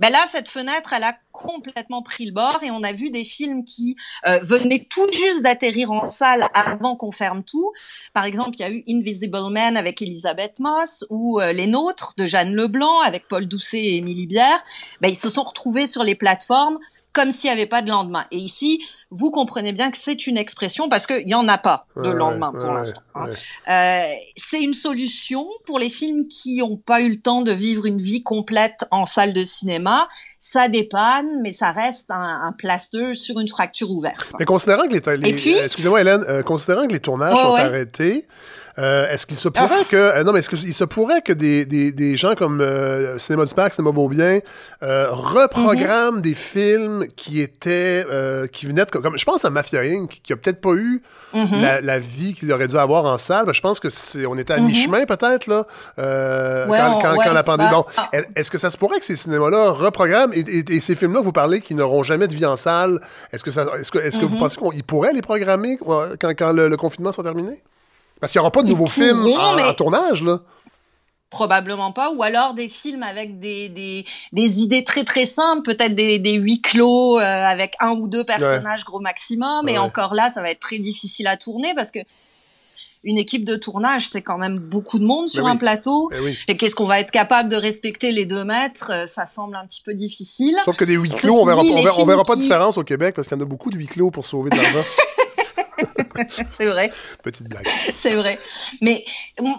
[0.00, 3.22] Ben là, cette fenêtre, elle a complètement pris le bord et on a vu des
[3.22, 7.72] films qui euh, venaient tout juste d'atterrir en salle avant qu'on ferme tout.
[8.12, 12.14] Par exemple, il y a eu Invisible Man avec Elisabeth Moss ou euh, Les Nôtres
[12.16, 14.62] de Jeanne Leblanc avec Paul Doucet et Émilie Bière.
[15.00, 16.78] Ben, ils se sont retrouvés sur les plateformes
[17.12, 18.26] comme s'il n'y avait pas de lendemain.
[18.30, 18.80] Et ici,
[19.10, 22.14] vous comprenez bien que c'est une expression parce qu'il n'y en a pas de Ouais,
[22.14, 23.00] lendemain ouais, pour ouais, l'instant.
[23.14, 23.26] hein.
[23.68, 24.02] Euh,
[24.36, 28.00] c'est une solution pour les films qui n'ont pas eu le temps de vivre une
[28.00, 30.08] vie complète en salle de cinéma.
[30.38, 34.26] Ça dépanne, mais ça reste un, un plaster sur une fracture ouverte.
[34.38, 38.26] Mais considérant que les, excusez-moi Hélène, euh, considérant que les tournages sont arrêtés,
[38.78, 39.84] euh, est-ce qu'il se pourrait Ah.
[39.90, 43.18] que euh, non mais est-ce qu'il se pourrait que des, des, des gens comme euh,
[43.18, 44.38] Cinéma du Parc, Cinéma Beaubien
[44.82, 46.20] euh, reprogramment Mm-hmm.
[46.20, 50.32] des films qui étaient euh, qui venaient de, comme je pense à Mafia Inc qui
[50.32, 51.02] a peut-être pas eu
[51.34, 51.60] Mhm.
[51.60, 53.52] la, la vie qu'il aurait dû avoir en salle.
[53.52, 54.66] Je pense que c'est on était à Mhm.
[54.68, 55.66] mi-chemin peut-être là
[55.98, 57.68] euh, Ouais, quand, quand, ouais, quand la pandémie.
[57.70, 58.08] bah, bon, ah.
[58.34, 61.24] est-ce que ça se pourrait que ces cinémas-là reprogramment et, et- et ces films-là que
[61.26, 62.98] vous parlez qui n'auront jamais de vie en salle,
[63.30, 66.52] est-ce que ça, est-ce que, est-ce que vous pensez qu'ils pourraient les programmer quand, quand
[66.52, 67.60] le, le confinement sera terminé?
[68.20, 70.40] Parce qu'il n'y aura pas de nouveaux films pourront, en, mais- en tournage, là.
[71.30, 75.94] Probablement pas, ou alors des films avec des, des, des idées très très simples, peut-être
[75.94, 79.74] des, des huis clos euh, avec un ou deux personnages gros maximum, Ouais.
[79.74, 81.98] et encore là, ça va être très difficile à tourner parce que
[83.04, 86.10] une équipe de tournage, c'est quand même beaucoup de monde sur un plateau.
[86.14, 86.36] Eh oui.
[86.48, 89.66] Et qu'est-ce qu'on va être capable de respecter les deux mètres euh, Ça semble un
[89.66, 90.56] petit peu difficile.
[90.64, 92.36] Sauf que des huis Ceci clos, on verra, dit, on verra, on verra films pas
[92.36, 94.48] de différence au Québec parce qu'il y en a beaucoup de huis clos pour sauver
[94.50, 94.80] de l'argent.
[96.58, 96.92] C'est vrai.
[97.22, 97.66] Petite blague.
[97.94, 98.38] C'est vrai.
[98.80, 99.04] Mais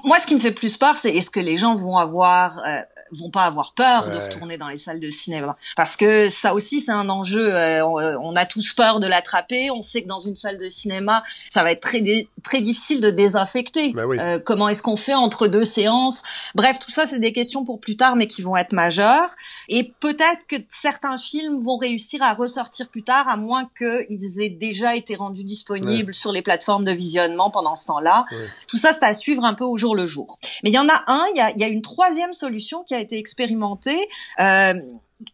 [0.03, 2.82] moi, ce qui me fait plus peur, c'est est-ce que les gens vont avoir, euh,
[3.12, 6.82] vont pas avoir peur de retourner dans les salles de cinéma Parce que ça aussi,
[6.82, 7.53] c'est un enjeu.
[7.53, 9.72] euh, on, euh, on a tous peur de l'attraper.
[9.72, 11.99] On sait que dans une salle de cinéma, ça va être très
[12.43, 13.93] très difficile de désinfecter.
[13.95, 14.18] Oui.
[14.20, 16.24] Euh, comment est-ce qu'on fait entre deux séances?
[16.55, 19.36] Bref, tout ça, c'est des questions pour plus tard, mais qui vont être majeures.
[19.68, 24.49] Et peut-être que certains films vont réussir à ressortir plus tard, à moins qu'ils aient
[24.49, 28.26] déjà été rendus disponibles sur les plateformes de visionnement pendant ce temps-là.
[28.32, 28.38] Ouais.
[28.68, 30.39] Tout ça, c'est à suivre un peu au jour le jour.
[30.64, 32.95] Mais il y en a un, il y a, y a une troisième solution qui
[32.95, 34.08] a été expérimentée.
[34.39, 34.74] Euh,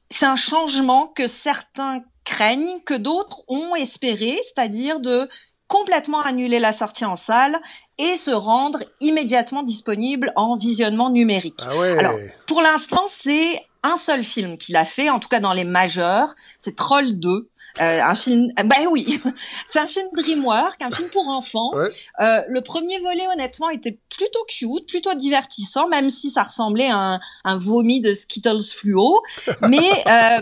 [0.10, 5.30] c'est un changement que certains craignent, que d'autres ont espéré, c'est-à-dire de
[5.68, 7.60] complètement annuler la sortie en salle
[7.98, 11.62] et se rendre immédiatement disponible en visionnement numérique.
[11.68, 11.98] Ah ouais.
[11.98, 15.64] Alors, Pour l'instant, c'est un seul film qu'il a fait, en tout cas dans les
[15.64, 17.50] majeurs, c'est Troll 2.
[17.82, 19.22] Euh, un film, euh, bah oui,
[19.68, 21.72] c'est un film DreamWorks, un film pour enfants.
[21.74, 21.90] Ouais.
[22.22, 27.16] Euh, le premier volet, honnêtement, était plutôt cute, plutôt divertissant, même si ça ressemblait à
[27.16, 29.22] un, un vomi de Skittles fluo.
[29.70, 30.42] Mais euh,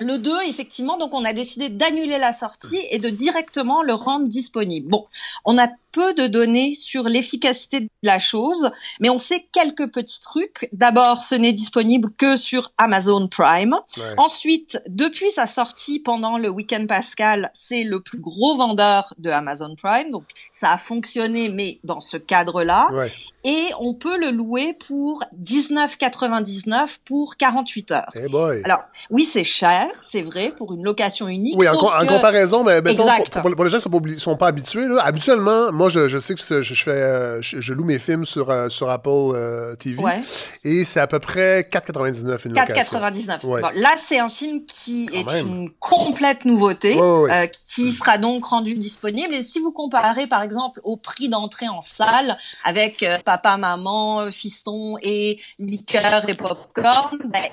[0.00, 4.28] le 2, effectivement, donc on a décidé d'annuler la sortie et de directement le rendre
[4.28, 4.88] disponible.
[4.88, 5.06] Bon,
[5.44, 8.70] on a peu de données sur l'efficacité de la chose,
[9.00, 10.68] mais on sait quelques petits trucs.
[10.74, 13.74] D'abord, ce n'est disponible que sur Amazon Prime.
[13.96, 14.02] Ouais.
[14.18, 19.74] Ensuite, depuis sa sortie pendant le week-end pascal, c'est le plus gros vendeur de Amazon
[19.74, 20.10] Prime.
[20.10, 22.88] Donc, ça a fonctionné, mais dans ce cadre-là.
[22.92, 23.10] Ouais.
[23.44, 28.08] Et on peut le louer pour 19,99 pour 48 heures.
[28.14, 28.60] Eh boy.
[28.64, 28.80] Alors,
[29.10, 31.56] oui, c'est cher, c'est vrai, pour une location unique.
[31.58, 34.36] Oui, en, comparaison, mais mettons, pour, pour- pour les gens qui sont pas, obli- sont
[34.36, 37.60] pas habitués, là, habituellement, moi, moi, je, je sais que je, je fais, euh, je,
[37.60, 40.02] je loue mes films sur, euh, sur Apple euh, TV.
[40.02, 40.20] Ouais.
[40.64, 42.98] Et c'est à peu près 4,99 une location.
[42.98, 43.46] 4,99.
[43.46, 43.60] Ouais.
[43.62, 45.46] Bon, là, c'est un film qui Quand est même.
[45.46, 49.32] une complète nouveauté, Ouais, euh, qui sera donc rendu disponible.
[49.34, 54.28] Et si vous comparez, par exemple, au prix d'entrée en salle, avec euh, papa, maman,
[54.32, 57.44] fiston et liqueur et popcorn, ben,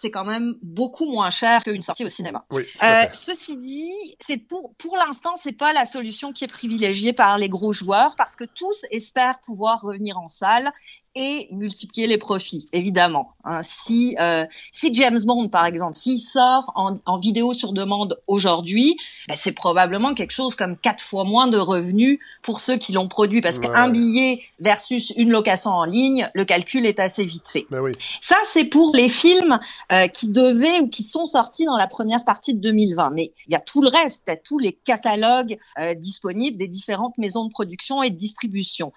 [0.00, 2.44] c'est quand même beaucoup moins cher qu'une sortie au cinéma.
[2.52, 7.12] Oui, Euh, ceci dit, c'est pour pour l'instant, c'est pas la solution qui est privilégiée
[7.12, 10.72] par les gros joueurs parce que tous espèrent pouvoir revenir en salle
[11.20, 13.32] et multiplier les profits, évidemment.
[13.44, 18.20] Hein, si euh, si James Bond, par exemple, s'il sort en, en vidéo sur demande
[18.28, 18.96] aujourd'hui,
[19.26, 23.08] ben, c'est probablement quelque chose comme quatre fois moins de revenus pour ceux qui l'ont
[23.08, 23.66] produit parce Ouais.
[23.66, 27.66] qu'un billet versus une location en ligne, le calcul est assez vite fait.
[27.70, 27.90] Ben oui.
[28.20, 29.58] Ça, c'est pour les films
[29.90, 33.10] euh, qui devaient ou qui sont sortis dans la première partie de 2020.
[33.10, 36.56] Mais il y a tout le reste, il y a tous les catalogues euh, disponibles
[36.58, 38.92] des différentes maisons de production et de distribution.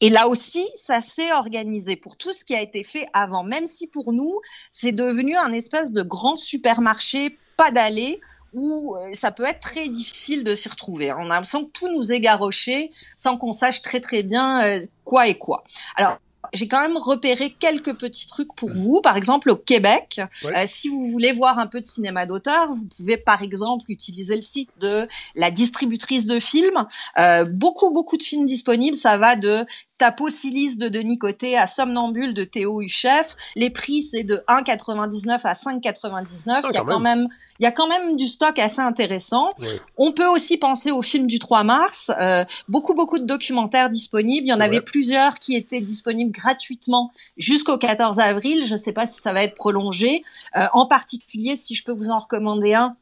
[0.00, 3.66] Et là aussi, ça s'est organisé pour tout ce qui a été fait avant, même
[3.66, 4.40] si pour nous,
[4.70, 8.20] c'est devenu un espèce de grand supermarché pas d'aller
[8.52, 11.12] où euh, ça peut être très difficile de s'y retrouver.
[11.12, 14.80] On a l'impression que tout nous est garoché sans qu'on sache très très bien euh,
[15.04, 15.64] quoi et quoi.
[15.96, 16.18] Alors,
[16.52, 19.00] j'ai quand même repéré quelques petits trucs pour vous.
[19.02, 20.56] Par exemple, au Québec, Ouais.
[20.56, 24.36] euh, si vous voulez voir un peu de cinéma d'auteur, vous pouvez par exemple utiliser
[24.36, 26.86] le site de la distributrice de films.
[27.18, 28.96] Euh, beaucoup, beaucoup de films disponibles.
[28.96, 29.64] Ça va de
[29.98, 33.34] Tapo Silice de Denis Côté à Somnambule de Théo Huchef.
[33.54, 36.48] Les prix, c'est de 1,99 à 5,99.
[36.48, 37.28] Ah, il y a quand même,
[37.58, 39.50] il y a quand même du stock assez intéressant.
[39.58, 39.68] Oui.
[39.96, 42.10] On peut aussi penser au film du 3 mars.
[42.20, 44.46] Euh, beaucoup, beaucoup de documentaires disponibles.
[44.46, 44.84] Il y en avait vrai.
[44.84, 48.66] plusieurs qui étaient disponibles gratuitement jusqu'au 14 avril.
[48.66, 50.22] Je ne sais pas si ça va être prolongé.
[50.56, 52.96] Euh, en particulier, si je peux vous en recommander un,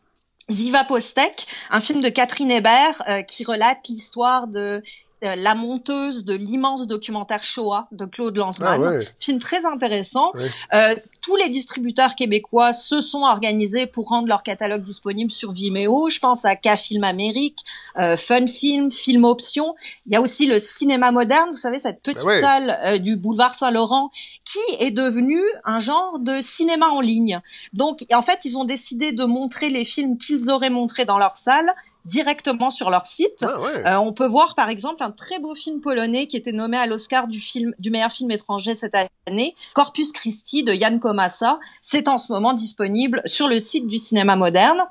[0.50, 4.82] Ziva Postek, un film de Catherine Hébert euh, qui relate l'histoire de
[5.24, 8.80] la monteuse de l'immense documentaire Shoah de Claude Ah Lanzmann.
[8.82, 9.08] ouais.
[9.18, 10.32] Film très intéressant.
[10.34, 10.50] Ouais.
[10.74, 16.10] Euh, tous les distributeurs québécois se sont organisés pour rendre leur catalogue disponible sur Vimeo.
[16.10, 17.64] Je pense à K-Film Amérique,
[17.98, 19.74] euh, Fun Film, Film Option.
[20.06, 22.40] Il y a aussi le cinéma moderne, vous savez, cette petite ouais.
[22.40, 24.10] salle euh, du boulevard Saint-Laurent
[24.44, 27.40] qui est devenue un genre de cinéma en ligne.
[27.72, 31.36] Donc, en fait, ils ont décidé de montrer les films qu'ils auraient montrés dans leur
[31.36, 31.72] salle
[32.04, 33.42] directement sur leur site.
[33.42, 33.86] Ah ouais.
[33.86, 36.86] Euh, on peut voir par exemple un très beau film polonais qui était nommé à
[36.86, 38.94] l'Oscar du film du meilleur film étranger cette
[39.26, 41.58] année, Corpus Christi de Jan Komasa.
[41.80, 44.84] C'est en ce moment disponible sur le site du cinéma moderne.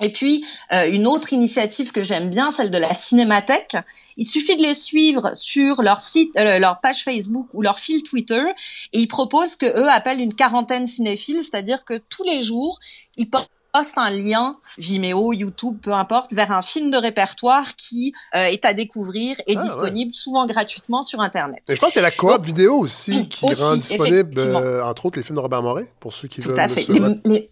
[0.00, 3.76] Et puis euh, une autre initiative que j'aime bien, celle de la Cinémathèque.
[4.16, 8.02] Il suffit de les suivre sur leur site, euh, leur page Facebook ou leur fil
[8.02, 8.44] Twitter,
[8.92, 12.78] et ils proposent que eux appellent une quarantaine cinéphiles, c'est-à-dire que tous les jours
[13.16, 13.28] ils
[13.72, 18.64] postent un lien Vimeo, YouTube, peu importe, vers un film de répertoire qui euh, est
[18.64, 21.60] à découvrir et Ah, disponible souvent gratuitement sur Internet.
[21.68, 24.84] Et je pense qu'il y a la coop vidéo aussi qui Aussi, rend disponible, euh,
[24.84, 26.80] entre autres, les films de Robert Morin, pour ceux qui Tout veulent à fait.
[26.82, 27.50] se Les, les-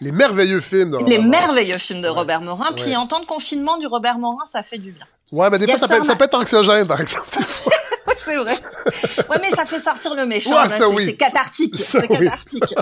[0.00, 1.30] les merveilleux films de Robert les Morin.
[1.30, 2.14] merveilleux films de Ouais.
[2.14, 2.72] Robert Morin.
[2.74, 2.96] Puis Ouais.
[2.96, 5.06] en temps de confinement du Robert Morin, ça fait du bien.
[5.32, 7.26] Ouais, mais des fois, a ça peut, ça, ça peut être anxiogène, par exemple.
[8.16, 8.54] c'est vrai.
[9.28, 10.50] Ouais, mais ça fait sortir le méchant.
[10.50, 11.04] Ouais, ça c'est, oui.
[11.06, 11.74] c'est cathartique.
[11.76, 12.18] C'est oui.
[12.18, 12.74] cathartique.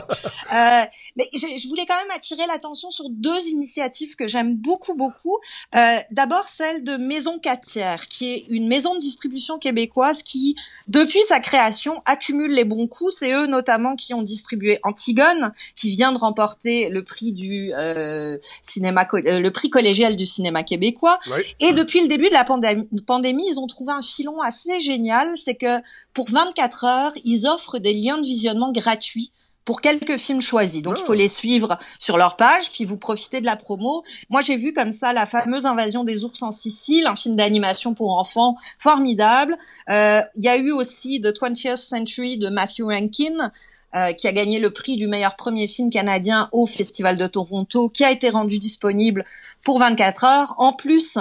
[0.52, 0.84] Euh,
[1.16, 5.38] mais je, je voulais quand même attirer l'attention sur deux initiatives que j'aime beaucoup, beaucoup.
[5.74, 10.56] Euh, d'abord, celle de Maison 4 tiers, qui est une maison de distribution québécoise qui,
[10.88, 13.14] depuis sa création, accumule les bons coups.
[13.18, 18.38] C'est eux notamment qui ont distribué Antigone, qui vient de remporter le prix du euh,
[18.62, 21.18] cinéma, le prix collégial du cinéma québécois.
[21.30, 21.42] Oui.
[21.60, 25.54] Et depuis le début de la pandémie, ils ont trouvé un filon assez génial, c'est
[25.54, 25.80] que
[26.14, 29.32] pour 24 heures, ils offrent des liens de visionnement gratuits
[29.64, 30.82] pour quelques films choisis.
[30.82, 31.16] Donc, il faut Ah.
[31.16, 34.02] les suivre sur leur page, puis vous profitez de la promo.
[34.28, 37.94] Moi, j'ai vu comme ça la fameuse Invasion des ours en Sicile, un film d'animation
[37.94, 39.56] pour enfants formidable.
[39.88, 43.52] Euh, Il y a eu aussi The 20th Century de Matthew Rankin,
[43.94, 47.88] euh, qui a gagné le prix du meilleur premier film canadien au Festival de Toronto,
[47.88, 49.24] qui a été rendu disponible
[49.62, 50.54] pour 24 heures.
[50.58, 51.18] En plus,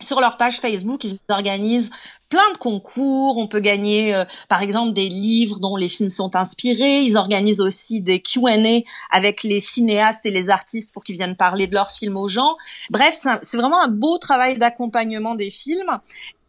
[0.00, 1.90] sur leur page Facebook, ils organisent
[2.28, 3.38] plein de concours.
[3.38, 7.02] On peut gagner, euh, par exemple, des livres dont les films sont inspirés.
[7.02, 8.80] Ils organisent aussi des Q&A
[9.10, 12.56] avec les cinéastes et les artistes pour qu'ils viennent parler de leurs films aux gens.
[12.90, 15.98] Bref, c'est vraiment un beau travail d'accompagnement des films.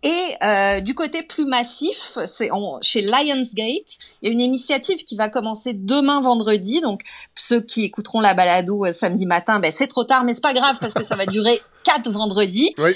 [0.03, 2.49] Et euh, du côté plus massif, c'est
[2.81, 6.81] chez Lionsgate, il y a une initiative qui va commencer demain vendredi.
[6.81, 7.01] Donc
[7.35, 10.53] ceux qui écouteront la balado euh, samedi matin, ben c'est trop tard, mais c'est pas
[10.53, 12.73] grave parce que ça va durer quatre vendredis.
[12.79, 12.93] Oui.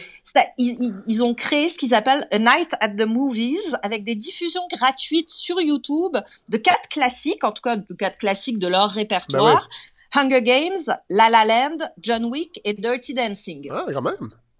[0.57, 5.29] Ils, ont créé ce qu'ils appellent A Night at the Movies avec des diffusions gratuites
[5.29, 6.17] sur YouTube
[6.49, 9.69] de quatre classiques, en tout cas de quatre classiques de leur répertoire.
[10.11, 13.69] Hunger Games, La La Land, John Wick et Dirty Dancing.
[13.71, 14.15] Ah, quand même.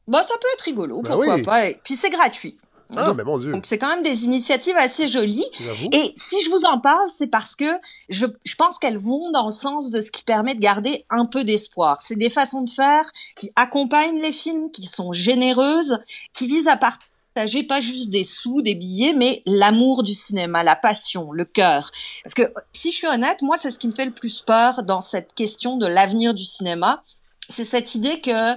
[0.08, 1.44] Bon, ça peut être rigolo, Ben pourquoi oui.
[1.44, 1.68] pas.
[1.70, 2.58] Et puis c'est gratuit.
[2.96, 5.46] Ah, mais mon Dieu, Donc c'est quand même des initiatives assez jolies.
[5.92, 7.66] Et si je vous en parle, c'est parce que
[8.10, 11.26] je, je pense qu'elles vont dans le sens de ce qui permet de garder un
[11.26, 12.00] peu d'espoir.
[12.02, 15.98] C'est des façons de faire qui accompagnent les films, qui sont généreuses,
[16.34, 20.76] qui visent à partager pas juste des sous, des billets, mais l'amour du cinéma, la
[20.76, 21.92] passion, le cœur.
[22.24, 24.84] Parce que si je suis honnête, moi, c'est ce qui me fait le plus peur
[24.84, 27.04] dans cette question de l'avenir du cinéma.
[27.50, 28.56] C'est cette idée que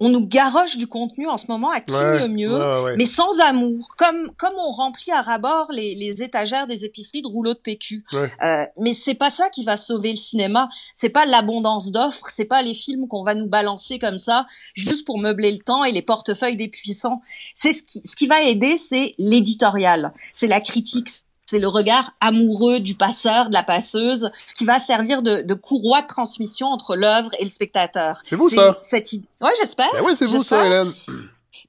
[0.00, 2.96] on nous garoche du contenu en ce moment à qui Ouais, mieux, ouais, ouais.
[2.96, 7.28] mais sans amour, comme comme on remplit à rabord les, les étagères des épiceries de
[7.28, 8.04] rouleaux de PQ.
[8.42, 10.68] Euh, mais c'est pas ça qui va sauver le cinéma.
[10.94, 15.04] C'est pas l'abondance d'offres, c'est pas les films qu'on va nous balancer comme ça juste
[15.06, 17.22] pour meubler le temps et les portefeuilles des puissants.
[17.54, 21.08] C'est ce qui ce qui va aider, c'est l'éditorial, c'est la critique.
[21.46, 26.02] C'est le regard amoureux du passeur, de la passeuse, qui va servir de, de courroie
[26.02, 28.20] de transmission entre l'œuvre et le spectateur.
[28.24, 28.78] C'est vous, ça?
[28.82, 29.12] Cette.
[29.12, 29.90] Ouais, j'espère.
[29.92, 30.66] Ben oui, c'est vous, ça.
[30.66, 30.92] Hélène.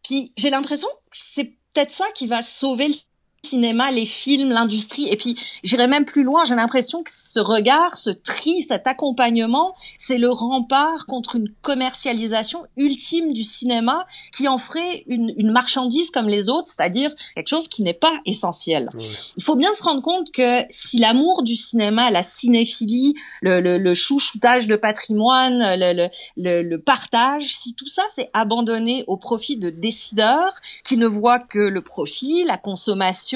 [0.04, 2.94] Puis j'ai l'impression que c'est peut-être ça qui va sauver le
[3.46, 5.08] cinéma, les films, l'industrie.
[5.10, 6.44] Et puis j'irai même plus loin.
[6.44, 12.64] J'ai l'impression que ce regard, ce tri, cet accompagnement, c'est le rempart contre une commercialisation
[12.78, 17.68] ultime du cinéma qui en ferait une, une marchandise comme les autres, c'est-à-dire quelque chose
[17.68, 18.90] qui n'est pas essentiel.
[18.94, 19.04] Ouais.
[19.38, 23.78] Il faut bien se rendre compte que si l'amour du cinéma, la cinéphilie, le, le,
[23.78, 29.18] le chouchoutage de patrimoine, le, le, le, le partage, si tout ça c'est abandonné au
[29.18, 33.35] profit de décideurs qui ne voient que le profit, la consommation,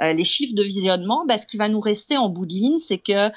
[0.00, 2.78] euh, les chiffres de visionnement, ben, ce qui va nous rester en bout de ligne,
[2.78, 3.30] c'est que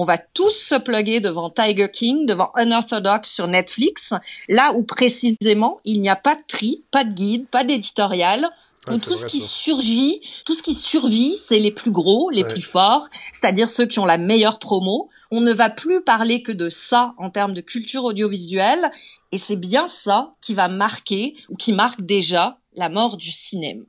[0.00, 4.14] on va tous se plugger devant Tiger King, devant Unorthodox sur Netflix,
[4.48, 8.48] là où précisément il n'y a pas de tri, pas de guide, pas d'éditorial,
[8.86, 9.48] Ouais, tout ce qui ça.
[9.48, 12.48] surgit, tout ce qui survit, c'est les plus gros, les Ouais.
[12.48, 15.10] plus forts, c'est-à-dire ceux qui ont la meilleure promo.
[15.32, 18.90] On ne va plus parler que de ça en termes de culture audiovisuelle,
[19.32, 23.82] et c'est bien ça qui va marquer, ou qui marque déjà, la mort du cinéma.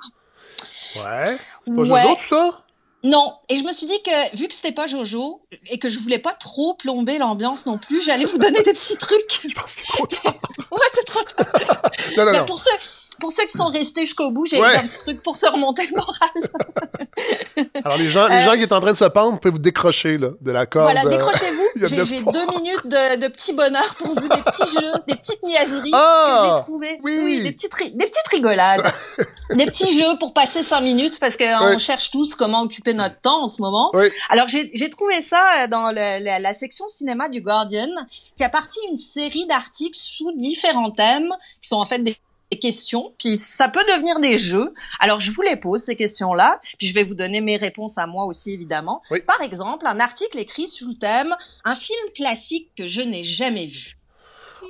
[0.96, 1.38] Ouais.
[1.66, 1.86] C'est pas Ouais.
[1.86, 2.62] Jojo, tout ça?
[3.02, 6.00] Non, et je me suis dit que vu que c'était pas Jojo et que je
[6.00, 9.40] voulais pas trop plomber l'ambiance non plus, j'allais vous donner des petits trucs.
[9.48, 10.34] Je pense qu'il est trop tard.
[10.72, 11.82] Ouais, c'est trop tard.
[12.18, 12.46] Non, non, Mais non.
[12.46, 12.72] pour ceux
[13.20, 14.76] pour ceux qui sont restés jusqu'au bout, j'ai Ouais.
[14.76, 17.68] un petit truc pour se remonter le moral.
[17.84, 19.60] Alors, les gens, les gens qui sont en train de se pendre, vous pouvez vous
[19.60, 20.92] décrocher, là, de la corde.
[20.92, 21.60] Voilà, euh, décrochez-vous.
[22.06, 25.92] J'ai deux minutes de, de petit bonheur pour vous, des petits jeux, des petites niaiseries
[25.94, 27.00] Ah, que j'ai trouvées.
[27.04, 27.44] oui.
[27.44, 28.92] des petites, des petites rigolades.
[29.56, 31.80] des petits jeux pour passer cinq minutes parce qu'on Ouais.
[31.80, 33.90] cherche tous comment occuper notre temps en ce moment.
[33.94, 34.08] Oui.
[34.30, 37.90] Alors, j'ai trouvé ça euh, dans le- la, la section cinéma du Guardian
[38.36, 41.30] qui a parti une série d'articles sous différents thèmes
[41.62, 42.18] qui sont en fait des
[42.52, 44.74] des questions, puis ça peut devenir des jeux.
[45.00, 48.08] Alors, je vous les pose, ces questions-là, puis je vais vous donner mes réponses à
[48.08, 49.02] moi aussi, évidemment.
[49.12, 49.22] Oui.
[49.22, 53.68] Par exemple, un article écrit sous le thème «Un film classique que je n'ai jamais
[53.68, 53.98] vu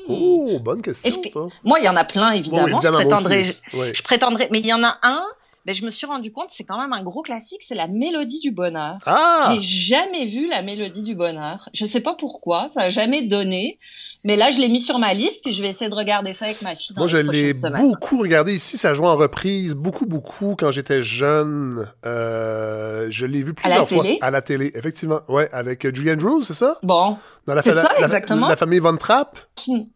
[0.07, 1.49] Oh, bonne question, que-.
[1.63, 2.67] Moi, il y en a plein, évidemment.
[2.67, 3.41] Bon, évidemment, je moi prétendrai...
[3.41, 3.57] aussi.
[3.73, 3.93] Oui.
[3.93, 5.25] Je prétendrais, mais il y en a un,
[5.69, 8.39] mais je me suis rendu compte, c'est quand même un gros classique, c'est la mélodie
[8.39, 8.97] du bonheur.
[9.05, 9.53] Ah!
[9.53, 11.69] J'ai jamais vu la mélodie du bonheur.
[11.75, 13.77] Je sais pas pourquoi, ça a jamais donné.
[14.23, 16.45] Mais là, je l'ai mis sur ma liste, puis je vais essayer de regarder ça
[16.45, 18.77] avec ma fille dans Moi, je l'ai beaucoup regardé ici.
[18.77, 21.85] Ça joue en reprise beaucoup, beaucoup quand j'étais jeune.
[22.07, 24.17] Euh, je l'ai vu À la plusieurs fois télé?
[24.21, 25.19] à la télé, effectivement.
[25.27, 26.79] Ouais, avec Julie Andrews, c'est ça?
[26.81, 27.15] Bon,
[27.45, 28.47] Dans la, C'est ça, la- exactement.
[28.47, 29.37] La, famille Von Trapp?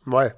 [0.05, 0.31] Ouais.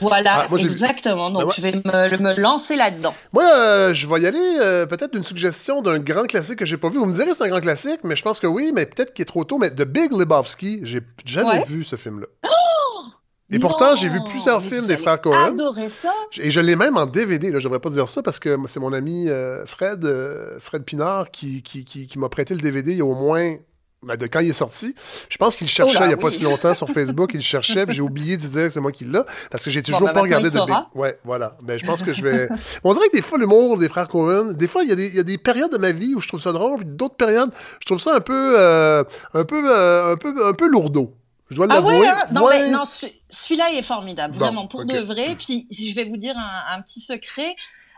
[0.00, 1.30] Voilà, Ah, moi, exactement.
[1.30, 1.54] Donc, Ben ouais.
[1.56, 3.14] je vais me, me lancer là-dedans.
[3.32, 6.76] Moi, euh, je vais y aller euh, peut-être d'une suggestion d'un grand classique que j'ai
[6.76, 6.98] pas vu.
[6.98, 9.22] Vous me direz c'est un grand classique, mais je pense que oui, mais peut-être qu'il
[9.22, 9.58] est trop tôt.
[9.58, 11.64] Mais The Big Lebowski, j'ai jamais Ouais.
[11.66, 12.26] vu ce film-là.
[13.52, 15.46] Et pourtant, j'ai vu plusieurs films des frères Cohen.
[15.48, 16.12] Adorer ça.
[16.40, 17.50] Et je l'ai même en DVD.
[17.50, 20.06] Là, je devrais pas dire ça parce que c'est mon ami euh, Fred,
[20.60, 23.56] Fred Pinard qui, qui, qui, qui m'a prêté le DVD il y a au moins
[24.02, 24.94] ben, de quand il est sorti.
[25.28, 26.32] Je pense qu'il cherchait Oh là, il y a pas oui.
[26.32, 27.32] si longtemps sur Facebook.
[27.34, 27.84] Il cherchait.
[27.88, 29.20] J'ai oublié de dire que c'est moi qui l'ai
[29.50, 30.64] parce que j'ai toujours ben, pas regardé de.
[30.66, 30.74] Big.
[30.94, 31.56] Ouais, voilà.
[31.62, 32.48] Ben, je pense que je vais.
[32.84, 35.08] On dirait que des fois l'humour des frères Cohen, des fois il y, a des-
[35.08, 37.16] il y a des périodes de ma vie où je trouve ça drôle, puis d'autres
[37.16, 41.14] périodes je trouve ça un peu, euh, un peu, euh, un peu, un peu lourdeau.
[41.50, 41.98] Je dois Ah l'avouer.
[42.00, 42.26] ouais, hein?
[42.32, 42.62] non, Ouais.
[42.62, 45.34] mais non, ce- celui-là il est formidable, Bon, vraiment pour de vrai.
[45.36, 47.54] Puis si je vais vous dire un, un petit secret,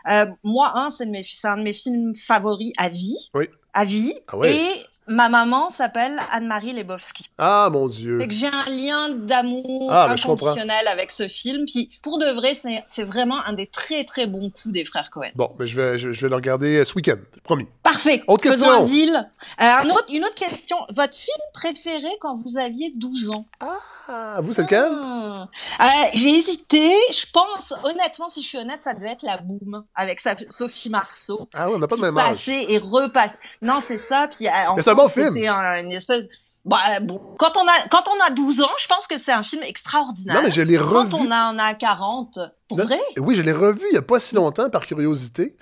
[0.09, 3.45] euh, moi un c'est mes c'est un de mes films favoris à vie, Oui.
[3.73, 4.15] à vie.
[4.27, 4.55] Ah ouais.
[4.55, 7.29] Et ma maman s'appelle Anne-Marie Lebowski.
[7.37, 8.19] Ah mon Dieu.
[8.19, 11.65] Fait que j'ai un lien d'amour Ah, inconditionnel avec ce film.
[11.65, 15.09] Puis pour de vrai, c'est c'est vraiment un des très très bons coups des frères
[15.09, 15.29] Cohen.
[15.35, 17.67] Bon, mais je vais, je, je vais le regarder euh, ce week-end, promis.
[17.83, 18.23] Parfait.
[18.27, 18.81] Autre Faisons question.
[18.81, 19.15] un deal.
[19.61, 20.77] Euh, un autre, une autre question.
[20.89, 23.45] Votre film préféré quand vous aviez 12 ans?
[23.59, 24.89] Ah, vous, c'est lequel?
[24.91, 25.47] Hmm.
[25.81, 26.93] Euh, J'ai hésité.
[27.11, 31.47] Je pense, honnêtement, si je suis honnête, ça devait être la Boom avec Sophie Marceau.
[31.53, 32.27] Ah oui, on n'a pas qui même âge.
[32.29, 33.37] passait et repasse.
[33.61, 34.27] Non, c'est ça.
[34.31, 34.51] Puis euh,
[34.93, 35.33] un bon film.
[35.35, 36.25] C'était un- une espèce.
[36.65, 39.43] Bah, bon, quand on a quand on a 12 ans, je pense que c'est un
[39.43, 40.35] film extraordinaire.
[40.35, 41.09] Non, mais je l'ai revu.
[41.11, 42.39] Quand on en a 40,
[42.69, 43.01] pour Non, vrai?
[43.17, 45.57] Oui, je l'ai revu il n'y a pas si longtemps par curiosité.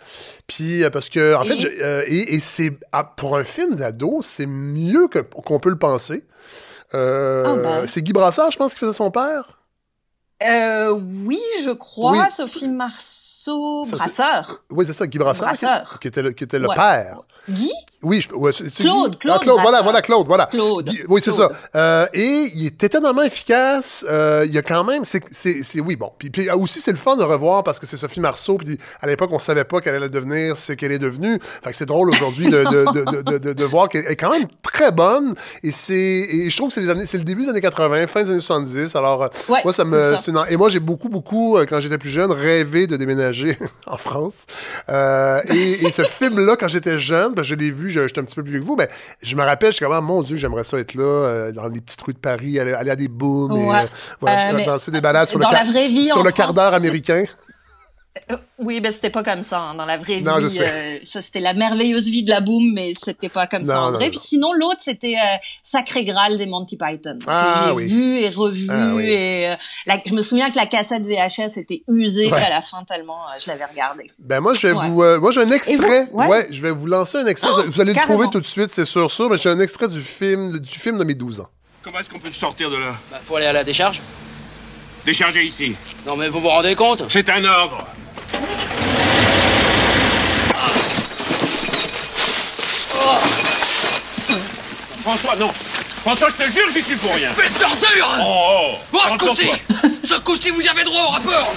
[0.45, 1.59] Puis euh, parce que, en fait, Et?
[1.59, 5.71] je- euh, et, et c'est ah, pour un film d'ado, c'est mieux que qu'on peut
[5.71, 6.23] le penser.
[6.93, 7.88] Euh, Ah ben.
[7.88, 9.57] C'est Guy Brassard, je pense, qui faisait son père?
[10.43, 10.91] Euh,
[11.25, 12.19] oui, je crois, Oui.
[12.32, 14.63] Sophie Marceau, Ça, Brasseur.
[14.71, 15.99] Oui, c'est ça, Guy Brassard, qui, Brasseur.
[15.99, 16.75] qui était le, qui était le Ouais.
[16.75, 17.21] père.
[17.49, 17.71] Guy?
[18.03, 19.19] Oui, je, ouais, c'est Claude.
[19.19, 20.47] Claude Ah, Claude, voilà, voilà, Claude, voilà.
[20.47, 20.89] Claude.
[21.07, 21.51] Oui, c'est ça.
[21.75, 24.03] Euh, et il est étonnamment efficace.
[24.09, 26.11] Euh, il y a quand même, c'est, c'est, c'est- oui, bon.
[26.17, 28.57] Puis, puis ah, aussi, c'est le fun de revoir parce que c'est Sophie Marceau.
[28.57, 31.39] Puis à l'époque, on savait pas qu'elle allait devenir ce qu'elle est devenue.
[31.63, 34.31] Fait que c'est drôle aujourd'hui de, de, de, de, de, de voir qu'elle est quand
[34.31, 35.35] même très bonne.
[35.61, 38.07] Et c'est, et je trouve que c'est, les années, c'est le début des années 80,
[38.07, 38.95] fin des années 70.
[38.95, 40.23] Alors, Ouais, moi, ça me, ça.
[40.27, 43.97] une- et moi, j'ai beaucoup, beaucoup, euh, quand j'étais plus jeune, rêvé de déménager en
[43.97, 44.33] France.
[44.89, 48.23] Euh, et, et ce film-là, quand j'étais jeune, ben, je l'ai vu, je- j'étais un
[48.23, 48.89] petit peu plus vieux que vous, mais
[49.21, 51.67] je me rappelle, je suis comme, Ah, mon Dieu, j'aimerais ça être là, euh, dans
[51.67, 53.87] les petites rues de Paris, aller, aller à des booms, et euh,
[54.21, 57.23] voilà, Euh, danser des balades sur le, la vraie vie, sur le quart d'heure américain.
[58.30, 59.74] Euh, Oui, ben c'était pas comme ça hein.
[59.76, 60.57] dans la vraie Non, vie.
[60.59, 63.86] euh, ça c'était la merveilleuse vie de la boom, mais c'était pas comme ça en
[63.86, 64.05] non, vrai.
[64.05, 64.09] non.
[64.09, 67.86] Puis sinon l'autre c'était euh, Sacré Graal des Monty Python Ah, que j'ai oui.
[67.88, 69.05] vu et revu Ah, oui.
[69.05, 69.55] et euh,
[69.86, 72.41] la- je me souviens que la cassette VHS était usée Ouais.
[72.43, 74.12] à la fin tellement euh, je l'avais regardée.
[74.20, 74.88] Ben moi je vais Ouais.
[74.89, 76.18] vous euh, moi j'ai un extrait vous?
[76.20, 76.28] Ouais.
[76.28, 76.47] ouais.
[76.51, 78.84] je vais vous lancer un extrait Oh, vous allez le trouver tout de suite c'est
[78.86, 81.47] sûr sûr mais j'ai un extrait du film du film de mes 12 ans.
[81.82, 82.93] Comment est-ce qu'on peut sortir de là?
[83.09, 84.01] Bah, faut aller à la décharge.
[85.05, 85.76] Décharger ici.
[86.07, 87.03] Non, mais vous vous rendez compte?
[87.09, 87.88] C'est un ordre.
[95.03, 95.49] François, non.
[96.01, 97.29] François, je te jure, j'y suis pour rien.
[97.31, 98.75] Espèce d'ordure Oh, oh.
[98.91, 99.51] Bon, ce coup-ci
[100.07, 101.53] Ce coup-ci, vous y avez droit au rapport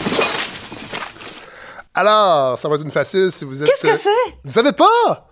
[1.95, 4.73] Alors, ça va être une facile si vous êtes Qu'est-ce que euh, c'est Vous savez
[4.73, 5.27] pas?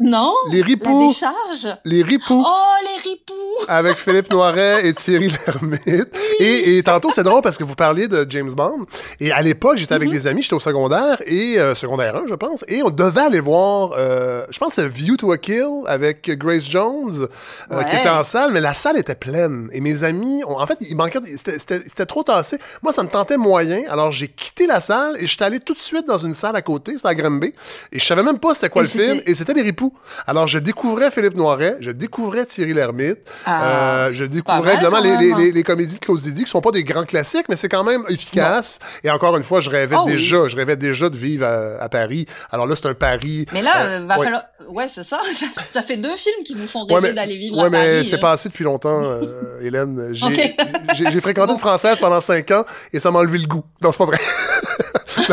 [0.00, 3.32] Non Les La ripoux, décharge les ripoux Oh les ripoux
[3.68, 6.08] avec Philippe Noiret et Thierry Lhermitte.
[6.40, 8.86] Et, et tantôt, c'est drôle parce que vous parliez de James Bond.
[9.20, 10.02] Et à l'époque, j'étais Mhm.
[10.02, 13.20] avec des amis, j'étais au secondaire, et euh, secondaire 1, je pense, et on devait
[13.20, 17.28] aller voir, euh, je pense, View to a Kill avec Grace Jones,
[17.70, 19.68] euh, qui était en salle, mais la salle était pleine.
[19.72, 22.58] Et mes amis, ont- en fait, il manquait, c'était- trop tassé.
[22.82, 25.78] Moi, ça me tentait moyen, alors j'ai quitté la salle et j'étais allé tout de
[25.78, 27.54] suite dans une salle à côté, c'était à Granby,
[27.92, 29.83] et je savais même pas c'était quoi Et le film, et c'était Les Ripoux.
[30.26, 35.10] Alors, je découvrais Philippe Noiret, je découvrais Thierry Lhermitte, Ah, euh, je découvrais évidemment les,
[35.10, 37.56] même, les- les- les comédies de Claude Zidi qui sont pas des grands classiques, mais
[37.56, 38.78] c'est quand même efficace.
[39.02, 40.12] Et encore une fois, je rêvais Oh oui.
[40.12, 42.26] déjà, je rêvais déjà de vivre à, à Paris.
[42.50, 43.46] Alors là, c'est un Paris.
[43.52, 44.24] Mais là, euh, va ouais.
[44.24, 44.44] falloir.
[44.68, 45.20] Ouais, c'est ça.
[45.72, 45.82] ça.
[45.82, 48.06] fait deux films qui vous font Ouais, rêver mais, d'aller vivre ouais, à mais Paris.
[48.06, 48.18] c'est hein.
[48.20, 50.08] passé depuis longtemps, euh, Hélène.
[50.12, 50.54] J'ai Ok.
[50.94, 53.64] j'ai- j'ai fréquenté une Française pendant cinq ans et ça m'a enlevé le goût.
[53.82, 54.18] Non, c'est pas vrai.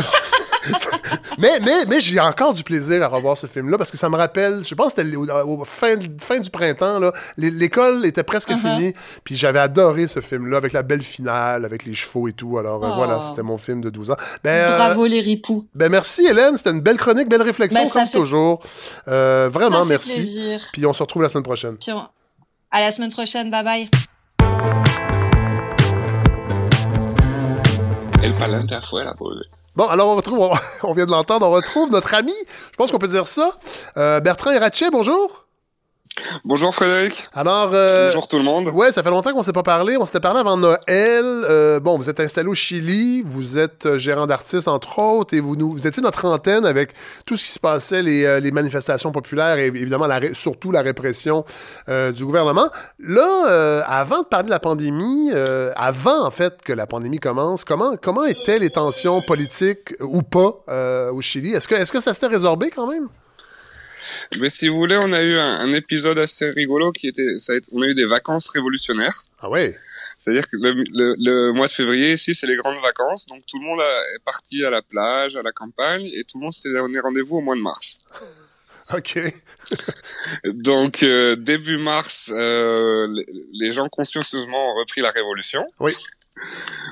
[1.42, 4.16] mais mais, mais j'ai encore du plaisir à revoir ce film-là parce que ça me
[4.16, 8.50] rappelle, je pense que c'était au, au fin, fin du printemps, là, l'école était presque
[8.52, 8.58] Uh-huh.
[8.78, 12.58] finie, puis j'avais adoré ce film-là avec la belle finale, avec les chevaux et tout.
[12.58, 12.96] Alors euh, Oh.
[12.96, 14.18] voilà, c'était mon film de 12 ans.
[14.44, 15.68] Ben, euh, Bravo les ripoux.
[15.74, 18.62] ben merci Hélène, c'était une belle chronique, belle réflexion Ben, comme fait- toujours.
[19.08, 20.16] Euh, vraiment, merci.
[20.16, 20.62] plaisir.
[20.74, 21.78] Puis on se retrouve la semaine prochaine.
[21.78, 22.08] Puis on-
[22.72, 23.50] À la semaine prochaine.
[23.52, 23.90] Bye bye.
[28.24, 29.44] El Palante fue la pose.
[29.76, 30.52] Bon, alors on retrouve,
[30.84, 32.34] on, vient de l'entendre, on retrouve notre ami,
[32.72, 33.52] je pense qu'on peut dire ça,
[33.98, 35.41] euh, Bertrand Eratché, bonjour.
[36.44, 37.26] Bonjour Frédéric.
[37.34, 38.68] Alors, euh, Bonjour tout le monde.
[38.70, 40.80] ouais, ça fait longtemps qu'on s'est pas parlé, on s'était parlé avant Noël.
[40.88, 45.40] Euh, bon, vous êtes installé au Chili, vous êtes euh, gérant d'artistes entre autres, et
[45.40, 46.94] vous, nous, vous étiez notre antenne avec
[47.26, 51.46] tout ce qui se passait, les, les manifestations populaires et évidemment la surtout la répression
[51.90, 52.70] euh, du gouvernement.
[53.00, 55.32] Là, avant de parler de la pandémie,
[55.76, 60.64] avant en fait que la pandémie commence, comment, comment étaient les tensions politiques ou pas
[61.12, 61.54] au Chili?
[61.54, 63.08] Est-ce que, est-ce que ça s'était résorbé quand même?
[64.40, 67.54] Mais si vous voulez, on a eu un, un épisode assez rigolo qui était, ça
[67.54, 69.24] a été- on a eu des vacances révolutionnaires.
[69.40, 69.78] Ah ouais?
[70.18, 73.60] C'est-à-dire que le, le- le mois de février ici, c'est les grandes vacances, donc tout
[73.60, 76.76] le monde est parti à la plage, à la campagne, et tout le monde s'était
[76.76, 77.98] donné rendez-vous au mois de mars.
[78.94, 79.20] OK.
[80.54, 85.66] Donc euh, début mars, euh, les, les gens consciencieusement ont repris la révolution.
[85.80, 85.94] Oui.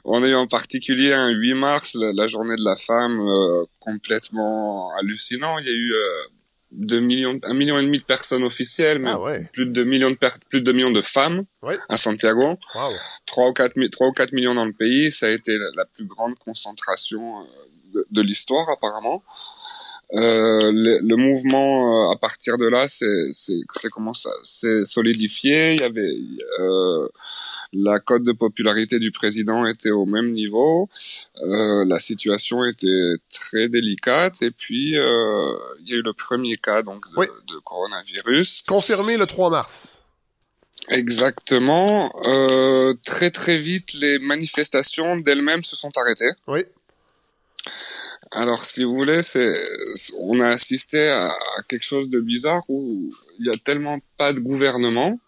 [0.06, 3.66] On a eu en particulier un 8 mars, la, la journée de la femme, euh,
[3.80, 5.58] complètement hallucinant.
[5.60, 6.24] Il y a eu euh,
[6.72, 9.50] 2 millions, un million et demi de personnes officielles, mais Ah ouais.
[9.54, 10.16] plus de 2 millions de
[10.50, 11.74] plus de 2 millions de femmes Oui.
[11.90, 12.58] à Santiago.
[12.76, 12.92] Wow.
[13.26, 15.12] 3 ou 4, mi- 3 ou 4 millions dans le pays.
[15.12, 17.44] Ça a été la, la plus grande concentration euh,
[17.94, 19.24] de, de l'histoire apparemment.
[20.14, 24.84] Euh, le, le mouvement euh, à partir de là, c'est c'est c'est comment ça s'est
[24.84, 25.74] solidifié.
[25.74, 26.16] Il y avait
[26.60, 27.08] euh,
[27.74, 30.90] la cote de popularité du président était au même niveau.
[31.42, 36.58] Euh, la situation était très délicate et puis euh, il y a eu le premier
[36.58, 37.28] cas donc de, Oui.
[37.48, 38.64] de coronavirus.
[38.68, 40.04] Confirmé le 3 mars.
[40.90, 42.12] Exactement.
[42.26, 46.32] Euh, très très vite, les manifestations d'elles-mêmes se sont arrêtées.
[46.48, 46.64] Oui.
[48.32, 49.54] Alors, si vous voulez, c'est,
[50.20, 54.34] on a assisté à, à quelque chose de bizarre où il y a tellement pas
[54.34, 55.20] de gouvernement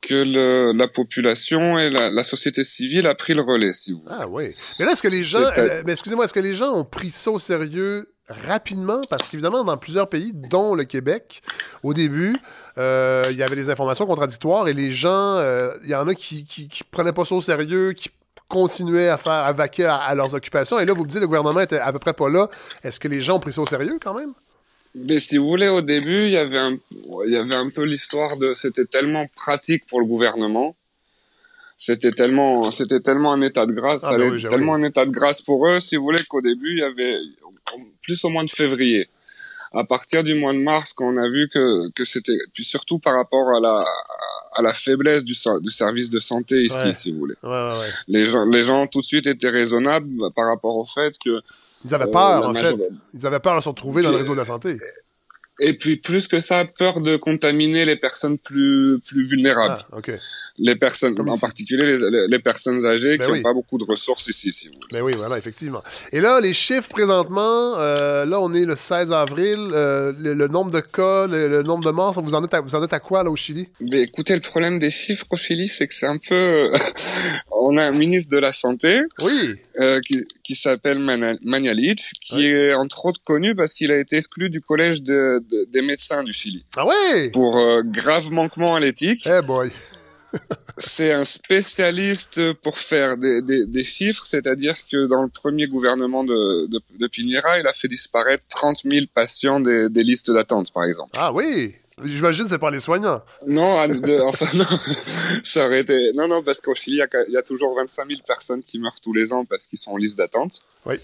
[0.00, 4.00] que le, la population et la, la, société civile a pris le relais, si vous
[4.00, 4.14] voulez.
[4.18, 4.54] Ah oui.
[4.78, 7.10] Mais là, est-ce que les gens, euh, mais excusez-moi, est-ce que les gens ont pris
[7.10, 9.00] ça au sérieux rapidement?
[9.10, 11.42] Parce qu'évidemment, dans plusieurs pays, dont le Québec,
[11.82, 12.34] au début,
[12.78, 16.14] euh, il y avait des informations contradictoires et les gens, euh, il y en a
[16.14, 18.10] qui, qui, qui prenaient pas ça au sérieux, qui
[18.48, 20.78] continuaient à faire à vaquer à, à, leurs occupations.
[20.80, 22.48] Et là, vous me dites, le gouvernement était à peu près pas là.
[22.82, 24.32] Est-ce que les gens ont pris ça au sérieux quand même?
[24.94, 26.76] Mais si vous voulez, au début, il y avait un,
[27.26, 30.74] il y avait un peu l'histoire de, c'était tellement pratique pour le gouvernement.
[31.76, 35.10] C'était tellement, c'était tellement un état de grâce, ah, bah oui, tellement un état de
[35.10, 37.16] grâce pour eux, si vous voulez, qu'au début, il y avait,
[38.02, 39.08] plus au mois de février.
[39.72, 42.98] À partir du mois de mars, quand on a vu que, que c'était, puis surtout
[42.98, 43.86] par rapport à la,
[44.52, 46.94] à la faiblesse du, du service de santé ici, ouais.
[46.94, 47.36] si vous voulez.
[47.42, 51.40] Ouais, les gens, les gens tout de suite étaient raisonnables par rapport au fait que
[51.84, 52.76] ils avaient peur, euh, en fait.
[53.14, 54.78] Ils avaient peur de se retrouver dans le réseau de la santé.
[55.62, 59.76] Et puis, plus que ça, peur de contaminer les personnes plus, plus vulnérables.
[59.92, 59.98] Ah.
[60.58, 61.40] Les personnes, Comme en ici.
[61.40, 63.42] particulier les, les, personnes âgées ben qui n'ont oui.
[63.42, 64.70] pas beaucoup de ressources ici, si.
[64.90, 65.82] Ben oui, voilà, effectivement.
[66.12, 70.48] Et là, les chiffres présentement, euh, là, on est le 16 avril, euh, le, le,
[70.48, 72.92] nombre de cas, le, le, nombre de morts, vous en, êtes à, vous en êtes
[72.92, 73.68] à quoi, là, au Chili?
[73.80, 76.72] Ben, écoutez, le problème des chiffres au Chili, c'est que c'est un peu...
[77.60, 79.54] on a un ministre de la Santé oui.
[79.80, 80.98] euh, qui, qui s'appelle
[81.42, 82.46] Magnalic, qui oui.
[82.46, 86.22] est entre autres connu parce qu'il a été exclu du collège de, de, des médecins
[86.22, 86.64] du Chili.
[86.76, 89.22] Ah ouais Pour euh, grave manquement à l'éthique.
[89.26, 89.70] Eh hey boy
[90.76, 96.22] c'est un spécialiste pour faire des, des, des chiffres, c'est-à-dire que dans le premier gouvernement
[96.24, 100.72] de, de, de, Pinera, il a fait disparaître 30 000 patients des, des listes d'attente,
[100.72, 101.10] par exemple.
[101.16, 101.74] Ah oui
[102.04, 103.22] J'imagine c'est pas les soignants.
[103.46, 104.66] Non, de, enfin non,
[105.44, 107.74] ça aurait été non non parce qu'au Chili il y, a, il y, a, toujours
[107.76, 110.60] 25 000 personnes qui meurent tous les ans parce qu'ils sont en liste d'attente.
[110.86, 110.96] Oui.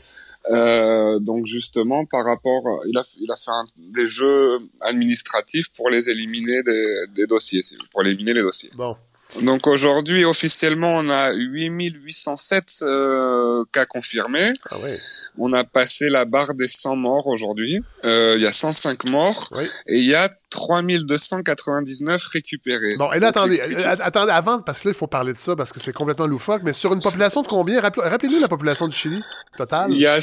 [0.50, 5.90] Euh, donc justement par rapport, il a il a fait un, des jeux administratifs pour
[5.90, 8.70] les éliminer des, des dossiers, pour éliminer les dossiers.
[8.76, 8.96] Bon.
[9.42, 14.52] Donc aujourd'hui, officiellement, on a 8807 euh, cas confirmés.
[14.70, 14.98] Ah ouais.
[15.38, 17.82] On a passé la barre des 100 morts aujourd'hui.
[18.04, 19.64] Euh, il y a 105 morts oui.
[19.86, 22.96] et il y a 3299 récupérés.
[22.96, 25.54] Bon, et là, attendez, euh, attendez, avant, parce que là, il faut parler de ça,
[25.54, 27.80] parce que c'est complètement loufoque, mais sur une population de combien?
[27.80, 29.22] Rappelez-nous la population du Chili,
[29.56, 29.92] total.
[29.92, 30.18] Il y a,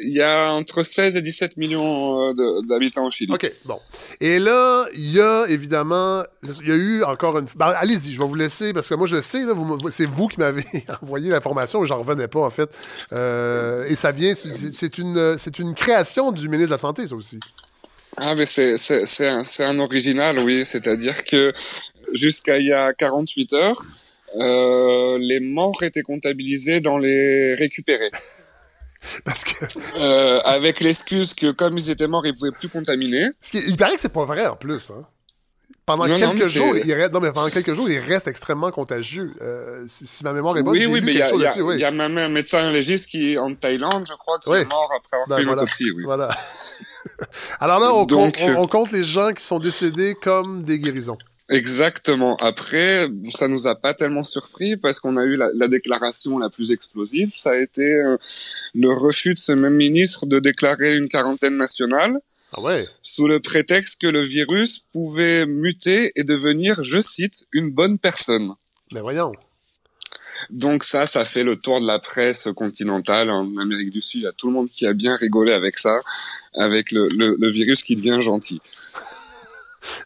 [0.00, 3.32] il y a entre 16 et 17 millions euh, d'habitants au Chili.
[3.32, 3.80] OK, bon.
[4.20, 7.46] Et là, il y a évidemment, il y a eu encore une...
[7.56, 9.42] Ben, allez-y, je vais vous laisser, parce que moi, je le sais,
[9.90, 10.66] c'est vous qui m'avez
[11.02, 12.68] envoyé l'information, et j'en revenais pas, en fait.
[13.14, 17.40] Euh, et ça vient, c'est une, une création du ministre de la Santé, ça aussi.
[18.20, 20.64] Ah, mais c'est, c'est, c'est, un, c'est un original, oui.
[20.64, 21.52] C'est-à-dire que
[22.12, 23.84] jusqu'à il y a 48 heures,
[24.36, 28.10] euh, les morts étaient comptabilisés dans les récupérés.
[29.24, 29.64] Parce que.
[29.96, 33.28] Euh, avec l'excuse que comme ils étaient morts, ils pouvaient plus contaminer.
[33.54, 35.06] Il paraît que c'est pas vrai en plus, hein.
[35.88, 38.70] Pendant non, quelques non, jours, il reste, non, mais pendant quelques jours, il reste extrêmement
[38.70, 39.32] contagieux.
[39.40, 41.78] Euh, si, ma mémoire est bonne, oui, oui, mais il y, a, oui.
[41.78, 44.58] y a même un médecin légiste qui en Thaïlande, je crois, qui oui.
[44.58, 45.62] est mort après avoir ben, fait voilà.
[45.62, 45.90] une autopsie.
[45.92, 46.02] Oui.
[46.04, 46.28] Voilà.
[47.60, 50.78] Alors là, on, Donc, compte, on, on, compte les gens qui sont décédés comme des
[50.78, 51.18] guérisons.
[51.50, 52.36] Exactement.
[52.36, 56.50] Après, ça nous a pas tellement surpris parce qu'on a eu la, la, déclaration la
[56.50, 57.32] plus explosive.
[57.34, 58.18] Ça a été euh,
[58.74, 62.18] le refus de ce même ministre de déclarer une quarantaine nationale.
[62.52, 62.84] Ah ouais.
[63.02, 68.52] Sous le prétexte que le virus pouvait muter et devenir, je cite, une bonne personne.
[68.92, 69.32] Mais voyons.
[70.50, 74.20] Donc ça, ça fait le tour de la presse continentale en Amérique du Sud.
[74.20, 75.94] Il y a tout le monde qui a bien rigolé avec ça,
[76.54, 78.60] avec le, le, le virus qui devient gentil.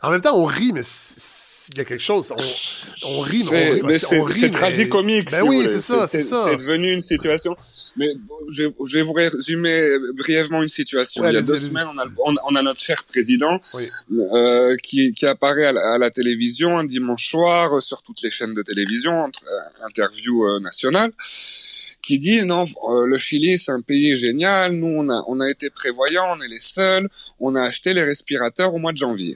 [0.00, 2.30] En même temps, on rit, mais il y a quelque chose.
[2.30, 4.34] On, on rit, mais on rit.
[4.34, 5.30] C'est tragicomique.
[5.30, 6.44] Ben si oui, c'est ça, c'est ça.
[6.44, 7.56] C'est devenu une situation.
[7.96, 8.08] Mais
[8.50, 11.22] je, je, vais vous résumer brièvement une situation.
[11.22, 13.88] Ouais, Il y a deux semaines, on a, on, on a, notre cher président oui.
[14.12, 18.22] euh, qui, qui, apparaît à la, à la, télévision un dimanche soir euh, sur toutes
[18.22, 21.12] les chaînes de télévision, euh, interview euh, nationale,
[22.02, 24.72] qui dit non, euh, le Chili c'est un pays génial.
[24.72, 27.08] Nous on a on a été prévoyants, on est les seuls.
[27.40, 29.34] On a acheté les respirateurs au mois de janvier.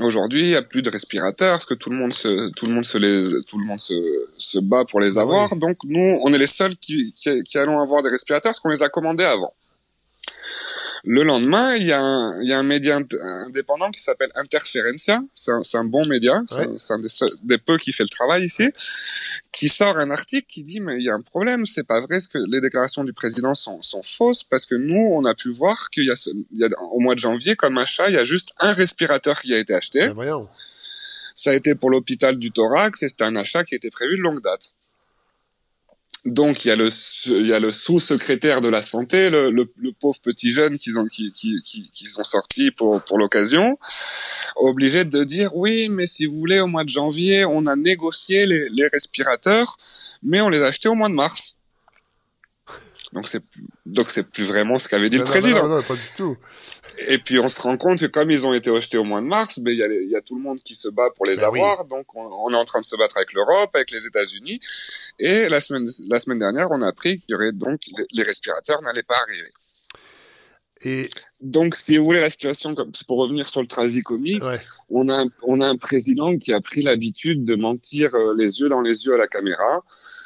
[0.00, 2.72] Aujourd'hui, il y a plus de respirateurs parce que tout le monde se, tout le
[2.72, 3.94] monde se les, tout le monde se,
[4.38, 5.52] se bat pour les avoir.
[5.52, 5.58] Oui.
[5.58, 8.70] Donc nous, on est les seuls qui, qui, qui allons avoir des respirateurs parce qu'on
[8.70, 9.52] les a commandés avant.
[11.04, 12.96] Le lendemain, il y a un, il y a un média
[13.46, 15.20] indépendant qui s'appelle Interferencia.
[15.32, 16.40] C'est un, un, bon média.
[16.46, 17.08] C'est un, un des,
[17.42, 18.70] des, peu qui fait le travail ici.
[19.50, 21.66] Qui sort un article qui dit, mais il y a un problème.
[21.66, 24.44] C'est pas vrai que les déclarations du président sont, sont fausses?
[24.44, 27.14] Parce que nous, on a pu voir qu'il y a, il y a, au mois
[27.14, 30.08] de janvier, comme achat, il y a juste un respirateur qui a été acheté.
[31.34, 34.22] Ça a été pour l'hôpital du thorax et c'était un achat qui était prévu de
[34.22, 34.74] longue date.
[36.24, 36.88] Donc il y a le
[37.26, 40.96] il y a le sous-secrétaire de la santé, le, le, le, pauvre petit jeune qu'ils
[40.96, 43.76] ont qui, qui, qui, qui sont sortis pour pour l'occasion,
[44.54, 48.46] obligé de dire oui mais si vous voulez au mois de janvier on a négocié
[48.46, 49.76] les, les respirateurs
[50.22, 51.56] mais on les a achetés au mois de mars.
[53.12, 53.42] Donc c'est
[53.84, 55.68] donc c'est plus vraiment ce qu'avait dit Non, le non, président.
[55.68, 56.36] Non, non, pas du tout.
[57.08, 59.26] Et puis on se rend compte que comme ils ont été achetés au mois de
[59.26, 61.50] mars, ben il y a, y tout le monde qui se bat pour les Ben
[61.50, 61.60] oui.
[61.60, 61.84] avoir.
[61.84, 64.60] Donc on, on est en train de se battre avec l'Europe, avec les États-Unis.
[65.18, 67.80] Et la semaine la semaine dernière, on a appris qu'il y aurait donc
[68.12, 69.52] les, respirateurs n'allaient pas arriver.
[70.84, 71.08] Et
[71.40, 74.60] Donc si vous voulez la situation, comme pour revenir sur le tragicomique, ouais.
[74.90, 78.60] on a un, on a un président qui a pris l'habitude de mentir euh, les
[78.60, 79.82] yeux dans les yeux à la caméra.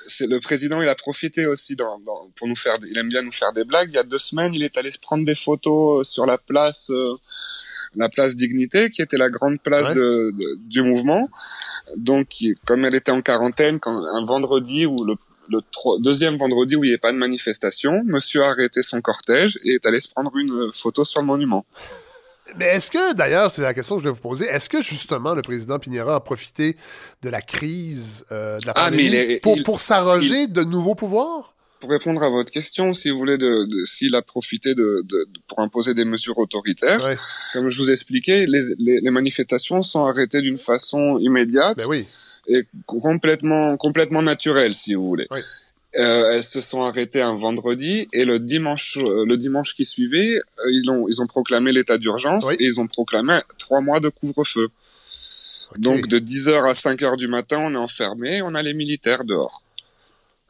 [0.08, 3.22] C'est le président, il a profité aussi dans, dans- pour nous faire, il aime bien
[3.22, 3.88] nous faire des blagues.
[3.90, 6.38] Il y a deux semaines, il est allé se prendre des photos euh, sur la
[6.38, 7.14] place, euh,
[7.96, 9.94] la place Dignité, qui était la grande place Ouais.
[9.94, 11.28] de, de- du mouvement.
[11.96, 12.28] Donc,
[12.66, 15.14] comme elle était en quarantaine, quand un vendredi ou le,
[15.48, 19.00] le tro- deuxième vendredi où il n'y avait pas de manifestation, Monsieur a arrêté son
[19.00, 21.64] cortège et est allé se prendre une euh, photo sur le monument.
[22.56, 25.34] Mais est-ce que, d'ailleurs, c'est la question que je vais vous poser, est-ce que justement
[25.34, 26.76] le président Pinera a profité
[27.22, 31.52] de la crise euh, de la Ah, pandémie est- pour, s'arroger de nouveaux pouvoirs?
[31.80, 35.04] pour répondre à votre question, si vous voulez, de, de- s'il a profité de,
[35.46, 37.18] pour imposer des mesures autoritaires, Ouais.
[37.52, 42.06] comme je vous expliquais, les, les, les manifestations sont arrêtées d'une façon immédiate Ben oui.
[42.48, 45.26] et complètement, complètement naturelle, si vous voulez.
[45.30, 45.40] Oui.
[45.98, 50.36] Euh, elles se sont arrêtées un vendredi et le dimanche, euh, le dimanche qui suivait,
[50.36, 52.56] euh, ils ont, ils ont proclamé l'état d'urgence Oui.
[52.60, 54.68] et ils ont proclamé trois mois de couvre-feu.
[55.78, 59.62] Donc de 10h à 5h du matin, on est enfermé, on a les militaires dehors.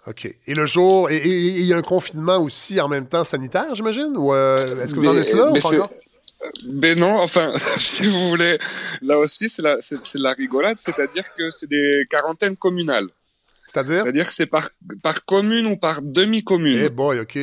[0.06, 0.28] OK.
[0.46, 4.16] Et le jour, et il y a un confinement aussi en même temps sanitaire, j'imagine?
[4.16, 5.90] Ou euh, est-ce que vous en êtes là ou mais pas c'est- encore?
[6.66, 8.58] Ben non, enfin, si vous voulez,
[9.02, 13.08] là aussi, c'est la, c'est la rigolade, c'est-à-dire que c'est des quarantaines communales.
[13.84, 14.02] C'est-à-dire?
[14.02, 14.70] C'est-à-dire que c'est par,
[15.02, 16.80] par commune ou par demi-commune.
[16.84, 17.38] Eh boy, OK.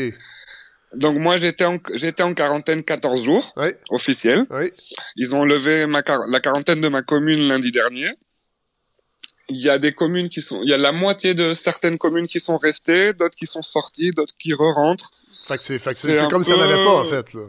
[0.96, 4.46] Donc moi, j'étais en, j'étais en quarantaine 14 jours, Oui, officielle.
[4.52, 4.72] oui.
[5.16, 8.08] Ils ont levé ma, la quarantaine de ma commune lundi dernier.
[9.50, 12.28] Il y a des communes qui sont, il y a la moitié de certaines communes
[12.28, 15.10] qui sont restées, d'autres qui sont sorties, d'autres qui re-rentrent.
[15.48, 17.34] Fait que c'est comme n'avait peu- pas, en fait.
[17.34, 17.42] Là.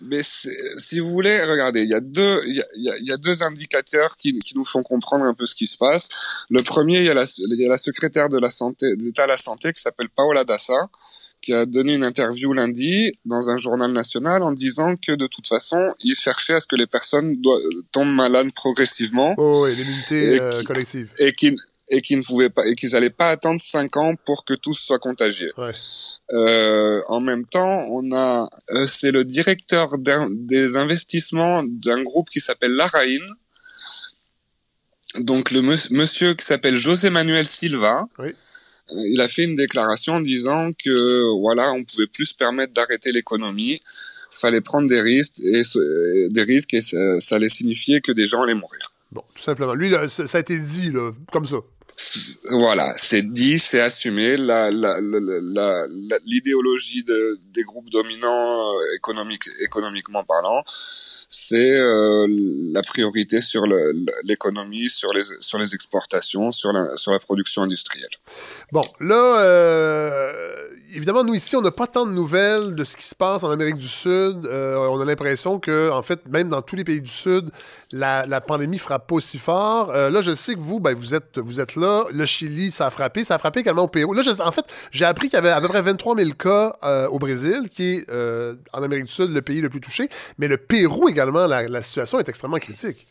[0.00, 2.60] Mais si vous voulez, regardez, il y a deux, il y
[2.90, 5.76] a, y y deux indicateurs qui, qui nous font comprendre un peu ce qui se
[5.76, 6.08] passe.
[6.50, 9.24] Le premier, il y a la, il y a la secrétaire de la santé, d'État
[9.24, 10.88] à la santé qui s'appelle Paola Dassa,
[11.40, 15.46] qui a donné une interview lundi dans un journal national en disant que de toute
[15.46, 17.62] façon, il cherchait à ce que les personnes doivent-
[17.92, 21.08] tombent malades progressivement Oh, oui, l'immunité Et euh, collective.
[21.18, 21.54] et qui
[21.88, 24.74] et qui ne pouvaient pas et qu'ils allaient pas attendre cinq ans pour que tous
[24.74, 25.50] soient contagiés.
[25.58, 25.72] Ouais.
[26.32, 29.96] Euh, en même temps, on a euh, c'est le directeur
[30.30, 33.24] des investissements d'un groupe qui s'appelle Laraïn.
[35.18, 38.06] Donc le mons- monsieur qui s'appelle José Manuel Silva.
[38.18, 38.28] Oui.
[38.28, 42.72] euh, Il a fait une déclaration en disant que voilà, on pouvait plus se permettre
[42.72, 43.80] d'arrêter l'économie,
[44.30, 45.62] fallait prendre des risques et
[46.30, 48.88] des risques et ça, ça allait signifier que des gens allaient mourir.
[49.12, 49.74] Bon, tout simplement.
[49.74, 51.58] Lui, là, ça ça a été dit, là, comme ça.
[52.50, 54.36] Voilà, c'est dit, c'est assumé.
[56.24, 60.62] L'idéologie de, des groupes dominants euh, économique, économiquement parlant,
[61.36, 62.28] c'est euh,
[62.72, 63.64] la priorité sur
[64.22, 68.06] l'économie, sur les, sur les exportations, sur la, sur la production industrielle.
[68.70, 73.04] Bon, là, euh, évidemment, nous ici, on n'a pas tant de nouvelles de ce qui
[73.04, 74.46] se passe en Amérique du Sud.
[74.46, 77.50] Euh, on a l'impression que, en fait, même dans tous les pays du Sud,
[77.90, 79.92] la, la pandémie frappe pas aussi fort.
[79.92, 82.04] Là, je sais que vous, ben, vous êtes, vous êtes là.
[82.12, 83.24] Le Chili, ça a frappé.
[83.24, 84.14] Ça a frappé également au Pérou.
[84.14, 86.76] Là, en fait, j'ai appris qu'il y avait à peu près 23 000 cas
[87.10, 88.10] au Brésil, qui est,
[88.72, 90.08] en Amérique du Sud, le pays le plus touché.
[90.38, 93.06] Mais le Pérou également, la, la situation est extrêmement critique.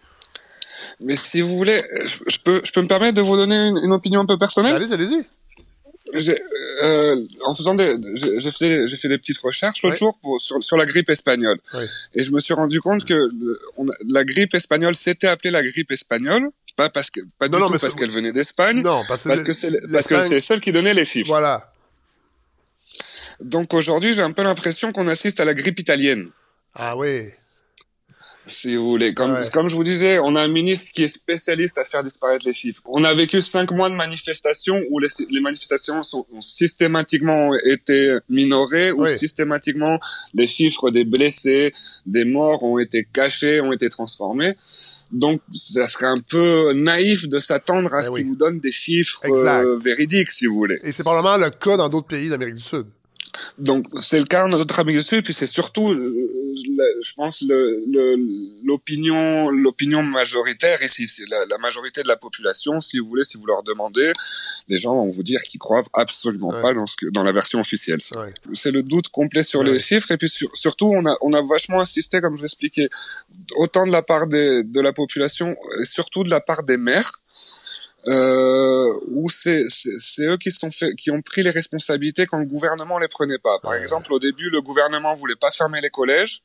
[0.99, 1.81] Mais si vous voulez,
[2.27, 4.75] je, peux, je peux me permettre de vous donner une, une opinion un peu personnelle?
[4.75, 5.25] Allez, allez-y.
[6.15, 6.37] J'ai,
[6.83, 9.99] euh, en faisant des, j'ai fait, j'ai fait des petites recherches l'autre Ouais.
[9.99, 11.57] jour pour, sur, sur la grippe espagnole.
[11.73, 11.85] Ouais.
[12.13, 15.49] Et je me suis rendu compte que le- on a- la grippe espagnole s'était appelée
[15.49, 18.81] la grippe espagnole, pas parce que, pas Non, du non, tout parce qu'elle venait d'Espagne,
[18.83, 21.29] Non, parce que, parce que c'est, parce que c'est celle qui donnait les chiffres.
[21.29, 21.71] Voilà.
[23.39, 26.29] Donc aujourd'hui, j'ai un peu l'impression qu'on assiste à la grippe italienne.
[26.75, 27.29] Ah oui.
[28.45, 29.49] Si vous voulez, comme, Ouais.
[29.53, 32.51] comme je vous disais, on a un ministre qui est spécialiste à faire disparaître les
[32.53, 32.81] chiffres.
[32.85, 38.17] On a vécu cinq mois de manifestations où les, les manifestations sont, ont systématiquement été
[38.29, 39.11] minorées, où Oui.
[39.17, 39.97] systématiquement
[40.33, 41.71] les chiffres des blessés,
[42.05, 44.55] des morts ont été cachés, ont été transformés.
[45.11, 48.21] Donc, ça serait un peu naïf de s'attendre à Ben ce oui.
[48.21, 50.77] qu'ils nous donnent des chiffres euh, véridiques, si vous voulez.
[50.83, 52.85] Et c'est probablement le cas dans d'autres pays d'Amérique du Sud.
[53.57, 56.29] Donc c'est le cas de notre ami dessus, et puis c'est surtout, euh,
[57.01, 58.17] je pense, le- le-
[58.63, 62.79] l'opinion, l'opinion majoritaire ici, c'est la, la majorité de la population.
[62.79, 64.11] Si vous voulez, si vous leur demandez,
[64.67, 66.61] les gens vont vous dire qu'ils croient absolument Ouais.
[66.61, 67.99] pas dans ce que, dans la version officielle.
[68.15, 68.29] Ouais.
[68.53, 69.71] C'est le doute complet sur Ouais.
[69.71, 72.89] les chiffres, et puis sur- surtout, on a, on a vachement insisté, comme je l'expliquais,
[73.55, 77.11] autant de la part des, de la population, et surtout de la part des maires
[78.07, 79.65] euh, où c'est
[80.19, 83.59] eux qui sont fait qui ont pris les responsabilités quand le gouvernement les prenait pas.
[83.59, 86.43] Par exemple, au début, le gouvernement voulait pas fermer les collèges.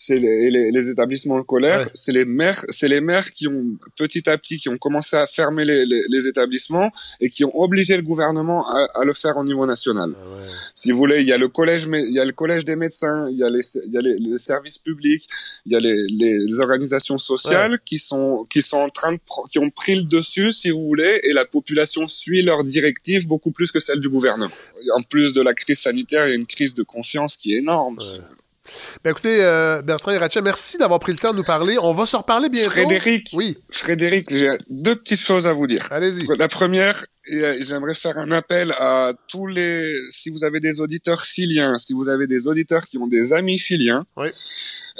[0.00, 1.90] C'est les, les, les établissements scolaires, Ouais.
[2.02, 3.64] c'est les maires, c'est les maires qui ont
[3.96, 6.88] petit à petit qui ont commencé à fermer les, les, les établissements
[7.20, 10.10] et qui ont obligé le gouvernement à, à le faire au niveau national.
[10.16, 10.46] Ah ouais.
[10.72, 13.28] Si vous voulez, il y a le collège, il y a le collège des médecins,
[13.32, 15.26] il y a les, il y a les, les services publics,
[15.66, 19.18] il y a les, organisations sociales qui sont qui sont en train de
[19.50, 23.50] qui ont pris le dessus, si vous voulez, et la population suit leurs directives beaucoup
[23.50, 24.54] plus que celle du gouvernement.
[24.94, 27.58] En plus de la crise sanitaire, il y a une crise de confiance qui est
[27.58, 27.98] énorme.
[29.04, 31.76] Ben écoutez, euh, Bertrand Iracha, merci d'avoir pris le temps de nous parler.
[31.82, 32.70] On va se reparler bientôt.
[32.70, 35.86] Frédéric, Oui, Frédéric, j'ai deux petites choses à vous dire.
[35.90, 36.26] allez-y.
[36.38, 41.24] La première, euh, j'aimerais faire un appel à tous les, si vous avez des auditeurs
[41.24, 44.28] chiliens, si vous avez des auditeurs qui ont des amis chiliens, Oui.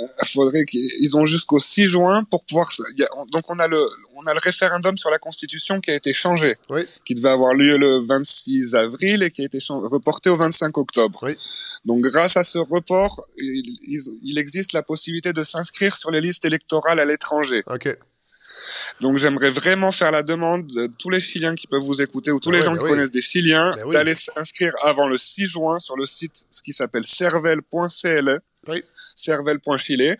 [0.01, 2.69] Euh, faudrait qu'ils ils ont jusqu'au 6 juin pour pouvoir.
[2.97, 3.85] y a- donc on a le,
[4.17, 6.83] on a le référendum sur la Constitution qui a été changé, Oui.
[7.05, 11.19] qui devait avoir lieu le 26 avril et qui a été reporté au 25 octobre.
[11.23, 11.37] Oui.
[11.85, 17.01] Donc grâce à ce report, il, existe la possibilité de s'inscrire sur les listes électorales
[17.01, 17.63] à l'étranger.
[17.67, 17.97] OK.
[19.01, 22.39] Donc j'aimerais vraiment faire la demande de tous les Chiliens qui peuvent vous écouter ou
[22.41, 22.91] tous les gens ben qui oui.
[22.91, 23.93] connaissent des Chiliens oui.
[23.93, 28.83] d'aller s'inscrire avant le 6 juin sur le site ce qui s'appelle cervel.cle, Oui.
[29.19, 30.17] cervel.chile.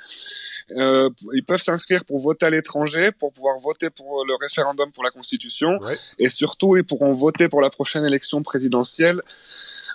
[0.77, 5.05] Euh, ils peuvent s'inscrire pour voter à l'étranger, pour pouvoir voter pour le référendum pour
[5.05, 5.97] la Constitution, Ouais.
[6.19, 9.23] et surtout ils pourront voter pour la prochaine élection présidentielle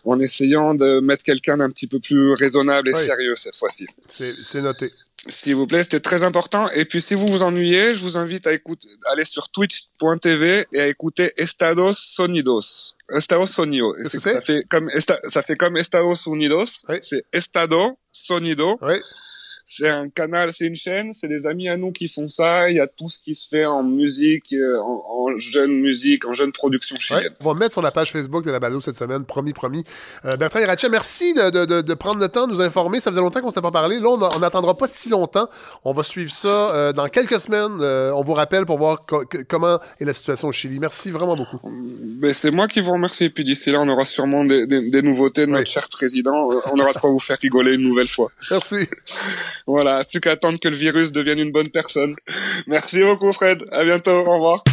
[0.06, 3.86] en essayant de mettre quelqu'un d'un petit peu plus raisonnable et sérieux cette fois-ci.
[4.10, 4.92] C'est noté.
[5.30, 6.68] S'il vous plaît, c'était très important.
[6.72, 10.66] Et puis, si vous vous ennuyez, je vous invite à écouter, à aller sur twitch.tv
[10.74, 12.96] et à écouter Estados Sonidos.
[13.10, 13.96] Estados Sonido.
[13.96, 16.84] Et Qu'est-ce c'est que que ça fait comme Esta- ça fait comme Estados Unidos.
[16.90, 16.98] Oui.
[17.00, 18.77] C'est Estado Sonido.
[18.81, 19.02] Oui.
[19.65, 22.69] C'est un canal, c'est une chaîne, c'est des amis à nous qui font ça.
[22.69, 26.26] Il y a tout ce qui se fait en musique, euh, en, en jeune musique,
[26.26, 27.34] en jeune production Ouais, chilienne.
[27.41, 29.84] on va mettre sur la page Facebook de la balado cette semaine, promis, promis.
[30.26, 32.99] Euh, Bertrand Iracha, merci de, de- de- de prendre le temps de nous informer.
[32.99, 33.99] Ça faisait longtemps qu'on ne s'était pas parlé.
[33.99, 35.48] Là, on n'attendra pas si longtemps.
[35.85, 37.77] On va suivre ça euh, dans quelques semaines.
[37.81, 40.77] Euh, on vous rappelle pour voir co- comment est la situation au Chili.
[40.80, 41.57] Merci vraiment beaucoup.
[42.22, 43.26] Mais c'est moi qui vous remercie.
[43.26, 45.57] Et puis d'ici là, on aura sûrement des, des- des nouveautés de Oui.
[45.60, 46.52] notre cher président.
[46.52, 48.30] Euh, On aura de quoi vous faire rigoler une nouvelle fois.
[48.52, 48.88] Merci.
[49.68, 52.16] Voilà, plus qu'à attendre que le virus devienne une bonne personne.
[52.68, 53.64] Merci beaucoup, Fred.
[53.72, 54.12] À bientôt.
[54.12, 54.64] Au revoir.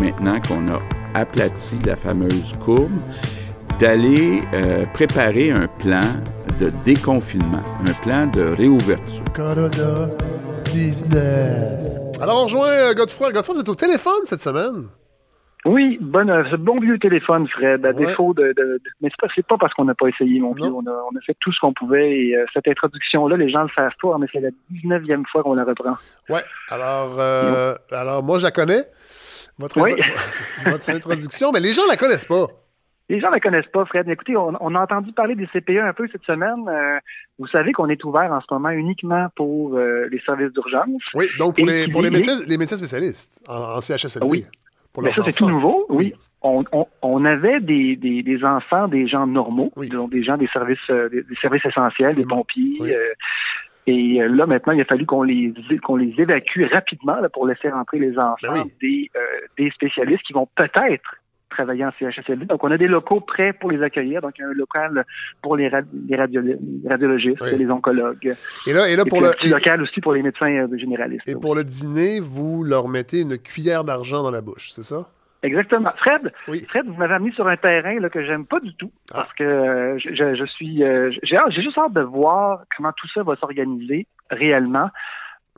[0.00, 0.80] maintenant qu'on a
[1.14, 2.92] aplati la fameuse courbe,
[3.78, 6.00] d'aller euh, préparer un plan
[6.58, 9.24] de déconfinement, un plan de réouverture.
[9.34, 10.08] Corona
[10.72, 12.20] 19.
[12.20, 13.32] Alors, on rejoint euh, Godefroy.
[13.32, 14.86] Godefroy, vous êtes au téléphone cette semaine.
[15.68, 18.06] Oui, bon, ce bon vieux téléphone, Fred, à Ouais.
[18.06, 20.66] défaut de, de- de- Mais c'est pas, pas parce qu'on n'a pas essayé, mon vieux.
[20.66, 23.62] On a, on a fait tout ce qu'on pouvait et euh, cette introduction-là, les gens
[23.62, 25.94] le savent pas, mais c'est la 19e fois qu'on la reprend.
[26.28, 26.42] Ouais.
[26.70, 28.82] Alors, euh, alors moi, je la connais.
[29.58, 29.92] Votre, Oui.
[30.66, 32.46] votre introduction, mais les gens la connaissent pas.
[33.10, 34.06] Les gens ne la connaissent pas, Fred.
[34.06, 36.68] Mais Écoutez, on, on a entendu parler des CPE un peu cette semaine.
[36.68, 36.98] Euh,
[37.38, 41.00] vous savez qu'on est ouvert en ce moment uniquement pour euh, les services d'urgence.
[41.14, 44.26] Oui, donc pour, Et les, pour les, médecins, les médecins spécialistes en, en CHSLD.
[44.28, 44.44] Oui.
[44.98, 45.52] Pour Mais ça, c'est tout enfants.
[45.54, 46.12] nouveau, oui.
[46.42, 49.88] On, on, on avait des, des, des enfants, des gens normaux, Oui.
[49.88, 52.76] donc des gens des services, euh, des, des services essentiels, des pompiers.
[52.80, 52.92] Oui.
[52.94, 53.12] euh,
[53.88, 55.52] et euh, là, maintenant, il a fallu qu'on les
[55.82, 58.72] qu'on les évacue rapidement là, pour laisser rentrer les enfants Ben oui.
[58.80, 59.20] des, euh,
[59.56, 61.10] des spécialistes qui vont peut-être
[61.48, 62.46] travailler en CHSLD.
[62.46, 64.20] Donc, on a des locaux prêts pour les accueillir.
[64.20, 65.04] Donc, il y a un local
[65.42, 65.70] pour les,
[66.08, 66.58] les, radio- les
[66.88, 67.58] radiologistes, Oui.
[67.58, 68.34] les oncologues.
[68.66, 70.22] Et là, et là Et pour puis le, un petit et, local aussi pour les
[70.22, 71.28] médecins euh, généralistes.
[71.28, 71.40] et oui.
[71.40, 75.08] pour le dîner, vous leur mettez une cuillère d'argent dans la bouche, c'est ça?
[75.42, 75.90] Exactement.
[75.90, 76.64] Fred, Oui.
[76.68, 79.18] Fred, vous m'avez amené sur un terrain là, que j'aime pas du tout Ah.
[79.22, 83.36] parce que euh, je, suis, euh, j'ai juste hâte de voir comment tout ça va
[83.36, 84.90] s'organiser réellement.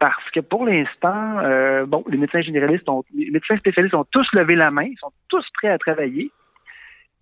[0.00, 4.26] Parce que pour l'instant, euh, bon, les médecins généralistes, ont, les médecins spécialistes ont tous
[4.32, 6.32] levé la main, ils sont tous prêts à travailler.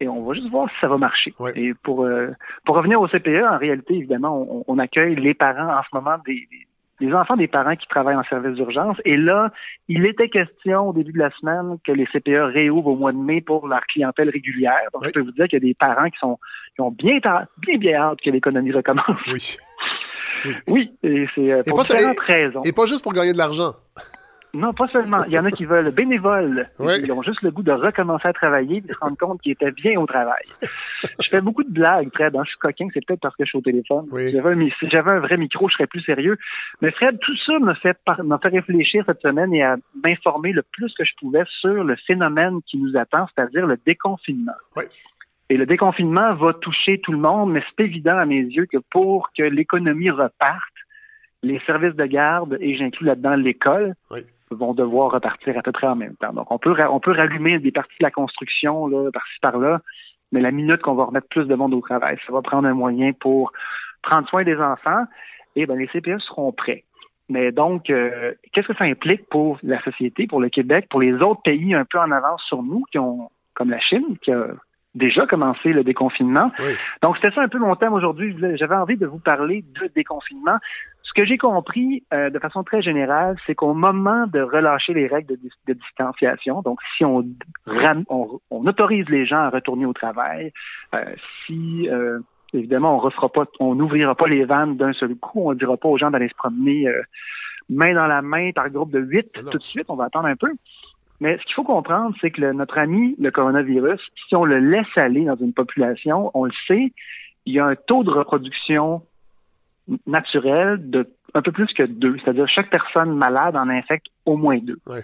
[0.01, 1.35] Et on va juste voir si ça va marcher.
[1.41, 1.53] Ouais.
[1.57, 2.29] Et pour euh,
[2.65, 6.19] pour revenir au CPE, en réalité, évidemment, on, on accueille les parents en ce moment
[6.25, 6.69] des, des
[7.01, 8.97] des enfants des parents qui travaillent en service d'urgence.
[9.05, 9.53] Et là,
[9.89, 13.19] il était question au début de la semaine que les CPE réouvrent au mois de
[13.19, 14.81] mai pour leur clientèle régulière.
[14.93, 16.39] Donc, je peux vous dire qu'il y a des parents qui sont
[16.75, 17.19] qui ont bien
[17.59, 19.05] bien bien hâte que l'économie recommence.
[19.33, 19.57] Oui.
[20.67, 22.63] Oui, et c'est euh, Et pour pas différentes raisons.
[22.63, 23.75] Et pas juste pour gagner de l'argent.
[24.55, 25.23] Non, pas seulement.
[25.25, 26.71] Il y en a qui veulent bénévoles.
[26.81, 29.71] Ils ont juste le goût de recommencer à travailler et se rendre compte qu'ils étaient
[29.73, 30.43] bien au travail.
[31.03, 32.35] je fais beaucoup de blagues, Fred.
[32.35, 32.41] hein.
[32.45, 34.07] Je suis coquin, c'est peut-être parce que je suis au téléphone.
[34.11, 34.31] Oui.
[34.31, 36.39] J'avais un, si j'avais un vrai micro, je serais plus sérieux.
[36.81, 40.53] Mais Fred, tout ça me fait, par- m'a fait réfléchir cette semaine et à m'informer
[40.53, 44.53] le plus que je pouvais sur le phénomène qui nous attend, c'est-à-dire le déconfinement.
[44.77, 44.85] Oui.
[45.51, 48.79] Et le déconfinement va toucher tout le monde, mais c'est évident à mes yeux que
[48.91, 50.63] pour que l'économie reparte,
[51.43, 54.21] les services de garde, et j'inclus là-dedans l'école, Oui.
[54.51, 56.33] vont devoir repartir à peu près en même temps.
[56.33, 59.81] Donc, on peut, on peut rallumer des parties de la construction, là, par-ci, par-là,
[60.33, 62.75] mais la minute qu'on va remettre plus de monde au travail, ça va prendre un
[62.75, 63.53] moyen pour
[64.03, 65.05] prendre soin des enfants,
[65.57, 66.85] et ben les CPE seront prêts.
[67.31, 71.15] Mais donc, euh, qu'est-ce que ça implique pour la société, pour le Québec, pour les
[71.15, 74.49] autres pays un peu en avance sur nous, qui ont, comme la Chine, qui a
[74.95, 76.47] déjà commencé le déconfinement.
[76.61, 76.75] Oui.
[77.03, 78.37] Donc, c'était ça un peu mon thème aujourd'hui.
[78.57, 80.57] J'avais envie de vous parler de déconfinement.
[81.03, 85.07] Ce que j'ai compris euh, de façon très générale, c'est qu'au moment de relâcher les
[85.07, 87.25] règles de, dis- de distanciation, donc si on,
[87.67, 90.53] ram- on, on autorise les gens à retourner au travail,
[90.95, 91.05] euh,
[91.47, 92.19] si euh,
[92.53, 95.77] évidemment on refera pas, on n'ouvrira pas les vannes d'un seul coup, on ne dira
[95.79, 97.03] pas aux gens d'aller se promener euh,
[97.71, 100.37] main dans la main par groupe de huit tout de suite, on va attendre un
[100.37, 100.53] peu.
[101.21, 104.59] Mais ce qu'il faut comprendre, c'est que le- notre ami, le coronavirus, si on le
[104.59, 106.93] laisse aller dans une population, on le sait,
[107.47, 109.03] il y a un taux de reproduction
[110.07, 112.17] naturel de un peu plus que deux.
[112.19, 114.79] C'est-à-dire chaque personne malade en infecte au moins deux.
[114.87, 115.03] Ouais.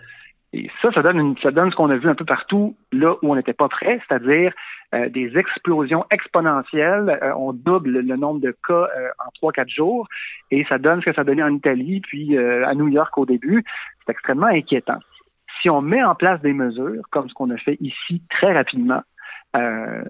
[0.53, 3.15] Et ça, ça donne, une- ça donne ce qu'on a vu un peu partout là
[3.23, 4.53] où on n'était pas prêt, c'est-à-dire
[4.95, 7.19] euh, des explosions exponentielles.
[7.23, 10.07] Euh, on double le nombre de cas euh, en trois, quatre jours,
[10.53, 13.65] et ça donne ce que ça donnait en Italie, puis à New York au début.
[14.07, 14.99] C'est extrêmement inquiétant.
[15.65, 19.01] Si on met en place des mesures, comme ce qu'on a fait ici très rapidement,
[19.57, 20.05] euh,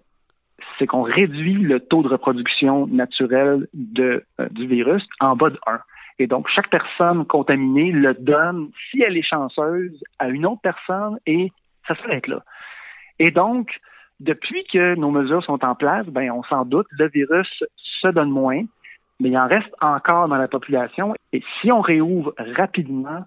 [0.76, 3.68] c'est qu'on réduit le taux de reproduction naturelle
[4.00, 4.20] euh,
[4.50, 5.78] du virus en bas de 1.
[6.18, 11.20] Et donc, chaque personne contaminée le donne, si elle est chanceuse, à une autre personne
[11.24, 11.52] et
[11.86, 12.42] ça s'arrête là.
[13.20, 13.70] Et donc,
[14.18, 18.30] depuis que nos mesures sont en place, ben, on s'en doute, le virus se donne
[18.30, 18.64] moins,
[19.20, 21.14] mais il en reste encore dans la population.
[21.32, 23.24] Et si on réouvre rapidement,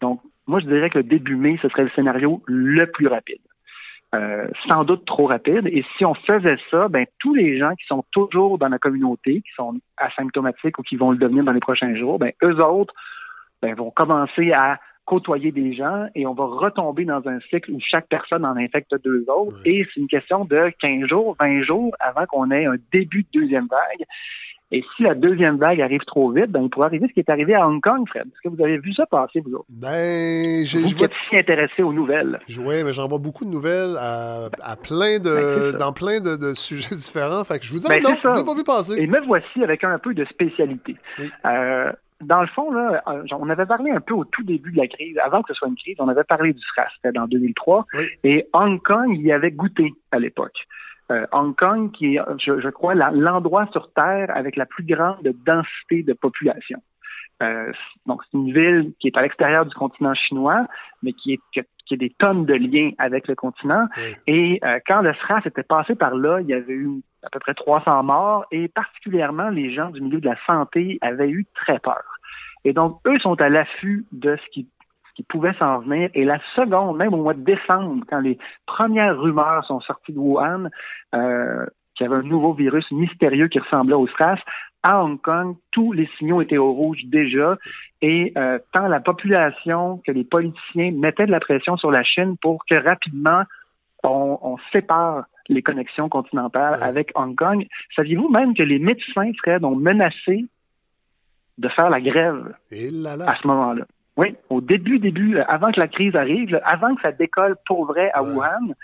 [0.00, 3.40] donc, moi, je dirais que le début mai, ce serait le scénario le plus rapide.
[4.14, 5.66] Euh, sans doute trop rapide.
[5.66, 9.42] Et si on faisait ça, ben tous les gens qui sont toujours dans la communauté,
[9.42, 12.94] qui sont asymptomatiques ou qui vont le devenir dans les prochains jours, ben eux autres
[13.60, 17.80] ben, vont commencer à côtoyer des gens et on va retomber dans un cycle où
[17.80, 19.58] chaque personne en infecte deux autres.
[19.64, 23.40] Et c'est une question de 15 jours, 20 jours avant qu'on ait un début de
[23.40, 24.06] deuxième vague.
[24.72, 27.30] Et si la deuxième vague arrive trop vite, ben, il pourrait arriver ce qui est
[27.30, 28.26] arrivé à Hong Kong, Fred.
[28.26, 29.66] Est-ce que vous avez vu ça passer, vous autres?
[29.68, 32.40] Ben, j'ai, Vous je qui vois, êtes si intéressé aux nouvelles.
[32.48, 36.18] je- ouais, mais j'en vois beaucoup de nouvelles à, à plein Ben, de, dans plein
[36.20, 37.44] de, de sujets différents.
[37.44, 39.00] Fait que je vous dis, Ben, non, je pas vu passer.
[39.00, 40.96] Et me voici avec un peu de spécialité.
[41.20, 41.30] Oui.
[41.44, 44.78] Euh, dans le fond, là, euh, on avait parlé un peu au tout début de
[44.78, 47.26] la crise, avant que ce soit une crise, on avait parlé du SRAS, c'était en
[47.26, 48.04] 2003, Oui.
[48.24, 50.56] et Hong Kong y avait goûté à l'époque.
[51.10, 55.22] Euh, Hong Kong, qui est, je, je crois, l'endroit sur Terre avec la plus grande
[55.46, 56.80] densité de population.
[57.42, 57.70] Euh,
[58.06, 60.66] donc, c'est une ville qui est à l'extérieur du continent chinois,
[61.02, 63.86] mais qui est qui a, qui a des tonnes de liens avec le continent.
[63.96, 64.16] Oui.
[64.26, 66.88] Et euh, quand le SRAS était passé par là, il y avait eu
[67.22, 71.28] à peu près 300 morts, et particulièrement les gens du milieu de la santé avaient
[71.28, 72.04] eu très peur.
[72.64, 74.68] Et donc, eux sont à l'affût de ce qui,
[75.16, 76.10] qui pouvait s'en venir.
[76.14, 80.18] Et la seconde, même au mois de décembre, quand les premières rumeurs sont sorties de
[80.18, 80.68] Wuhan,
[81.14, 84.38] euh, qu'il y avait un nouveau virus mystérieux qui ressemblait au SRAS,
[84.82, 87.56] à Hong Kong, tous les signaux étaient au rouge déjà.
[88.02, 92.36] Et euh, tant la population que les politiciens mettaient de la pression sur la Chine
[92.42, 93.42] pour que rapidement
[94.04, 96.86] on, on sépare les connexions continentales Ouais.
[96.86, 97.66] avec Hong Kong.
[97.96, 100.44] Saviez-vous même que les médecins, Fred, ont menacé
[101.58, 103.86] de faire la grève là à ce moment-là?
[104.16, 107.56] Oui, au début, début, euh, avant que la crise arrive, là, avant que ça décolle
[107.66, 108.30] pour vrai à Ouais.
[108.34, 108.74] Wuhan,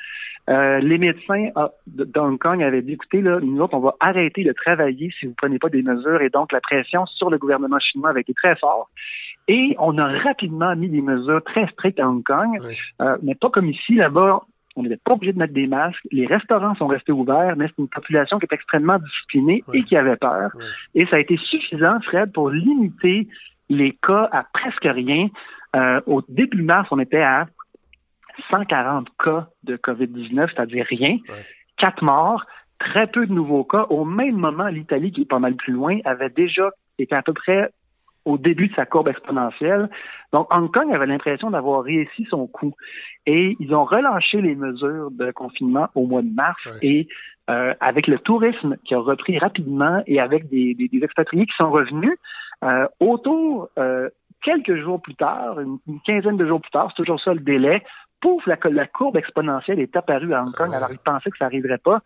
[0.51, 3.95] euh, les médecins ah, de- d'Hong Kong avaient dit, écoutez, là, nous autres, on va
[4.01, 6.21] arrêter de travailler si vous prenez pas des mesures.
[6.21, 8.89] Et donc, la pression sur le gouvernement chinois avait été très forte.
[9.49, 12.59] Et on a rapidement mis des mesures très strictes à Hong Kong,
[13.01, 14.41] euh, mais pas comme ici, là-bas.
[14.75, 16.01] On n'était pas obligé de mettre des masques.
[16.13, 19.97] Les restaurants sont restés ouverts, mais c'est une population qui est extrêmement disciplinée et qui
[19.97, 20.51] avait peur.
[20.95, 23.29] Et ça a été suffisant, Fred, pour limiter
[23.69, 25.29] les cas à presque rien.
[25.75, 27.47] Euh, au début mars, on était à
[28.51, 31.19] 140 cas de COVID-19, c'est-à-dire rien.
[31.29, 31.45] Ouais.
[31.79, 32.45] Quatre morts,
[32.79, 33.87] très peu de nouveaux cas.
[33.91, 37.33] Au même moment, l'Italie, qui est pas mal plus loin, avait déjà été à peu
[37.33, 37.71] près
[38.25, 39.91] au début de sa courbe exponentielle.
[40.33, 42.75] Donc, Hong Kong avait l'impression d'avoir réussi son coup.
[43.27, 46.65] Et ils ont relâché les mesures de confinement au mois de mars.
[46.67, 46.79] Ouais.
[46.83, 47.09] Et
[47.51, 51.57] euh, avec le tourisme qui a repris rapidement et avec des, des, des expatriés qui
[51.57, 52.17] sont revenus,
[52.63, 54.09] euh, autour, euh,
[54.43, 57.83] quelques jours plus tard, une, quinzaine de jours plus tard, c'est toujours ça le délai,
[58.21, 61.47] pouf, la, la courbe exponentielle est apparue à Hong Kong, alors ils pensaient que ça
[61.47, 62.01] n'arriverait pas.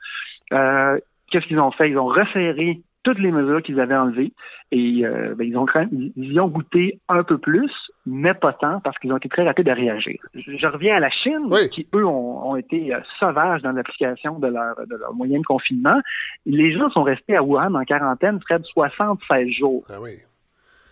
[0.52, 0.98] Euh,
[1.30, 1.90] Qu'est-ce qu'ils ont fait?
[1.90, 4.32] Ils ont resserré toutes les mesures qu'ils avaient enlevées
[4.72, 7.70] et euh, ben, ils ont ils y ont goûté un peu plus,
[8.04, 10.20] mais pas tant parce qu'ils ont été très rapides à réagir.
[10.34, 11.68] Je, je reviens à la Chine, Oui.
[11.70, 15.44] qui eux ont, ont été euh, sauvages dans l'application de leur, de leur moyen de
[15.44, 16.00] confinement.
[16.46, 19.84] Les gens sont restés à Wuhan en quarantaine près de 76 jours.
[19.88, 20.12] Ah oui.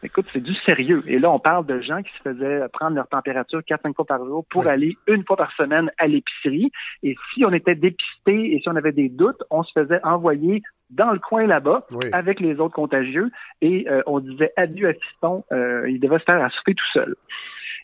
[0.05, 1.03] Écoute, c'est du sérieux.
[1.07, 4.25] Et là, on parle de gens qui se faisaient prendre leur température 4-5 fois par
[4.25, 4.69] jour pour Oui.
[4.71, 6.71] aller une fois par semaine à l'épicerie.
[7.03, 10.63] Et si on était dépisté et si on avait des doutes, on se faisait envoyer
[10.91, 12.07] dans le coin là-bas Oui.
[12.13, 13.31] avec les autres contagieux
[13.63, 16.91] et euh, on disait adieu à Fiston, euh, il devait se faire à souper tout
[16.93, 17.17] seul.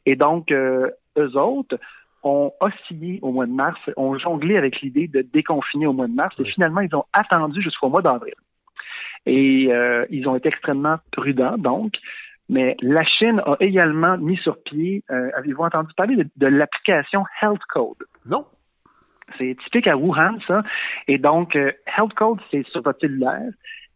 [0.05, 1.79] Et donc, euh, eux autres
[2.23, 6.15] ont oscillé au mois de mars, ont jonglé avec l'idée de déconfiner au mois de
[6.15, 8.35] mars et finalement, ils ont attendu jusqu'au mois d'avril.
[9.27, 11.93] Et euh, ils ont été extrêmement prudents, donc.
[12.49, 17.25] Mais la Chine a également mis sur pied, euh, avez-vous entendu parler de, de l'application
[17.41, 18.03] Health Code?
[18.27, 18.45] Non.
[19.39, 20.63] C'est typique à Wuhan, ça.
[21.07, 23.51] Et donc, euh, Health Code, c'est sur votre cellulaire.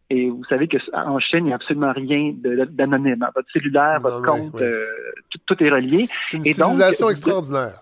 [0.09, 2.31] Et vous savez que en Chine, il n'y a absolument rien
[2.69, 3.27] d'anonyme.
[3.35, 4.61] Votre cellulaire, Non, votre compte, oui.
[4.61, 4.85] euh,
[5.31, 6.07] tout, tout est relié.
[6.29, 7.81] C'est une Et civilisation extraordinaire.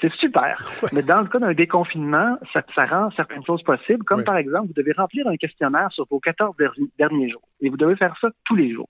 [0.00, 0.60] C'est super.
[0.92, 4.66] Mais dans le cas d'un déconfinement, ça, ça rend certaines choses possibles, comme par exemple,
[4.68, 7.42] vous devez remplir un questionnaire sur vos 14 derni- derniers jours.
[7.60, 8.88] Et vous devez faire ça tous les jours.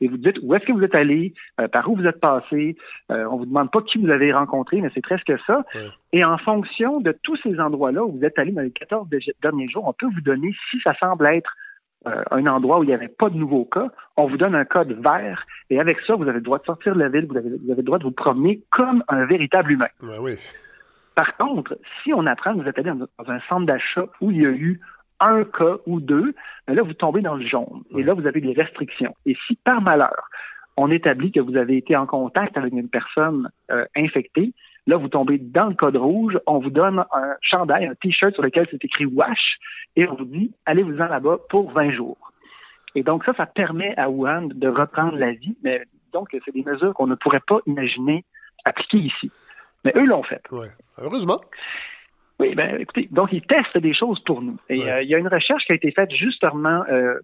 [0.00, 2.76] Et vous dites où est-ce que vous êtes allé, euh, par où vous êtes passé.
[3.12, 5.64] Euh, on vous demande pas qui vous avez rencontré, mais c'est presque ça.
[6.12, 9.18] Et en fonction de tous ces endroits-là où vous êtes allé dans les 14 dé-
[9.42, 11.54] derniers jours, on peut vous donner, si ça semble être
[12.06, 14.64] euh, un endroit où il n'y avait pas de nouveaux cas, on vous donne un
[14.64, 15.44] code vert.
[15.70, 17.70] Et avec ça, vous avez le droit de sortir de la ville, vous avez, vous
[17.70, 19.88] avez le droit de vous promener comme un véritable humain.
[20.02, 20.34] Ouais, oui.
[21.14, 24.30] Par contre, si on apprend que vous êtes allé dans dans un centre d'achat où
[24.30, 24.80] il y a eu
[25.20, 26.34] un cas ou deux,
[26.66, 27.82] ben là, vous tombez dans le jaune.
[27.96, 29.14] Et là, vous avez des restrictions.
[29.24, 30.28] Et si par malheur,
[30.76, 34.52] on établit que vous avez été en contact avec une personne euh, infectée,
[34.86, 38.42] là, vous tombez dans le code rouge, on vous donne un chandail, un T-shirt sur
[38.42, 39.56] lequel c'est écrit WASH,
[39.96, 42.32] et on vous dit, allez-vous-en là-bas pour 20 jours.
[42.94, 45.82] Et donc ça, ça permet à Wuhan de reprendre la vie, mais
[46.12, 48.24] donc c'est des mesures qu'on ne pourrait pas imaginer
[48.64, 49.30] appliquer ici.
[49.84, 50.42] Mais eux l'ont fait.
[50.50, 50.68] Ouais.
[50.98, 51.38] Heureusement.
[52.38, 54.56] Oui, ben écoutez, donc ils testent des choses pour nous.
[54.68, 54.90] Et Ouais.
[54.92, 57.18] euh, il y a une recherche qui a été faite justement euh,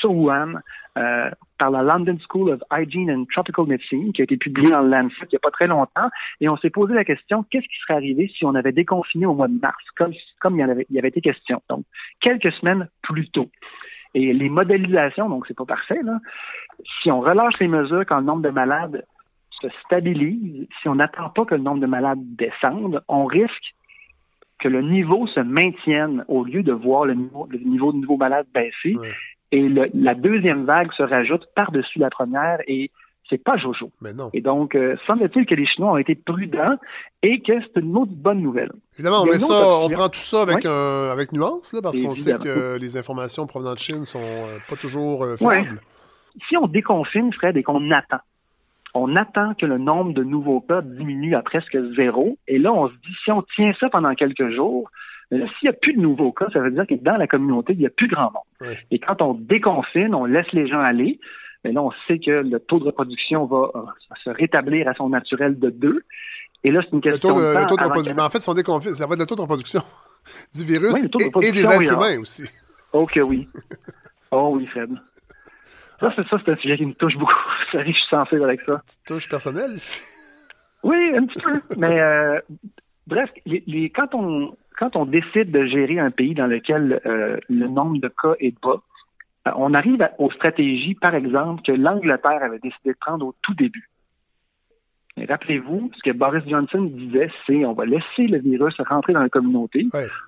[0.00, 0.54] sur Wuhan
[0.98, 4.82] euh, par la London School of Hygiene and Tropical Medicine, qui a été publiée dans
[4.82, 6.08] le Lancet il n'y a pas très longtemps.
[6.40, 9.34] Et on s'est posé la question qu'est-ce qui serait arrivé si on avait déconfiné au
[9.34, 11.62] mois de mars, comme comme il y avait, il y avait été question.
[11.68, 11.84] Donc
[12.20, 13.50] quelques semaines plus tôt.
[14.14, 16.18] Et les modélisations, donc c'est pas parfait là.
[17.02, 19.04] Si on relâche les mesures quand le nombre de malades
[19.60, 23.74] se stabilise, si on n'attend pas que le nombre de malades descende, on risque
[24.58, 28.16] que le niveau se maintienne au lieu de voir le niveau, le niveau de nouveaux
[28.16, 28.94] malades baisser.
[29.56, 32.90] Et le- la deuxième vague se rajoute par-dessus la première et
[33.28, 33.90] c'est pas Jojo.
[34.02, 34.28] Mais non.
[34.34, 36.76] Et donc, euh, semble-t-il que les Chinois ont été prudents
[37.22, 38.70] et que c'est une autre bonne nouvelle.
[38.94, 39.54] Évidemment, on met ça,
[39.84, 40.66] on prend tout ça avec, Oui.
[40.66, 44.58] un, avec nuance, là, parce qu'on sait que les informations provenant de Chine sont euh,
[44.68, 45.62] pas toujours euh, Ouais.
[45.62, 45.80] fiables.
[46.48, 48.20] Si on déconfine, Fred, et qu'on attend,
[48.94, 52.36] on attend que le nombre de nouveaux cas diminue à presque zéro.
[52.46, 54.90] Et là, on se dit, si on tient ça pendant quelques jours,
[55.30, 57.72] là, s'il n'y a plus de nouveaux cas, ça veut dire que dans la communauté,
[57.72, 58.74] il n'y a plus grand monde.
[58.90, 61.18] Et quand on déconfine, on laisse les gens aller,
[61.64, 63.80] mais là, on sait que le taux de reproduction va, euh,
[64.24, 66.02] se rétablir à son naturel de 2.
[66.64, 68.18] Et là, c'est une Le question taux de, de le taux de reproduction.
[68.18, 69.80] en fait, si on déconfine, ça va être le taux de reproduction
[70.54, 72.44] du virus Oui, de et- des êtres oui, humains aussi.
[72.92, 73.48] Oh que oui.
[74.32, 74.90] Oh oui, Fred.
[76.00, 77.32] Ça, c'est ça, c'est un sujet qui me touche beaucoup.
[77.72, 78.82] Ça je suis sensible avec ça.
[79.06, 80.00] Touche personnelle ici?
[80.82, 81.52] Oui, un petit peu.
[81.78, 82.40] Mais euh,
[83.06, 87.38] bref, les, les- quand on quand on décide de gérer un pays dans lequel euh,
[87.48, 88.82] le nombre de cas est bas,
[89.48, 93.34] euh, on arrive à- aux stratégies, par exemple, que l'Angleterre avait décidé de prendre au
[93.42, 93.88] tout début.
[95.28, 99.30] Rappelez-vous, ce que Boris Johnson disait, c'est on va laisser le virus rentrer dans la
[99.30, 99.86] communauté,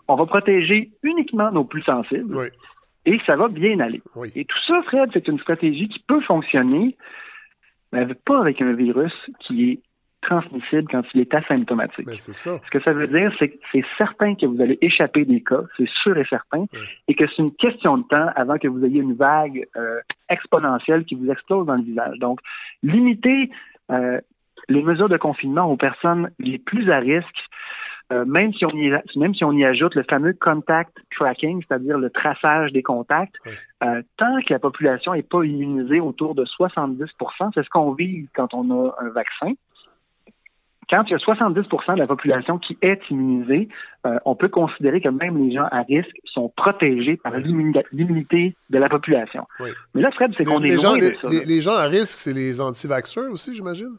[0.09, 2.47] on va protéger uniquement nos plus sensibles, Oui.
[3.05, 4.01] et ça va bien aller.
[4.17, 4.33] Oui.
[4.35, 6.97] Et tout ça, Fred, c'est une stratégie qui peut fonctionner,
[7.93, 9.81] mais pas avec un virus qui est
[10.21, 12.07] transmissible quand il est asymptomatique.
[12.07, 12.59] Ben, ça.
[12.65, 15.63] Ce que ça veut dire, c'est que c'est certain que vous allez échapper des cas,
[15.77, 16.65] c'est sûr et certain,
[17.07, 21.05] et que c'est une question de temps avant que vous ayez une vague euh, exponentielle
[21.05, 22.19] qui vous explose dans le visage.
[22.19, 22.41] Donc,
[22.83, 23.51] limiter
[23.91, 24.21] euh,
[24.69, 27.27] les mesures de confinement aux personnes les plus à risque,
[28.11, 31.99] euh, même si on y même si on y ajoute le fameux contact tracking, c'est-à-dire
[31.99, 33.53] le traçage des contacts, Oui.
[33.85, 37.05] euh, tant que la population n'est pas immunisée autour de 70
[37.55, 39.53] c'est ce qu'on vise quand on a un vaccin.
[40.91, 43.69] Quand il y a 70% de la population qui est immunisée,
[44.07, 48.79] euh, on peut considérer que même les gens à risque sont protégés par l'immunité de
[48.79, 49.47] la population.
[49.95, 51.29] Mais là, Fred, c'est qu'on est, loin de ça.
[51.29, 53.97] Les, les, gens à risque, c'est les anti-vaxxeurs aussi, j'imagine?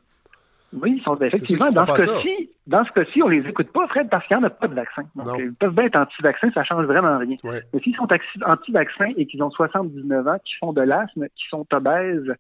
[0.74, 2.50] Oui, ils sont effectivement dans ce cas-ci.
[2.68, 4.76] Dans ce cas-ci, on les écoute pas, Fred, parce qu'il n'y en a pas de
[4.76, 5.02] vaccin.
[5.16, 7.36] Donc, ils peuvent bien être anti-vaccins, ça change vraiment rien.
[7.44, 8.08] Mais s'ils sont
[8.46, 12.36] anti-vaccins et qu'ils ont 79 ans, qui font de l'asthme, qui sont obèses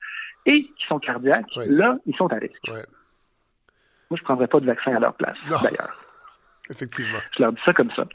[0.46, 2.70] et qui sont cardiaques, là, ils sont à risque.
[4.10, 5.94] Moi, je ne prendrais pas de vaccin à leur place, d'ailleurs.
[6.70, 7.18] Effectivement.
[7.36, 8.06] Je leur dis ça comme ça.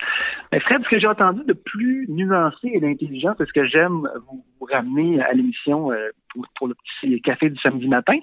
[0.53, 4.09] Mais Fred, ce que j'ai entendu de plus nuancé et d'intelligent, c'est ce que j'aime
[4.29, 6.11] vous, ramener à l'émission euh,
[6.55, 8.19] pour, le petit café du samedi matin.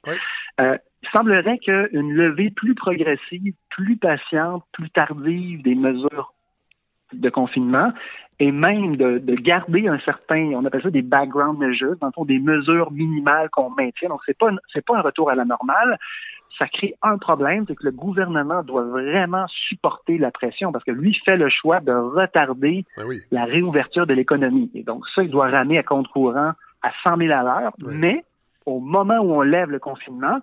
[0.60, 6.34] Euh, il semblerait qu'une levée plus progressive, plus patiente, plus tardive des mesures
[7.14, 7.92] de confinement
[8.40, 12.26] et même de, garder un certain, on appelle ça des background measures, dans le fond,
[12.26, 14.10] des mesures minimales qu'on maintient.
[14.10, 16.00] Donc, c'est pas, c'est pas un retour à la normale.
[16.58, 20.92] Ça crée un problème, c'est que le gouvernement doit vraiment supporter la pression parce que
[20.92, 24.70] lui fait le choix de retarder ben la réouverture de l'économie.
[24.76, 26.52] Et donc, ça, il doit ramer à compte courant
[26.82, 27.74] à 100 000 à l'heure.
[27.80, 28.24] Mais,
[28.66, 30.40] au moment où on lève le confinement,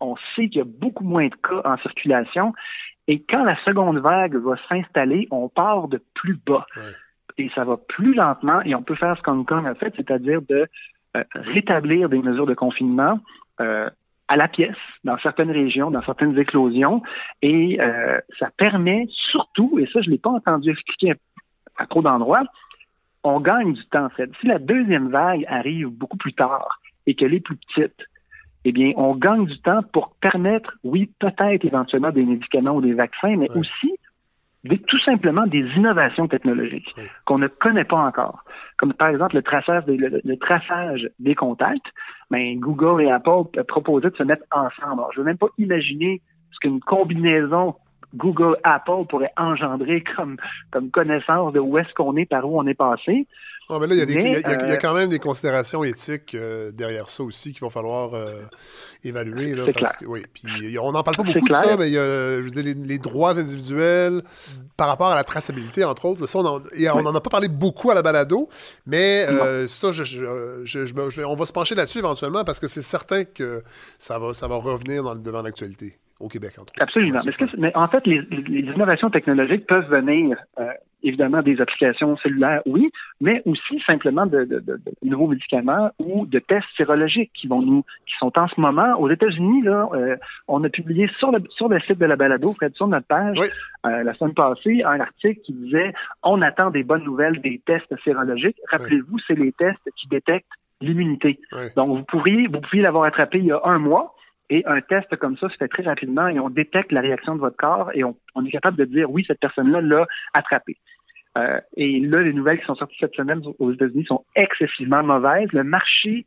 [0.00, 2.52] on sait qu'il y a beaucoup moins de cas en circulation.
[3.08, 6.66] Et quand la seconde vague va s'installer, on part de plus bas.
[7.38, 10.42] Et ça va plus lentement et on peut faire ce qu'Hong Kong a fait, c'est-à-dire
[10.42, 10.66] de
[11.16, 13.20] euh, rétablir des mesures de confinement
[13.60, 13.88] euh,
[14.32, 17.02] à la pièce dans certaines régions, dans certaines éclosions.
[17.42, 21.12] Et euh, ça permet surtout, et ça je ne l'ai pas entendu expliquer
[21.76, 22.44] à, trop d'endroits,
[23.24, 24.08] on gagne du temps.
[24.16, 24.30] Fait.
[24.40, 28.06] Si la deuxième vague arrive beaucoup plus tard et qu'elle est plus petite,
[28.64, 32.94] eh bien, on gagne du temps pour permettre, oui, peut-être éventuellement des médicaments ou des
[32.94, 33.92] vaccins, mais aussi
[34.64, 36.94] tout simplement des innovations technologiques
[37.24, 38.44] qu'on ne connaît pas encore.
[38.78, 41.86] Comme par exemple le traçage des, le, traçage des contacts.
[42.30, 45.00] Ben, Google et Apple proposaient de se mettre ensemble.
[45.00, 46.22] Alors, je ne veux même pas imaginer
[46.52, 47.74] ce qu'une combinaison
[48.14, 50.36] Google-Apple pourrait engendrer comme,
[50.70, 53.26] comme connaissance de où est-ce qu'on est, par où on est passé.
[53.80, 57.60] Mais là, il y, a quand même des considérations éthiques euh, derrière ça aussi qu'il
[57.60, 58.42] va falloir euh,
[59.04, 59.54] évaluer.
[59.54, 61.98] Là, parce que, oui, puis on n'en parle pas beaucoup de ça, mais il y
[61.98, 64.22] a je veux dire, les, droits individuels
[64.76, 66.26] par rapport à la traçabilité, entre autres.
[66.26, 68.48] Ça, on n'en a pas parlé beaucoup à la balado,
[68.86, 73.62] mais euh, ça, je, on va se pencher là-dessus éventuellement parce que c'est certain que
[73.98, 76.72] ça va, ça va revenir dans, devant l'actualité au Québec, entre.
[76.80, 77.18] Absolument.
[77.58, 80.38] Mais, en fait, les, innovations technologiques peuvent venir
[81.02, 82.90] évidemment des applications cellulaires, oui,
[83.20, 84.62] mais aussi simplement de,
[85.02, 89.10] nouveaux médicaments ou de tests sérologiques qui vont nous, qui sont en ce moment aux
[89.10, 89.62] États-Unis.
[89.62, 90.16] Là, euh,
[90.48, 93.36] on a publié sur le sur le site de la balado, près sur notre page,
[93.86, 95.92] euh, la semaine passée, un article qui disait
[96.22, 98.58] on attend des bonnes nouvelles des tests sérologiques.
[98.70, 100.46] Rappelez-vous, c'est les tests qui détectent
[100.80, 101.38] l'immunité.
[101.76, 104.14] Donc vous pourriez vous pouviez l'avoir attrapé il y a un mois.
[104.52, 107.40] Et un test comme ça se fait très rapidement et on détecte la réaction de
[107.40, 110.76] votre corps et on, on est capable de dire oui, cette personne-là l'a attrapé.
[111.38, 115.50] Euh, et là, les nouvelles qui sont sorties cette semaine aux États-Unis sont excessivement mauvaises.
[115.54, 116.26] Le marché,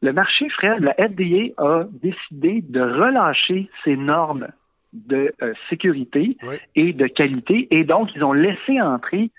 [0.00, 4.48] le marché, Fred, la FDA a décidé de relâcher ses normes
[4.94, 6.38] de euh, sécurité
[6.76, 9.30] et de qualité, et donc ils ont laissé entrer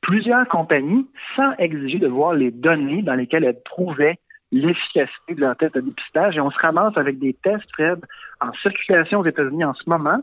[0.00, 1.06] plusieurs compagnies
[1.36, 4.18] sans exiger de voir les données dans lesquelles elles prouvaient
[4.52, 6.36] l'efficacité de leur test de dépistage.
[6.36, 8.00] Et on se ramasse avec des tests, Fred,
[8.40, 10.20] en circulation aux États-Unis en ce moment,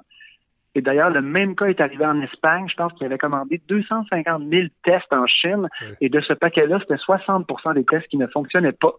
[0.75, 2.67] et d'ailleurs, le même cas est arrivé en Espagne.
[2.69, 5.67] Je pense qu'il avait commandé 250 000 tests en Chine.
[5.99, 8.93] Et de ce paquet-là, c'était 60% des tests qui ne fonctionnaient pas.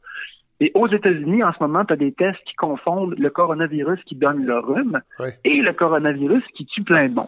[0.58, 4.14] Et aux États-Unis, en ce moment, tu as des tests qui confondent le coronavirus qui
[4.14, 5.00] donne le rhume
[5.44, 7.26] et le coronavirus qui tue plein de monde.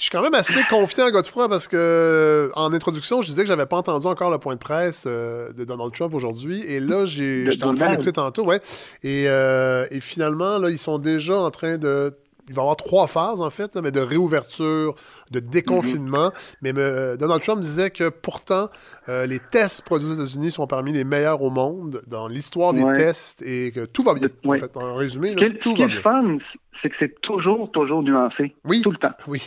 [0.00, 3.66] Je suis quand même assez confiant, Godefroy, parce que en introduction, je disais que j'avais
[3.66, 6.62] pas entendu encore le point de presse euh, de Donald Trump aujourd'hui.
[6.62, 8.60] Et là, j'étais en train d'écouter tantôt, ouais.
[9.02, 12.14] Et, euh, et finalement, là, ils sont déjà en train de
[12.48, 14.94] il va y avoir trois phases, en fait, mais de réouverture,
[15.30, 16.24] de déconfinement.
[16.24, 16.32] Mhm.
[16.62, 18.70] Mais euh, Donald Trump disait que pourtant,
[19.08, 22.84] euh, les tests produits aux États-Unis sont parmi les meilleurs au monde dans l'histoire des
[22.94, 24.28] tests et que tout va bien.
[24.46, 26.00] En fait, en résumé, tout va bien.
[26.00, 26.38] Fun,
[26.82, 28.54] c'est que c'est toujours, toujours nuancé.
[28.64, 28.80] Oui.
[28.80, 29.12] Tout le temps.
[29.28, 29.42] Oui.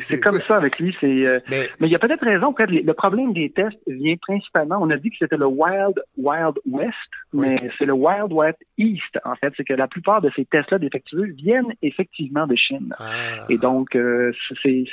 [0.00, 0.96] C'est comme ça avec lui.
[1.02, 1.68] Euh, mais...
[1.80, 2.54] il y a peut-être raison.
[2.58, 4.78] le problème des tests vient principalement.
[4.80, 6.94] On a dit que c'était le Wild Wild West,
[7.32, 9.18] mais c'est le Wild Wild East.
[9.24, 12.94] En fait, c'est que la plupart de ces tests-là défectueux viennent effectivement de Chine.
[12.98, 13.44] Ah.
[13.48, 14.86] Et donc, euh, c'est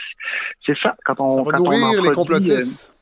[0.81, 0.95] ça.
[1.05, 2.93] Quand on, ça va nourrir les complotistes.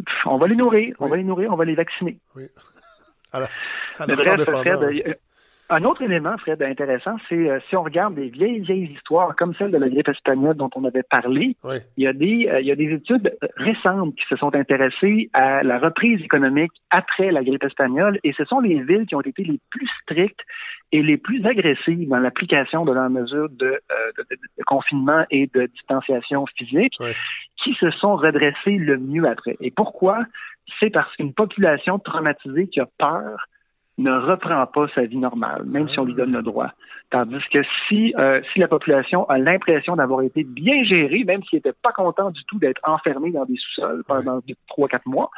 [0.00, 0.96] Euh, on va les nourrir.
[0.98, 1.52] On va les nourrir.
[1.52, 2.18] On va les vacciner.
[2.34, 2.44] Oui.
[4.08, 5.18] Mais bref, Fred,
[5.72, 9.54] Un autre élément, Fred, intéressant, c'est euh, si on regarde des vieilles, vieilles histoires comme
[9.54, 11.76] celle de la grippe espagnole dont on avait parlé, Oui.
[11.96, 15.30] il y a des, euh, il y a des études récentes qui se sont intéressées
[15.32, 19.20] à la reprise économique après la grippe espagnole et ce sont les villes qui ont
[19.20, 20.40] été les plus strictes
[20.90, 23.78] et les plus agressives dans l'application de leurs mesures de, euh,
[24.18, 26.94] de- confinement et de distanciation physique
[27.62, 29.56] qui se sont redressées le mieux après.
[29.60, 30.24] Et pourquoi?
[30.80, 33.46] C'est parce qu'une population traumatisée qui a peur
[34.02, 36.72] ne reprend pas sa vie normale, même si on lui donne le droit.
[37.10, 37.58] Tandis que
[37.88, 41.92] si, euh, si la population a l'impression d'avoir été bien gérée, même s'il n'était pas
[41.92, 45.30] content du tout d'être enfermé dans des sous-sols pendant trois, quatre mois,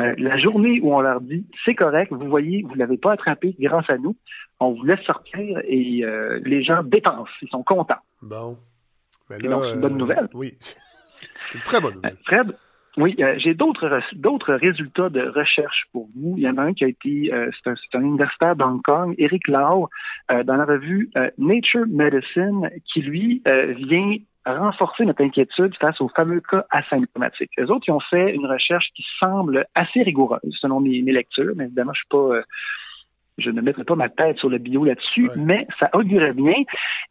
[0.00, 3.54] euh, la journée où on leur dit c'est correct, vous voyez, vous l'avez pas attrapé
[3.60, 4.16] grâce à nous,
[4.58, 7.94] on vous laisse sortir et euh, les gens dépensent, ils sont contents.
[8.22, 8.56] Bon.
[9.30, 10.28] Et donc, c'est une bonne nouvelle.
[10.34, 10.56] Oui.
[10.60, 12.16] C'est une très bonne nouvelle.
[12.24, 12.56] Fred,
[12.96, 16.34] oui, euh, j'ai d'autres re- d'autres résultats de recherche pour vous.
[16.36, 19.14] Il y en a un qui a été, euh, c'est un, un universitaire d'Hong Kong,
[19.18, 19.88] Eric Lau,
[20.30, 26.00] euh, dans la revue euh, Nature Medicine, qui lui euh, vient renforcer notre inquiétude face
[26.00, 27.52] aux fameux cas asymptomatiques.
[27.58, 31.52] Les autres, ils ont fait une recherche qui semble assez rigoureuse, selon mes, mes lectures,
[31.56, 32.42] mais évidemment, je suis pas, euh,
[33.40, 35.34] je ne mettrai pas ma tête sur le bio là-dessus, Ouais.
[35.36, 36.54] mais ça augurait bien.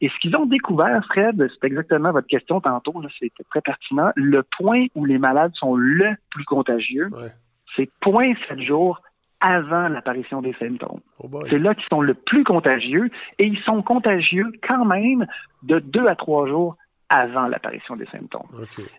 [0.01, 4.11] Et ce qu'ils ont découvert, Fred, c'est exactement votre question tantôt, c'était très pertinent.
[4.15, 7.29] Le point où les malades sont le plus contagieux, Ouais.
[7.75, 9.01] c'est 0.7 jours
[9.41, 10.99] avant l'apparition des symptômes.
[11.19, 11.29] Oh.
[11.49, 15.25] C'est là qu'ils sont le plus contagieux et ils sont contagieux quand même
[15.63, 16.75] de deux à trois jours
[17.09, 18.47] avant l'apparition des symptômes.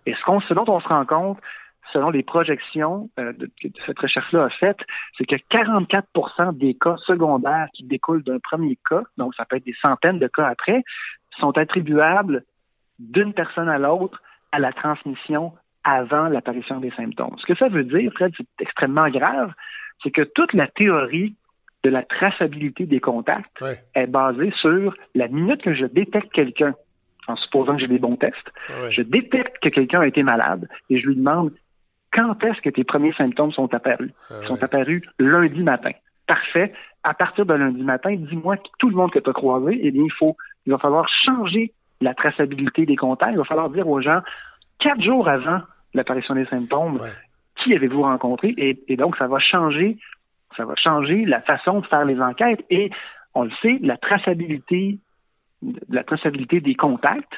[0.06, 1.38] Et ce, qu'on, ce dont on se rend compte,
[1.92, 4.80] selon les projections euh, de, que cette recherche-là a faites,
[5.18, 9.64] c'est que 44% des cas secondaires qui découlent d'un premier cas, donc ça peut être
[9.64, 10.82] des centaines de cas après,
[11.38, 12.44] sont attribuables
[12.98, 14.20] d'une personne à l'autre
[14.52, 15.52] à la transmission
[15.84, 17.36] avant l'apparition des symptômes.
[17.38, 19.52] Ce que ça veut dire, Fred, c'est extrêmement grave,
[20.02, 21.34] c'est que toute la théorie
[21.82, 23.76] de la traçabilité des contacts Ouais.
[23.94, 26.74] est basée sur la minute que je détecte quelqu'un,
[27.26, 30.68] en supposant que j'ai des bons tests, Ah je détecte que quelqu'un a été malade
[30.90, 31.52] et je lui demande
[32.12, 34.12] quand est-ce que tes premiers symptômes sont apparus?
[34.30, 35.90] Ah Ils sont apparus lundi matin.
[36.26, 36.72] Parfait.
[37.02, 39.90] À partir de lundi matin, dis-moi que tout le monde que tu as croisé, eh
[39.90, 43.32] bien, il faut, il va falloir changer la traçabilité des contacts.
[43.32, 44.20] Il va falloir dire aux gens,
[44.78, 45.60] quatre jours avant
[45.94, 47.10] l'apparition des symptômes, Ouais.
[47.62, 48.54] qui avez-vous rencontré?
[48.56, 49.98] Et, et donc, ça va changer,
[50.56, 52.64] ça va changer la façon de faire les enquêtes.
[52.70, 52.90] Et
[53.34, 54.98] on le sait, la traçabilité,
[55.88, 57.32] la traçabilité des contacts,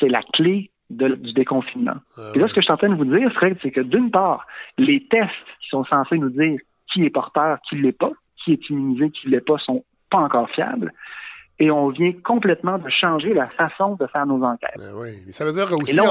[0.00, 1.96] c'est la clé de- du déconfinement.
[2.16, 3.80] Ah Et là, ce que je suis en train de vous dire, Fred, c'est que
[3.80, 4.46] d'une part,
[4.78, 5.30] les tests
[5.60, 6.58] qui sont censés nous dire
[6.92, 8.12] qui est porteur, qui ne l'est pas,
[8.44, 10.92] qui est immunisé, qui ne l'est pas, sont pas encore fiables.
[11.58, 14.76] Et on vient complètement de changer la façon de faire nos enquêtes.
[14.76, 15.22] Ben oui.
[15.26, 16.04] Mais ça veut dire aussi là,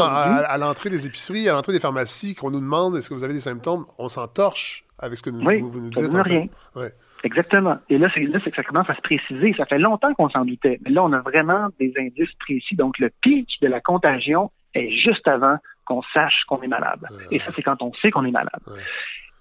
[0.49, 3.33] à, l'entrée des épiceries, à l'entrée des pharmacies, qu'on nous demande est-ce que vous avez
[3.33, 6.11] des symptômes, on s'en torche avec ce que nous, Oui, vous, vous nous ça dites.
[6.11, 6.29] donne en fait.
[6.31, 6.47] rien.
[6.75, 6.91] Ouais.
[7.23, 7.77] Exactement.
[7.89, 9.53] Et là, c'est là, c'est que ça commence à se préciser.
[9.57, 10.79] Ça fait longtemps qu'on s'en doutait.
[10.83, 12.75] Mais là, on a vraiment des indices précis.
[12.75, 17.05] Donc, le pic de la contagion est juste avant qu'on sache qu'on est malade.
[17.31, 18.61] Et ça, c'est quand on sait qu'on est malade.
[18.67, 18.81] Ouais.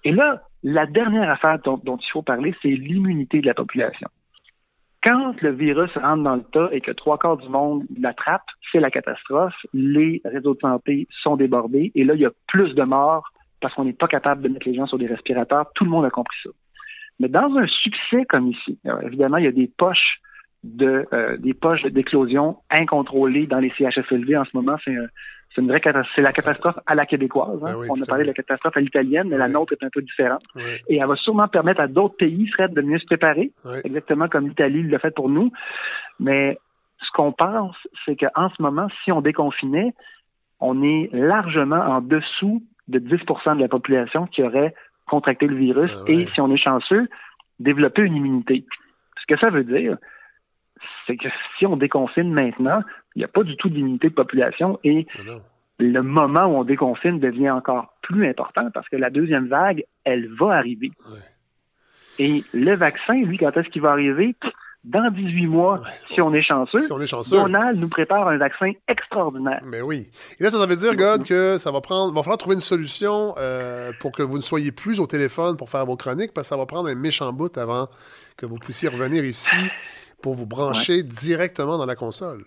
[0.03, 4.07] Et là, la dernière affaire dont, dont il faut parler, c'est l'immunité de la population.
[5.03, 8.79] Quand le virus rentre dans le tas et que trois quarts du monde l'attrape, c'est
[8.79, 9.53] la catastrophe.
[9.73, 13.31] Les réseaux de santé sont débordés et là, il y a plus de morts
[13.61, 15.71] parce qu'on n'est pas capable de mettre les gens sur des respirateurs.
[15.75, 16.49] Tout le monde a compris ça.
[17.19, 20.19] Mais dans un succès comme ici, alors, évidemment, il y a des poches
[20.65, 24.75] de euh, des poches d'éclosion incontrôlées dans les CHSLD en ce moment.
[24.83, 25.07] C'est un-
[25.53, 26.11] c'est une vraie catastrophe.
[26.15, 27.63] C'est la catastrophe à la québécoise.
[27.63, 27.67] hein.
[27.71, 29.89] Ah oui, On a parlé de la catastrophe à l'italienne, mais la nôtre est un
[29.89, 30.41] peu différente.
[30.89, 33.51] Et elle va sûrement permettre à d'autres pays, Fred, de mieux se préparer,
[33.85, 35.51] exactement comme l'Italie l'a fait pour nous.
[36.19, 36.57] Mais
[36.99, 37.75] ce qu'on pense,
[38.05, 39.93] c'est qu'en ce moment, si on déconfinait,
[40.59, 44.73] on est largement en dessous de 10% de la population qui aurait
[45.07, 47.07] contracté le virus Ah et, si on est chanceux,
[47.59, 48.65] développer une immunité.
[49.21, 49.97] Ce que ça veut dire,
[51.05, 52.81] c'est que si on déconfine maintenant,
[53.15, 55.39] il n'y a pas du tout d'immunité de population et non.
[55.79, 60.29] le moment où on déconfine devient encore plus important parce que la deuxième vague, elle
[60.33, 60.91] va arriver.
[61.09, 61.19] Ouais.
[62.19, 64.35] Et le vaccin, lui, quand est-ce qu'il va arriver?
[64.85, 65.81] Dans 18 mois,
[66.13, 67.37] si on est chanceux, Si on est chanceux.
[67.37, 69.59] Donald nous prépare un vaccin extraordinaire.
[69.65, 70.11] Mais oui.
[70.39, 72.13] Et là, ça veut dire, God, que ça va prendre.
[72.13, 75.71] va falloir trouver une solution euh, pour que vous ne soyez plus au téléphone pour
[75.71, 77.87] faire vos chroniques, parce que ça va prendre un méchant bout avant
[78.37, 79.55] que vous puissiez revenir ici
[80.25, 82.45] pour vous brancher directement dans la console.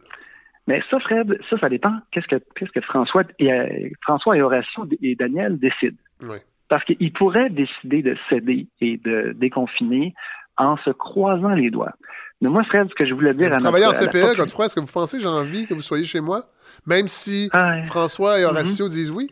[0.67, 1.95] Mais ça, Fred, ça, ça dépend.
[2.11, 5.97] Qu'est-ce que, qu'est-ce que François et, euh, François et Horatio et Daniel décident?
[6.23, 6.39] Oui.
[6.69, 10.13] Parce qu'ils pourraient décider de céder et de déconfiner
[10.57, 11.93] en se croisant les doigts.
[12.41, 14.75] Mais moi, Fred, ce que je voulais dire Vous à travaillez en CPE, Godefroy, est-ce
[14.75, 16.41] que vous pensez que j'ai envie que vous soyez chez moi?
[16.85, 17.85] Même si Ah.
[17.85, 19.31] François et Horatio disent oui?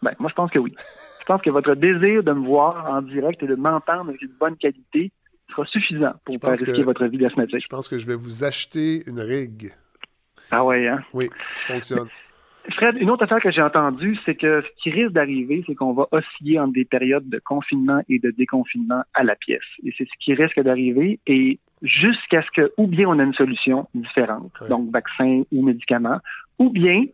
[0.00, 0.74] Ben, moi, je pense que oui.
[1.20, 4.34] Je pense que votre désir de me voir en direct et de m'entendre avec une
[4.40, 5.12] bonne qualité,
[5.52, 7.60] sera suffisant pour pense risquer que- votre vie d'asthmatique.
[7.60, 9.70] Je pense que je vais vous acheter une rig.
[10.50, 11.00] Ah ouais, hein?
[11.14, 12.08] Oui, qui fonctionne.
[12.76, 15.94] Fred, une autre affaire que j'ai entendue, c'est que ce qui risque d'arriver, c'est qu'on
[15.94, 19.64] va osciller entre des périodes de confinement et de déconfinement à la pièce.
[19.84, 21.18] Et c'est ce qui risque d'arriver.
[21.26, 24.68] Et jusqu'à ce que, ou bien on a une solution différente, Ouais.
[24.68, 26.20] donc vaccin ou médicament,
[26.60, 27.04] ou bien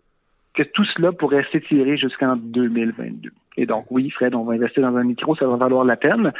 [0.59, 3.30] que tout cela pourrait s'étirer jusqu'en 2022.
[3.56, 6.32] Et donc, oui, Fred, on va investir dans un micro, ça va valoir la peine.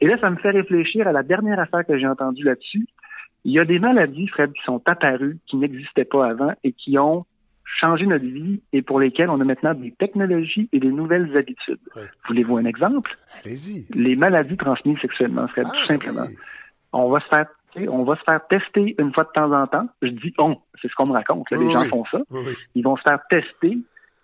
[0.00, 2.86] Et là, ça me fait réfléchir à la dernière affaire que j'ai entendue là-dessus.
[3.44, 6.98] Il y a des maladies, Fred, qui sont apparues, qui n'existaient pas avant et qui
[6.98, 7.24] ont
[7.80, 11.80] changé notre vie et pour lesquelles on a maintenant des technologies et des nouvelles habitudes.
[12.28, 13.16] Voulez-vous un exemple?
[13.44, 13.86] Allez-y.
[13.94, 16.26] Les maladies transmises sexuellement, Fred, Ah, tout simplement.
[16.28, 16.34] oui.
[16.92, 17.46] On va se faire
[17.88, 19.88] on va se faire tester une fois de temps en temps.
[20.02, 21.50] Je dis on, c'est ce qu'on me raconte.
[21.50, 21.88] là, Oui, les gens oui.
[21.88, 22.18] font ça.
[22.30, 22.54] Oui.
[22.74, 23.78] Ils vont se faire tester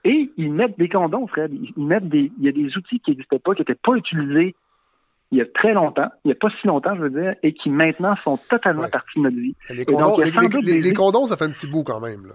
[0.04, 1.52] et ils mettent des condoms, Fred.
[1.52, 4.54] Ils mettent des, il y a des outils qui n'existaient pas, qui n'étaient pas utilisés
[5.32, 7.52] il y a très longtemps, il n'y a pas si longtemps, je veux dire, et
[7.54, 9.54] qui maintenant sont totalement partie de notre vie.
[9.70, 12.26] Les condoms, les, les- des- les ça fait un petit bout quand même.
[12.26, 12.34] Là.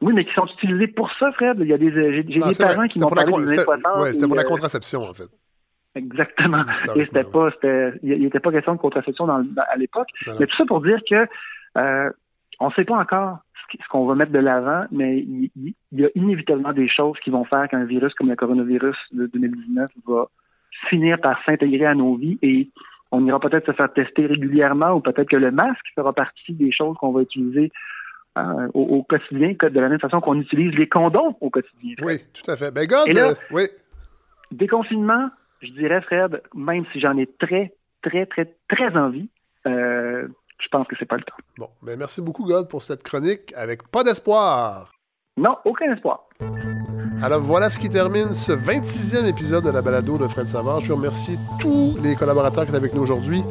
[0.00, 1.58] Oui, mais qui sont utilisés pour ça, Fred.
[1.60, 4.02] Il y a des, j'ai j'ai des parents qui pour la parlé des c'était- 60.
[4.02, 5.28] ouais, c'était pour la euh, contraception, en fait.
[5.94, 6.62] Exactement.
[6.96, 10.08] Et c'était pas, c'était, il n'était pas question de contraception dans, le- dans- à l'époque.
[10.40, 11.26] Mais tout ça pour dire que
[11.78, 12.10] euh,
[12.60, 13.38] on ne sait pas encore
[13.72, 15.50] ce qu'on va mettre de l'avant, mais il,
[15.92, 19.90] y a inévitablement des choses qui vont faire qu'un virus comme le coronavirus de 2019
[20.06, 20.26] va
[20.90, 22.68] finir par s'intégrer à nos vies et
[23.10, 26.70] on ira peut-être se faire tester régulièrement ou peut-être que le masque fera partie des
[26.72, 27.72] choses qu'on va utiliser
[28.38, 31.94] euh, au, au quotidien, de la même façon qu'on utilise les condoms au quotidien.
[32.02, 32.70] Oui, tout à fait.
[32.72, 33.62] Ben, God, Et là- euh, oui.
[34.52, 35.30] Déconfinement,
[35.64, 39.28] je dirais, Fred, même si j'en ai très, très, très, très envie,
[39.66, 40.28] euh,
[40.60, 41.36] je pense que c'est pas le temps.
[41.58, 44.93] Bon, ben, merci beaucoup, God, pour cette chronique avec pas d'espoir.
[45.36, 46.28] Non, aucun espoir.
[47.20, 50.80] Alors voilà ce qui termine ce 26e épisode de la balado de Fred Savard.
[50.80, 53.42] Je veux remercier tous les collaborateurs qui étaient avec nous aujourd'hui.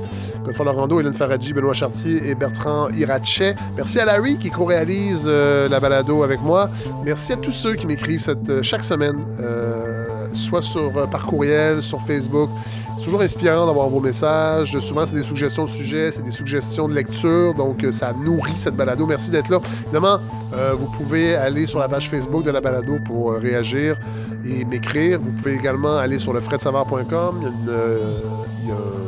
[0.43, 3.55] Godefroy Lorando, Hélène Faradji, Benoît Chartier et Bertrand Irachet.
[3.75, 6.69] Merci à Larry qui co-réalise euh, la balado avec moi.
[7.03, 11.99] Merci à tous ceux qui m'écrivent euh, chaque semaine, euh, soit sur, par courriel, sur
[12.01, 12.49] Facebook.
[12.97, 14.77] C'est toujours inspirant d'avoir vos messages.
[14.79, 17.53] Souvent, c'est des suggestions de sujets, c'est des suggestions de lecture.
[17.53, 19.05] Donc, euh, ça nourrit cette balado.
[19.05, 19.59] Merci d'être là.
[19.83, 20.19] Évidemment,
[20.53, 23.97] euh, vous pouvez aller sur la page Facebook de la balado pour euh, réagir
[24.45, 25.19] et m'écrire.
[25.19, 27.41] Vous pouvez également aller sur le fredsavard.com.
[27.41, 29.02] Il y a, une,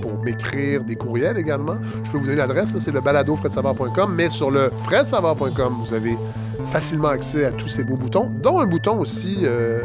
[0.00, 1.76] pour m'écrire des courriels également.
[2.04, 4.12] Je peux vous donner l'adresse, c'est le balado fredsavard.com.
[4.14, 6.16] Mais sur le fredsavard.com, vous avez
[6.64, 9.80] facilement accès à tous ces beaux boutons, dont un bouton aussi euh,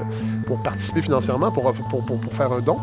[0.45, 1.73] pour participer financièrement, pour,
[2.31, 2.77] faire un don,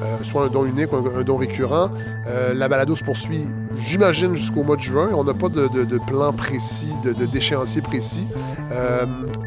[0.00, 1.90] euh, soit un don unique ou un, don récurrent.
[2.26, 3.46] Euh, la balado se poursuit,
[3.76, 5.08] j'imagine, jusqu'au mois de juin.
[5.14, 8.28] On n'a pas de, plan précis, de, d'échéancier précis.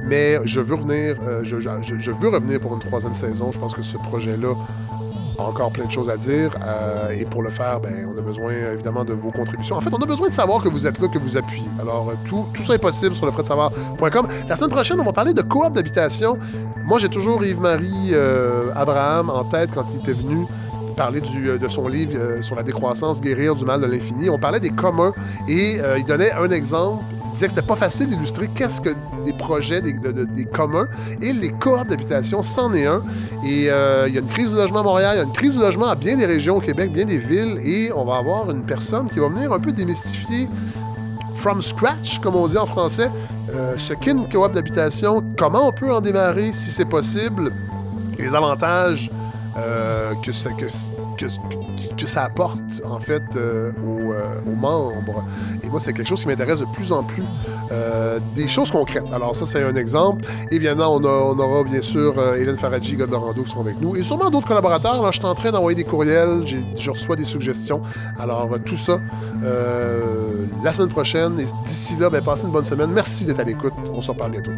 [0.06, 1.56] Mais je veux revenir, je,
[2.12, 3.52] veux revenir pour une troisième saison.
[3.52, 4.54] Je pense que ce projet-là
[5.38, 6.52] encore plein de choses à dire.
[6.66, 9.76] euh, et pour le faire, ben, on a besoin évidemment de vos contributions.
[9.76, 11.68] En fait, on a besoin de savoir que vous êtes là, que vous appuyez.
[11.80, 14.28] Alors, euh, tout, tout ça est possible sur le fredsavard.com.
[14.48, 16.38] La semaine prochaine, on va parler de coop d'habitation.
[16.86, 20.46] Moi, j'ai toujours Yves-Marie euh, Abraham en tête quand il était venu
[20.98, 24.30] parler de son livre sur la décroissance, guérir du mal de l'infini.
[24.30, 25.14] On parlait des communs
[25.48, 27.02] et il donnait un exemple.
[27.32, 28.90] Il disait que c'était pas facile d'illustrer qu'est-ce que
[29.26, 30.88] des projets, des, de- de- des communs.
[31.22, 33.02] Et les coops d'habitation, c'en est un.
[33.46, 35.32] Et euh, il y a une crise du logement à Montréal, il y a une
[35.32, 37.60] crise du logement à bien des régions au Québec, bien des villes.
[37.64, 40.50] Et on va avoir une personne qui va venir un peu démystifier
[41.36, 43.10] from scratch, comme on dit en français,
[43.56, 47.52] euh, ce qu'est une coop d'habitation, comment on peut en démarrer si c'est possible,
[48.20, 49.10] les avantages
[49.58, 50.66] euh, que, ça, que,
[51.18, 51.26] que,
[51.98, 55.24] que ça apporte en fait euh, aux, euh, aux membres.
[55.64, 57.24] Et moi, c'est quelque chose qui m'intéresse de plus en plus.
[57.72, 59.06] euh, des choses concrètes.
[59.14, 60.26] Alors ça, c'est un exemple.
[60.52, 63.96] Évidemment, on, a- on aura bien sûr Hélène Faradji, God Dorando qui seront avec nous.
[63.96, 65.02] Et sûrement d'autres collaborateurs.
[65.02, 66.44] Là, je suis en train d'envoyer des courriels.
[66.76, 67.82] Je reçois des suggestions.
[68.20, 69.00] Alors, tout ça,
[70.64, 71.40] la semaine prochaine.
[71.40, 72.90] Et d'ici là, ben, passez une bonne semaine.
[72.92, 73.74] Merci d'être à l'écoute.
[73.94, 74.52] On se reparle bientôt.